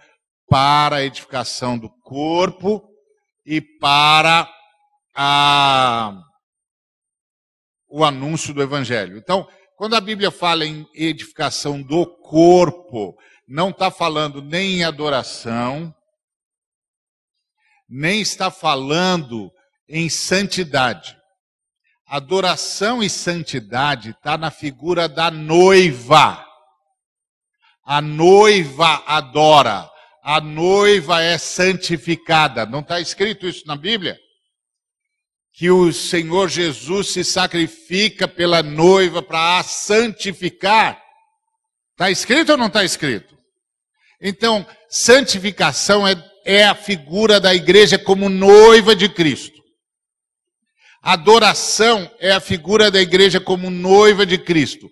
para 0.48 0.96
a 0.96 1.04
edificação 1.04 1.76
do 1.76 1.90
corpo 2.00 2.82
e 3.44 3.60
para 3.60 4.50
a, 5.14 6.18
o 7.90 8.02
anúncio 8.02 8.54
do 8.54 8.62
evangelho. 8.62 9.18
Então, 9.18 9.46
quando 9.76 9.94
a 9.94 10.00
Bíblia 10.00 10.30
fala 10.30 10.64
em 10.64 10.88
edificação 10.94 11.82
do 11.82 12.06
corpo, 12.06 13.14
não 13.46 13.68
está 13.68 13.90
falando 13.90 14.40
nem 14.40 14.78
em 14.78 14.84
adoração, 14.84 15.94
nem 17.86 18.22
está 18.22 18.50
falando 18.50 19.52
em 19.86 20.08
santidade. 20.08 21.16
Adoração 22.06 23.02
e 23.02 23.10
santidade 23.10 24.10
está 24.10 24.38
na 24.38 24.50
figura 24.50 25.08
da 25.08 25.30
noiva. 25.30 26.42
A 27.84 28.00
noiva 28.00 29.04
adora, 29.06 29.90
a 30.22 30.40
noiva 30.40 31.20
é 31.20 31.36
santificada. 31.36 32.64
Não 32.64 32.80
está 32.80 32.98
escrito 32.98 33.46
isso 33.46 33.66
na 33.66 33.76
Bíblia? 33.76 34.18
Que 35.56 35.70
o 35.70 35.90
Senhor 35.90 36.50
Jesus 36.50 37.12
se 37.12 37.24
sacrifica 37.24 38.28
pela 38.28 38.62
noiva 38.62 39.22
para 39.22 39.58
a 39.58 39.62
santificar. 39.62 41.00
Está 41.92 42.10
escrito 42.10 42.52
ou 42.52 42.58
não 42.58 42.66
está 42.66 42.84
escrito? 42.84 43.34
Então, 44.20 44.66
santificação 44.90 46.06
é, 46.06 46.14
é 46.44 46.64
a 46.64 46.74
figura 46.74 47.40
da 47.40 47.54
igreja 47.54 47.98
como 47.98 48.28
noiva 48.28 48.94
de 48.94 49.08
Cristo. 49.08 49.62
Adoração 51.02 52.10
é 52.20 52.32
a 52.32 52.40
figura 52.40 52.90
da 52.90 53.00
igreja 53.00 53.40
como 53.40 53.70
noiva 53.70 54.26
de 54.26 54.36
Cristo. 54.36 54.90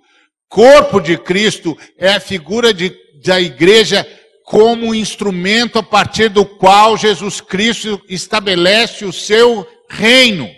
Corpo 0.48 0.98
de 0.98 1.18
Cristo 1.18 1.76
é 1.98 2.14
a 2.14 2.20
figura 2.20 2.72
de, 2.72 2.96
da 3.22 3.38
igreja 3.38 4.06
como 4.46 4.94
instrumento 4.94 5.78
a 5.78 5.82
partir 5.82 6.30
do 6.30 6.46
qual 6.46 6.96
Jesus 6.96 7.42
Cristo 7.42 8.00
estabelece 8.08 9.04
o 9.04 9.12
seu 9.12 9.66
reino. 9.94 10.48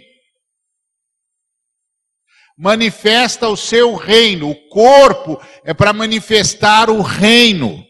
Manifesta 2.58 3.48
o 3.48 3.56
seu 3.56 3.94
reino. 3.94 4.50
O 4.50 4.68
corpo 4.68 5.38
é 5.62 5.74
para 5.74 5.92
manifestar 5.92 6.88
o 6.88 7.02
reino. 7.02 7.84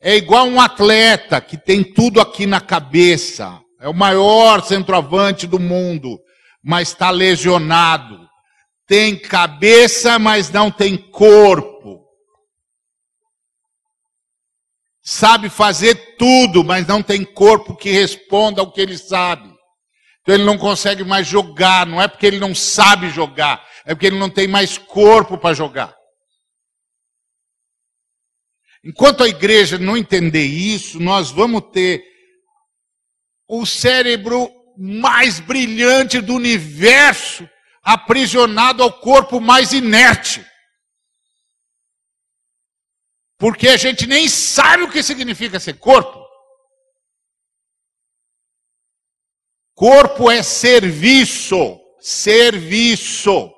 É 0.00 0.16
igual 0.16 0.46
um 0.46 0.60
atleta 0.60 1.40
que 1.40 1.56
tem 1.56 1.82
tudo 1.84 2.20
aqui 2.20 2.44
na 2.44 2.60
cabeça. 2.60 3.60
É 3.80 3.88
o 3.88 3.94
maior 3.94 4.64
centroavante 4.64 5.46
do 5.46 5.60
mundo, 5.60 6.18
mas 6.62 6.88
está 6.88 7.10
lesionado. 7.10 8.28
Tem 8.86 9.18
cabeça, 9.18 10.18
mas 10.18 10.50
não 10.50 10.70
tem 10.70 10.96
corpo. 10.96 12.04
Sabe 15.02 15.48
fazer 15.48 16.16
tudo, 16.16 16.64
mas 16.64 16.86
não 16.86 17.02
tem 17.02 17.24
corpo 17.24 17.76
que 17.76 17.90
responda 17.90 18.60
ao 18.60 18.72
que 18.72 18.80
ele 18.80 18.98
sabe. 18.98 19.53
Então 20.24 20.36
ele 20.36 20.44
não 20.44 20.56
consegue 20.56 21.04
mais 21.04 21.26
jogar, 21.26 21.84
não 21.86 22.00
é 22.00 22.08
porque 22.08 22.24
ele 22.24 22.38
não 22.38 22.54
sabe 22.54 23.10
jogar, 23.10 23.62
é 23.84 23.94
porque 23.94 24.06
ele 24.06 24.18
não 24.18 24.30
tem 24.30 24.48
mais 24.48 24.78
corpo 24.78 25.36
para 25.36 25.54
jogar. 25.54 25.94
Enquanto 28.82 29.22
a 29.22 29.28
igreja 29.28 29.76
não 29.76 29.98
entender 29.98 30.46
isso, 30.46 30.98
nós 30.98 31.30
vamos 31.30 31.62
ter 31.72 32.02
o 33.46 33.66
cérebro 33.66 34.50
mais 34.78 35.40
brilhante 35.40 36.22
do 36.22 36.34
universo 36.34 37.46
aprisionado 37.82 38.82
ao 38.82 38.90
corpo 39.00 39.42
mais 39.42 39.74
inerte. 39.74 40.44
Porque 43.38 43.68
a 43.68 43.76
gente 43.76 44.06
nem 44.06 44.26
sabe 44.26 44.84
o 44.84 44.90
que 44.90 45.02
significa 45.02 45.60
ser 45.60 45.74
corpo. 45.74 46.23
Corpo 49.74 50.30
é 50.30 50.42
serviço, 50.42 51.80
serviço. 52.00 53.50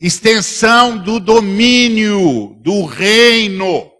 Extensão 0.00 0.96
do 0.96 1.18
domínio, 1.18 2.54
do 2.60 2.84
reino. 2.84 3.90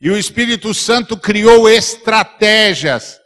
E 0.00 0.10
o 0.10 0.16
Espírito 0.16 0.72
Santo 0.74 1.16
criou 1.16 1.68
estratégias. 1.68 3.18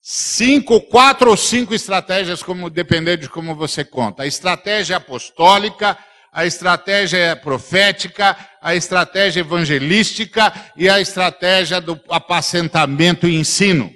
Cinco, 0.00 0.80
quatro 0.80 1.30
ou 1.30 1.36
cinco 1.36 1.74
estratégias, 1.74 2.42
como 2.42 2.70
depender 2.70 3.16
de 3.16 3.28
como 3.28 3.56
você 3.56 3.84
conta. 3.84 4.22
A 4.22 4.26
estratégia 4.26 4.98
apostólica, 4.98 5.98
a 6.32 6.46
estratégia 6.46 7.34
profética, 7.34 8.36
a 8.62 8.76
estratégia 8.76 9.40
evangelística 9.40 10.52
e 10.76 10.88
a 10.88 11.00
estratégia 11.00 11.80
do 11.80 12.00
apacentamento 12.08 13.26
e 13.26 13.34
ensino. 13.34 13.92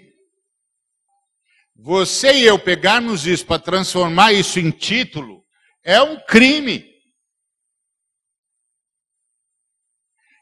Você 1.83 2.33
e 2.33 2.45
eu 2.45 2.59
pegarmos 2.59 3.27
isso 3.27 3.47
para 3.47 3.59
transformar 3.59 4.35
isso 4.35 4.61
em 4.61 4.71
título 4.71 5.43
é 5.83 6.01
um 6.03 6.21
crime. 6.27 6.85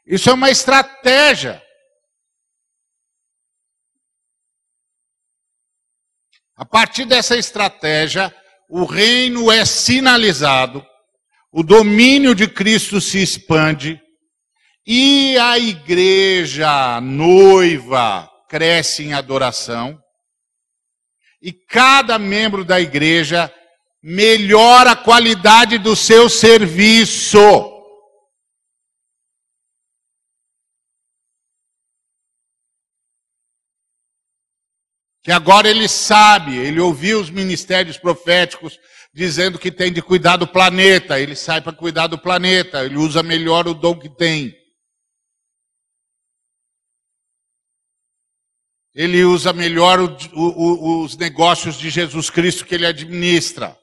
Isso 0.05 0.29
é 0.29 0.33
uma 0.33 0.49
estratégia. 0.49 1.63
A 6.57 6.65
partir 6.65 7.05
dessa 7.05 7.37
estratégia, 7.37 8.35
o 8.67 8.83
reino 8.83 9.49
é 9.49 9.65
sinalizado, 9.65 10.85
o 11.53 11.63
domínio 11.63 12.35
de 12.35 12.49
Cristo 12.49 12.99
se 12.99 13.23
expande 13.23 14.01
e 14.85 15.37
a 15.37 15.57
igreja 15.57 16.99
noiva 16.99 18.29
cresce 18.49 19.03
em 19.03 19.13
adoração. 19.13 19.97
E 21.41 21.53
cada 21.53 22.19
membro 22.19 22.65
da 22.65 22.79
igreja 22.79 23.53
melhora 24.01 24.91
a 24.91 24.95
qualidade 24.95 25.77
do 25.77 25.95
seu 25.95 26.29
serviço. 26.29 27.39
que 35.21 35.33
agora 35.33 35.69
ele 35.69 35.87
sabe, 35.87 36.57
ele 36.57 36.79
ouviu 36.79 37.19
os 37.19 37.29
ministérios 37.29 37.99
proféticos 37.99 38.79
dizendo 39.13 39.59
que 39.59 39.71
tem 39.71 39.93
de 39.93 40.01
cuidar 40.01 40.37
do 40.37 40.47
planeta, 40.47 41.19
ele 41.19 41.35
sai 41.35 41.61
para 41.61 41.71
cuidar 41.71 42.07
do 42.07 42.17
planeta, 42.17 42.83
ele 42.83 42.97
usa 42.97 43.21
melhor 43.21 43.67
o 43.67 43.75
dom 43.75 43.95
que 43.95 44.09
tem. 44.09 44.58
Ele 48.99 49.23
usa 49.23 49.53
melhor 49.53 49.97
o, 50.01 50.09
o, 50.33 51.03
os 51.05 51.15
negócios 51.15 51.77
de 51.77 51.89
Jesus 51.89 52.29
Cristo 52.29 52.65
que 52.65 52.75
ele 52.75 52.85
administra. 52.85 53.79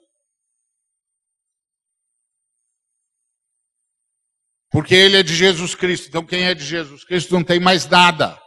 Porque 4.71 4.95
ele 4.95 5.17
é 5.17 5.23
de 5.23 5.35
Jesus 5.35 5.75
Cristo. 5.75 6.09
Então, 6.09 6.23
quem 6.23 6.43
é 6.43 6.55
de 6.55 6.63
Jesus 6.63 7.03
Cristo 7.03 7.33
não 7.33 7.43
tem 7.43 7.59
mais 7.59 7.89
nada. 7.89 8.39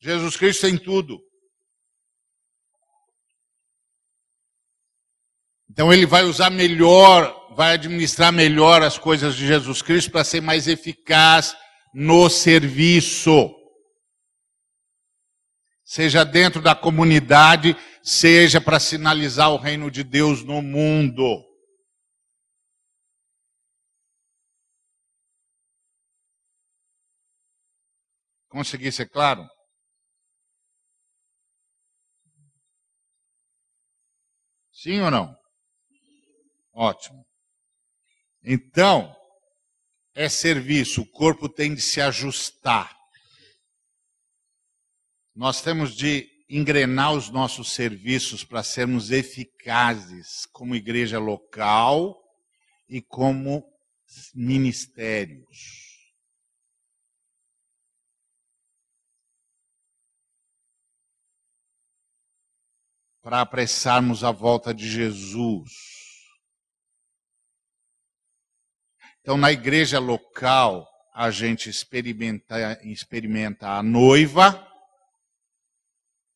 Jesus 0.00 0.36
Cristo 0.36 0.68
tem 0.68 0.78
tudo. 0.78 1.20
Então 5.68 5.92
ele 5.92 6.06
vai 6.06 6.22
usar 6.22 6.48
melhor, 6.48 7.52
vai 7.56 7.72
administrar 7.74 8.32
melhor 8.32 8.84
as 8.84 8.96
coisas 8.96 9.34
de 9.34 9.48
Jesus 9.48 9.82
Cristo 9.82 10.12
para 10.12 10.22
ser 10.22 10.40
mais 10.40 10.68
eficaz 10.68 11.56
no 11.92 12.30
serviço. 12.30 13.52
Seja 15.88 16.24
dentro 16.24 16.60
da 16.60 16.74
comunidade, 16.74 17.76
seja 18.02 18.60
para 18.60 18.80
sinalizar 18.80 19.52
o 19.52 19.56
reino 19.56 19.88
de 19.88 20.02
Deus 20.02 20.42
no 20.42 20.60
mundo. 20.60 21.44
Consegui 28.48 28.90
ser 28.90 29.08
claro? 29.08 29.48
Sim 34.72 35.02
ou 35.02 35.10
não? 35.10 35.38
Ótimo. 36.72 37.24
Então, 38.42 39.14
é 40.16 40.28
serviço, 40.28 41.02
o 41.02 41.10
corpo 41.12 41.48
tem 41.48 41.76
de 41.76 41.80
se 41.80 42.00
ajustar. 42.00 42.92
Nós 45.36 45.60
temos 45.60 45.94
de 45.94 46.26
engrenar 46.48 47.12
os 47.12 47.28
nossos 47.28 47.72
serviços 47.72 48.42
para 48.42 48.62
sermos 48.62 49.10
eficazes 49.10 50.46
como 50.46 50.74
igreja 50.74 51.18
local 51.18 52.18
e 52.88 53.02
como 53.02 53.62
ministérios. 54.34 55.84
para 63.20 63.40
apressarmos 63.40 64.22
a 64.22 64.30
volta 64.30 64.72
de 64.72 64.88
Jesus. 64.88 65.72
Então, 69.20 69.36
na 69.36 69.50
igreja 69.50 69.98
local, 69.98 70.88
a 71.12 71.28
gente 71.32 71.68
experimenta, 71.68 72.80
experimenta 72.84 73.70
a 73.70 73.82
noiva, 73.82 74.64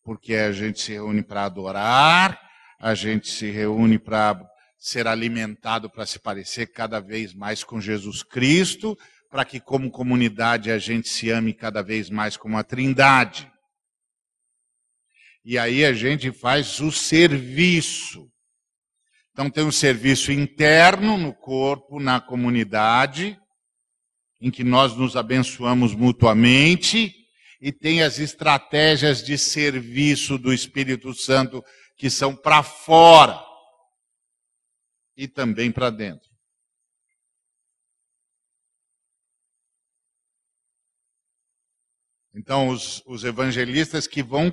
porque 0.03 0.35
a 0.35 0.53
gente 0.53 0.81
se 0.81 0.93
reúne 0.93 1.23
para 1.23 1.45
adorar, 1.45 2.41
a 2.81 2.95
gente 2.95 3.29
se 3.29 3.51
reúne 3.51 3.99
para 3.99 4.41
ser 4.81 5.07
alimentado 5.07 5.91
para 5.91 6.07
se 6.07 6.19
parecer 6.19 6.69
cada 6.69 7.01
vez 7.01 7.35
mais 7.35 7.63
com 7.63 7.79
Jesus 7.79 8.23
Cristo, 8.23 8.97
para 9.31 9.45
que, 9.45 9.61
como 9.61 9.91
comunidade, 9.91 10.71
a 10.71 10.79
gente 10.79 11.09
se 11.09 11.31
ame 11.31 11.53
cada 11.53 11.83
vez 11.83 12.09
mais 12.09 12.37
como 12.37 12.57
a 12.57 12.65
Trindade. 12.65 13.51
E 15.45 15.59
aí 15.59 15.85
a 15.85 15.93
gente 15.93 16.33
faz 16.33 16.81
o 16.81 16.91
serviço. 16.91 18.27
Então 19.33 19.51
tem 19.51 19.65
um 19.65 19.71
serviço 19.71 20.33
interno 20.33 21.19
no 21.19 21.35
corpo, 21.35 22.01
na 22.01 22.19
comunidade, 22.19 23.39
em 24.41 24.51
que 24.51 24.65
nós 24.65 24.97
nos 24.97 25.15
abençoamos 25.15 25.95
mutuamente, 25.95 27.15
e 27.61 27.71
tem 27.71 28.03
as 28.03 28.19
estratégias 28.19 29.23
de 29.23 29.37
serviço 29.37 30.39
do 30.39 30.53
Espírito 30.53 31.13
Santo 31.13 31.63
que 31.97 32.09
são 32.09 32.35
para 32.35 32.63
fora 32.63 33.39
e 35.17 35.29
também 35.29 35.71
para 35.71 35.91
dentro. 35.91 36.31
Então, 42.35 42.69
os, 42.69 43.03
os 43.07 43.25
evangelistas 43.25 44.07
que 44.07 44.23
vão 44.23 44.51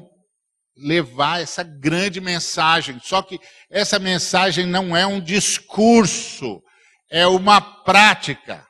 levar 0.75 1.41
essa 1.41 1.63
grande 1.63 2.19
mensagem. 2.19 2.99
Só 2.99 3.21
que 3.21 3.39
essa 3.69 3.97
mensagem 3.97 4.65
não 4.65 4.95
é 4.95 5.05
um 5.05 5.21
discurso, 5.21 6.61
é 7.09 7.25
uma 7.25 7.61
prática. 7.61 8.66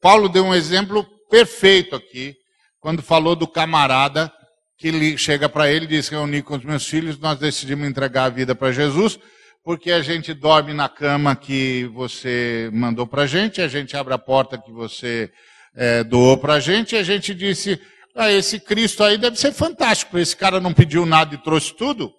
Paulo 0.00 0.28
deu 0.28 0.44
um 0.44 0.54
exemplo 0.54 1.04
perfeito 1.28 1.94
aqui, 1.94 2.34
quando 2.80 3.02
falou 3.02 3.36
do 3.36 3.46
camarada 3.46 4.32
que 4.78 4.88
ele 4.88 5.18
chega 5.18 5.48
para 5.48 5.70
ele 5.70 5.84
e 5.84 5.88
diz: 5.88 6.08
Reuni 6.08 6.42
com 6.42 6.56
os 6.56 6.64
meus 6.64 6.86
filhos, 6.86 7.18
nós 7.18 7.38
decidimos 7.38 7.86
entregar 7.86 8.24
a 8.24 8.30
vida 8.30 8.54
para 8.54 8.72
Jesus, 8.72 9.18
porque 9.62 9.92
a 9.92 10.00
gente 10.00 10.32
dorme 10.32 10.72
na 10.72 10.88
cama 10.88 11.36
que 11.36 11.84
você 11.92 12.70
mandou 12.72 13.06
para 13.06 13.22
a 13.22 13.26
gente, 13.26 13.60
a 13.60 13.68
gente 13.68 13.94
abre 13.94 14.14
a 14.14 14.18
porta 14.18 14.58
que 14.58 14.72
você 14.72 15.30
é, 15.74 16.02
doou 16.02 16.38
para 16.38 16.54
a 16.54 16.60
gente, 16.60 16.94
e 16.94 16.98
a 16.98 17.02
gente 17.02 17.34
disse: 17.34 17.78
ah, 18.16 18.32
esse 18.32 18.58
Cristo 18.58 19.04
aí 19.04 19.18
deve 19.18 19.36
ser 19.36 19.52
fantástico, 19.52 20.18
esse 20.18 20.34
cara 20.34 20.60
não 20.60 20.72
pediu 20.72 21.04
nada 21.04 21.34
e 21.34 21.42
trouxe 21.42 21.76
tudo. 21.76 22.10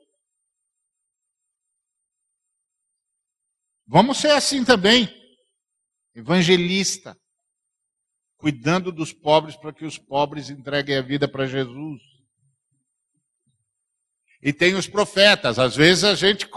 Vamos 3.88 4.19
ser 4.19 4.31
assim 4.31 4.64
também, 4.64 5.14
evangelista, 6.15 7.18
cuidando 8.41 8.91
dos 8.91 9.13
pobres 9.13 9.55
para 9.55 9.72
que 9.72 9.85
os 9.85 9.99
pobres 9.99 10.49
entreguem 10.49 10.97
a 10.97 11.01
vida 11.01 11.27
para 11.27 11.45
Jesus. 11.45 12.01
E 14.41 14.51
tem 14.51 14.73
os 14.73 14.88
profetas, 14.88 15.59
às 15.59 15.76
vezes 15.76 16.03
a 16.03 16.15
gente 16.15 16.49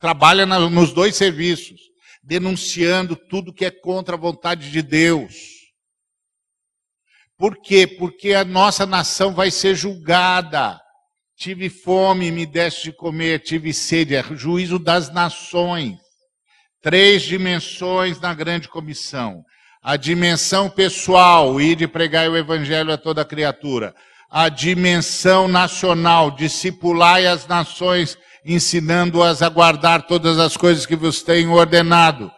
trabalha 0.00 0.44
nos 0.44 0.92
dois 0.92 1.14
serviços, 1.14 1.80
denunciando 2.20 3.14
tudo 3.14 3.54
que 3.54 3.64
é 3.64 3.70
contra 3.70 4.16
a 4.16 4.18
vontade 4.18 4.72
de 4.72 4.82
Deus. 4.82 5.32
Por 7.38 7.60
quê? 7.62 7.86
Porque 7.86 8.34
a 8.34 8.44
nossa 8.44 8.84
nação 8.84 9.32
vai 9.32 9.52
ser 9.52 9.76
julgada. 9.76 10.80
Tive 11.36 11.70
fome, 11.70 12.32
me 12.32 12.44
deste 12.44 12.90
de 12.90 12.92
comer, 12.92 13.40
tive 13.40 13.72
sede, 13.72 14.16
é 14.16 14.22
juízo 14.34 14.78
das 14.78 15.12
nações. 15.12 15.96
Três 16.80 17.22
dimensões 17.22 18.20
na 18.20 18.34
grande 18.34 18.68
comissão. 18.68 19.44
A 19.82 19.96
dimensão 19.96 20.70
pessoal, 20.70 21.60
ir 21.60 21.74
de 21.74 21.88
pregar 21.88 22.30
o 22.30 22.36
evangelho 22.36 22.92
a 22.92 22.96
toda 22.96 23.24
criatura. 23.24 23.92
A 24.30 24.48
dimensão 24.48 25.48
nacional, 25.48 26.30
discipulai 26.30 27.26
as 27.26 27.48
nações, 27.48 28.16
ensinando-as 28.46 29.42
a 29.42 29.48
guardar 29.48 30.06
todas 30.06 30.38
as 30.38 30.56
coisas 30.56 30.86
que 30.86 30.94
vos 30.94 31.22
tenho 31.22 31.52
ordenado. 31.52 32.30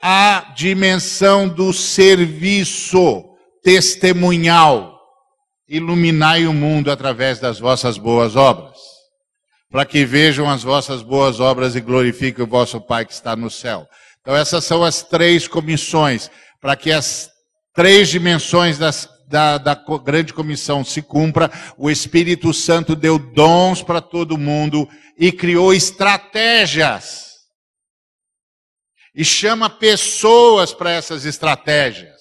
A 0.00 0.52
dimensão 0.54 1.48
do 1.48 1.72
serviço, 1.72 3.24
testemunhal. 3.62 5.00
Iluminai 5.68 6.46
o 6.46 6.52
mundo 6.52 6.92
através 6.92 7.40
das 7.40 7.58
vossas 7.58 7.98
boas 7.98 8.36
obras, 8.36 8.78
para 9.68 9.84
que 9.84 10.04
vejam 10.04 10.48
as 10.48 10.62
vossas 10.62 11.02
boas 11.02 11.40
obras 11.40 11.74
e 11.74 11.80
glorifiquem 11.80 12.44
o 12.44 12.48
vosso 12.48 12.80
Pai 12.80 13.04
que 13.04 13.12
está 13.12 13.34
no 13.34 13.50
céu. 13.50 13.88
Então, 14.20 14.36
essas 14.36 14.64
são 14.64 14.84
as 14.84 15.02
três 15.02 15.48
comissões, 15.48 16.30
para 16.64 16.76
que 16.76 16.90
as 16.90 17.30
três 17.74 18.08
dimensões 18.08 18.78
das, 18.78 19.06
da, 19.28 19.58
da 19.58 19.74
grande 20.02 20.32
comissão 20.32 20.82
se 20.82 21.02
cumpra, 21.02 21.50
o 21.76 21.90
Espírito 21.90 22.54
Santo 22.54 22.96
deu 22.96 23.18
dons 23.18 23.82
para 23.82 24.00
todo 24.00 24.38
mundo 24.38 24.88
e 25.18 25.30
criou 25.30 25.74
estratégias. 25.74 27.34
E 29.14 29.22
chama 29.22 29.68
pessoas 29.68 30.72
para 30.72 30.90
essas 30.90 31.26
estratégias. 31.26 32.16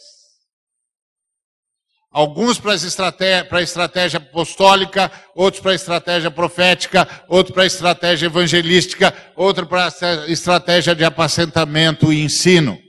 Alguns 2.12 2.60
para 2.60 2.74
a 2.74 3.62
estratégia, 3.62 4.18
apostólica, 4.18 5.10
outros 5.34 5.62
para 5.62 5.72
a 5.72 5.76
estratégia 5.76 6.30
profética, 6.30 7.08
outros 7.30 7.54
para 7.54 7.64
a 7.64 7.68
estratégia 7.68 8.26
evangelística, 8.26 9.16
outro 9.38 9.66
para 9.66 9.86
a 9.86 10.30
estratégia 10.30 10.94
de 10.94 11.06
apacentamento 11.06 12.12
e 12.12 12.22
ensino. 12.22 12.83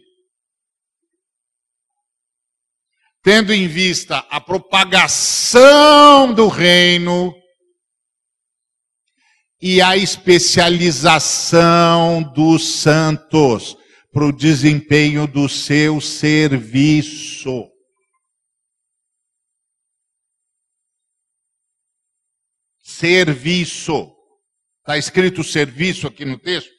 Tendo 3.24 3.52
em 3.52 3.66
vista 3.66 4.18
a 4.30 4.40
propagação 4.40 6.32
do 6.34 6.46
reino 6.46 7.34
e 9.60 9.80
a 9.80 9.96
especialização 9.96 12.22
dos 12.34 12.80
santos 12.80 13.76
para 14.12 14.26
o 14.26 14.32
desempenho 14.32 15.26
do 15.26 15.48
seu 15.48 16.02
serviço. 16.02 17.72
serviço. 23.05 24.12
Está 24.80 24.98
escrito 24.98 25.42
serviço 25.42 26.06
aqui 26.06 26.24
no 26.24 26.38
texto? 26.38 26.72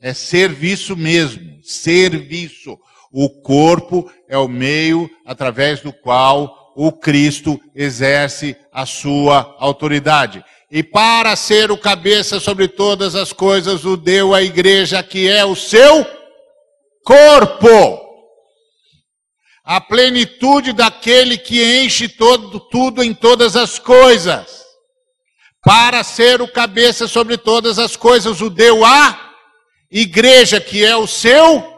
É 0.00 0.14
serviço 0.14 0.96
mesmo, 0.96 1.62
serviço. 1.62 2.78
O 3.12 3.28
corpo 3.28 4.10
é 4.28 4.38
o 4.38 4.48
meio 4.48 5.10
através 5.26 5.80
do 5.80 5.92
qual 5.92 6.72
o 6.76 6.92
Cristo 6.92 7.60
exerce 7.74 8.56
a 8.72 8.86
sua 8.86 9.56
autoridade. 9.58 10.44
E 10.70 10.82
para 10.82 11.34
ser 11.34 11.70
o 11.70 11.76
cabeça 11.76 12.38
sobre 12.38 12.68
todas 12.68 13.14
as 13.14 13.32
coisas, 13.32 13.84
o 13.84 13.96
deu 13.96 14.32
à 14.32 14.42
igreja 14.42 15.02
que 15.02 15.28
é 15.28 15.44
o 15.44 15.56
seu 15.56 16.06
corpo. 17.04 18.08
A 19.64 19.80
plenitude 19.80 20.72
daquele 20.72 21.36
que 21.36 21.82
enche 21.82 22.08
todo, 22.08 22.60
tudo 22.60 23.02
em 23.02 23.12
todas 23.12 23.56
as 23.56 23.78
coisas 23.78 24.60
para 25.62 26.02
ser 26.02 26.40
o 26.40 26.48
cabeça 26.48 27.06
sobre 27.06 27.36
todas 27.36 27.78
as 27.78 27.96
coisas, 27.96 28.40
o 28.40 28.48
deu 28.48 28.84
à 28.84 29.34
igreja, 29.90 30.60
que 30.60 30.84
é 30.84 30.96
o 30.96 31.06
seu 31.06 31.69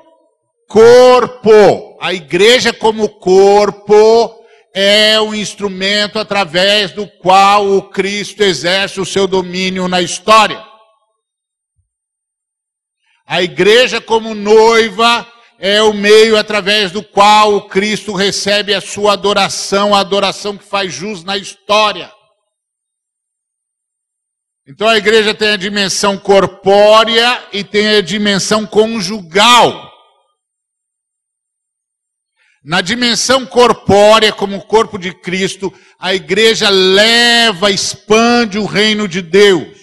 corpo. 0.73 1.99
A 2.01 2.15
igreja, 2.15 2.73
como 2.73 3.07
corpo, 3.07 4.43
é 4.75 5.21
o 5.21 5.35
instrumento 5.35 6.19
através 6.19 6.93
do 6.93 7.07
qual 7.07 7.69
o 7.69 7.83
Cristo 7.91 8.43
exerce 8.43 8.99
o 8.99 9.05
seu 9.05 9.27
domínio 9.27 9.87
na 9.87 10.01
história. 10.01 10.65
A 13.27 13.43
igreja, 13.43 14.01
como 14.01 14.35
noiva, 14.35 15.31
é 15.59 15.83
o 15.83 15.93
meio 15.93 16.39
através 16.39 16.91
do 16.91 17.03
qual 17.03 17.55
o 17.55 17.69
Cristo 17.69 18.15
recebe 18.15 18.75
a 18.75 18.81
sua 18.81 19.13
adoração, 19.13 19.95
a 19.95 20.01
adoração 20.01 20.57
que 20.57 20.65
faz 20.65 20.93
jus 20.93 21.23
na 21.23 21.37
história. 21.37 22.11
Então 24.67 24.89
a 24.89 24.97
igreja 24.97 25.35
tem 25.35 25.49
a 25.49 25.57
dimensão 25.57 26.17
corpórea 26.17 27.47
e 27.53 27.63
tem 27.63 27.89
a 27.89 28.01
dimensão 28.01 28.67
conjugal. 28.67 29.92
Na 32.65 32.81
dimensão 32.81 33.45
corpórea, 33.45 34.33
como 34.33 34.57
o 34.57 34.65
corpo 34.65 34.97
de 34.97 35.13
Cristo, 35.13 35.73
a 35.99 36.15
igreja 36.15 36.69
leva, 36.69 37.71
expande 37.71 38.57
o 38.57 38.65
reino 38.65 39.09
de 39.09 39.21
Deus. 39.21 39.81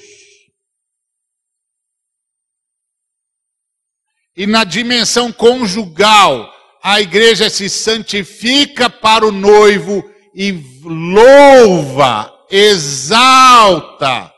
E 4.36 4.48
na 4.48 4.64
dimensão 4.64 5.34
conjugal, 5.34 6.50
a 6.82 7.02
igreja 7.02 7.50
se 7.50 7.70
santifica 7.70 8.90
para 8.90 9.28
o 9.28 9.32
noivo 9.32 10.10
e 10.34 10.54
louva, 10.82 12.34
exalta 12.50 14.34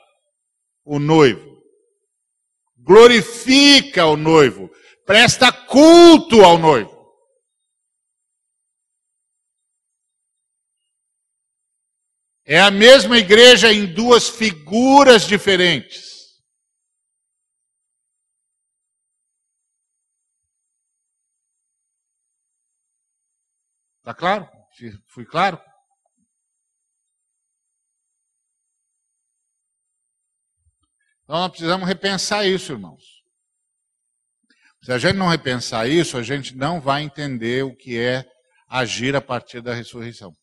o 0.83 0.97
noivo, 0.97 1.61
glorifica 2.79 4.07
o 4.07 4.17
noivo, 4.17 4.71
presta 5.05 5.51
culto 5.51 6.43
ao 6.43 6.57
noivo. 6.57 6.90
É 12.53 12.59
a 12.59 12.69
mesma 12.69 13.17
igreja 13.17 13.71
em 13.71 13.85
duas 13.85 14.27
figuras 14.27 15.25
diferentes. 15.25 16.37
Está 23.99 24.13
claro? 24.13 24.49
Fui 25.07 25.25
claro? 25.25 25.57
Então 31.23 31.37
nós 31.37 31.51
precisamos 31.51 31.87
repensar 31.87 32.45
isso, 32.45 32.73
irmãos. 32.73 33.23
Se 34.83 34.91
a 34.91 34.97
gente 34.97 35.15
não 35.15 35.29
repensar 35.29 35.87
isso, 35.87 36.17
a 36.17 36.21
gente 36.21 36.53
não 36.53 36.81
vai 36.81 37.03
entender 37.03 37.63
o 37.63 37.73
que 37.73 37.97
é 37.97 38.29
agir 38.67 39.15
a 39.15 39.21
partir 39.21 39.61
da 39.61 39.73
ressurreição. 39.73 40.35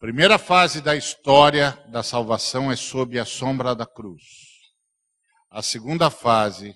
Primeira 0.00 0.38
fase 0.38 0.80
da 0.80 0.96
história 0.96 1.72
da 1.90 2.02
salvação 2.02 2.72
é 2.72 2.74
sob 2.74 3.18
a 3.18 3.24
sombra 3.26 3.74
da 3.74 3.86
cruz. 3.86 4.22
A 5.50 5.62
segunda 5.62 6.10
fase 6.10 6.74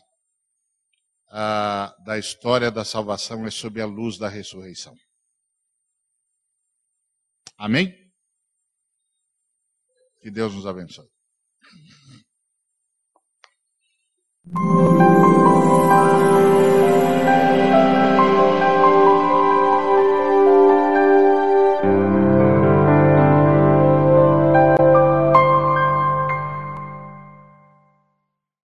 da 2.04 2.18
história 2.18 2.70
da 2.70 2.84
salvação 2.84 3.46
é 3.46 3.50
sob 3.50 3.80
a 3.80 3.86
luz 3.86 4.18
da 4.18 4.28
ressurreição. 4.28 4.94
Amém? 7.56 7.94
Que 10.20 10.30
Deus 10.30 10.52
nos 10.54 10.66
abençoe. 10.66 11.08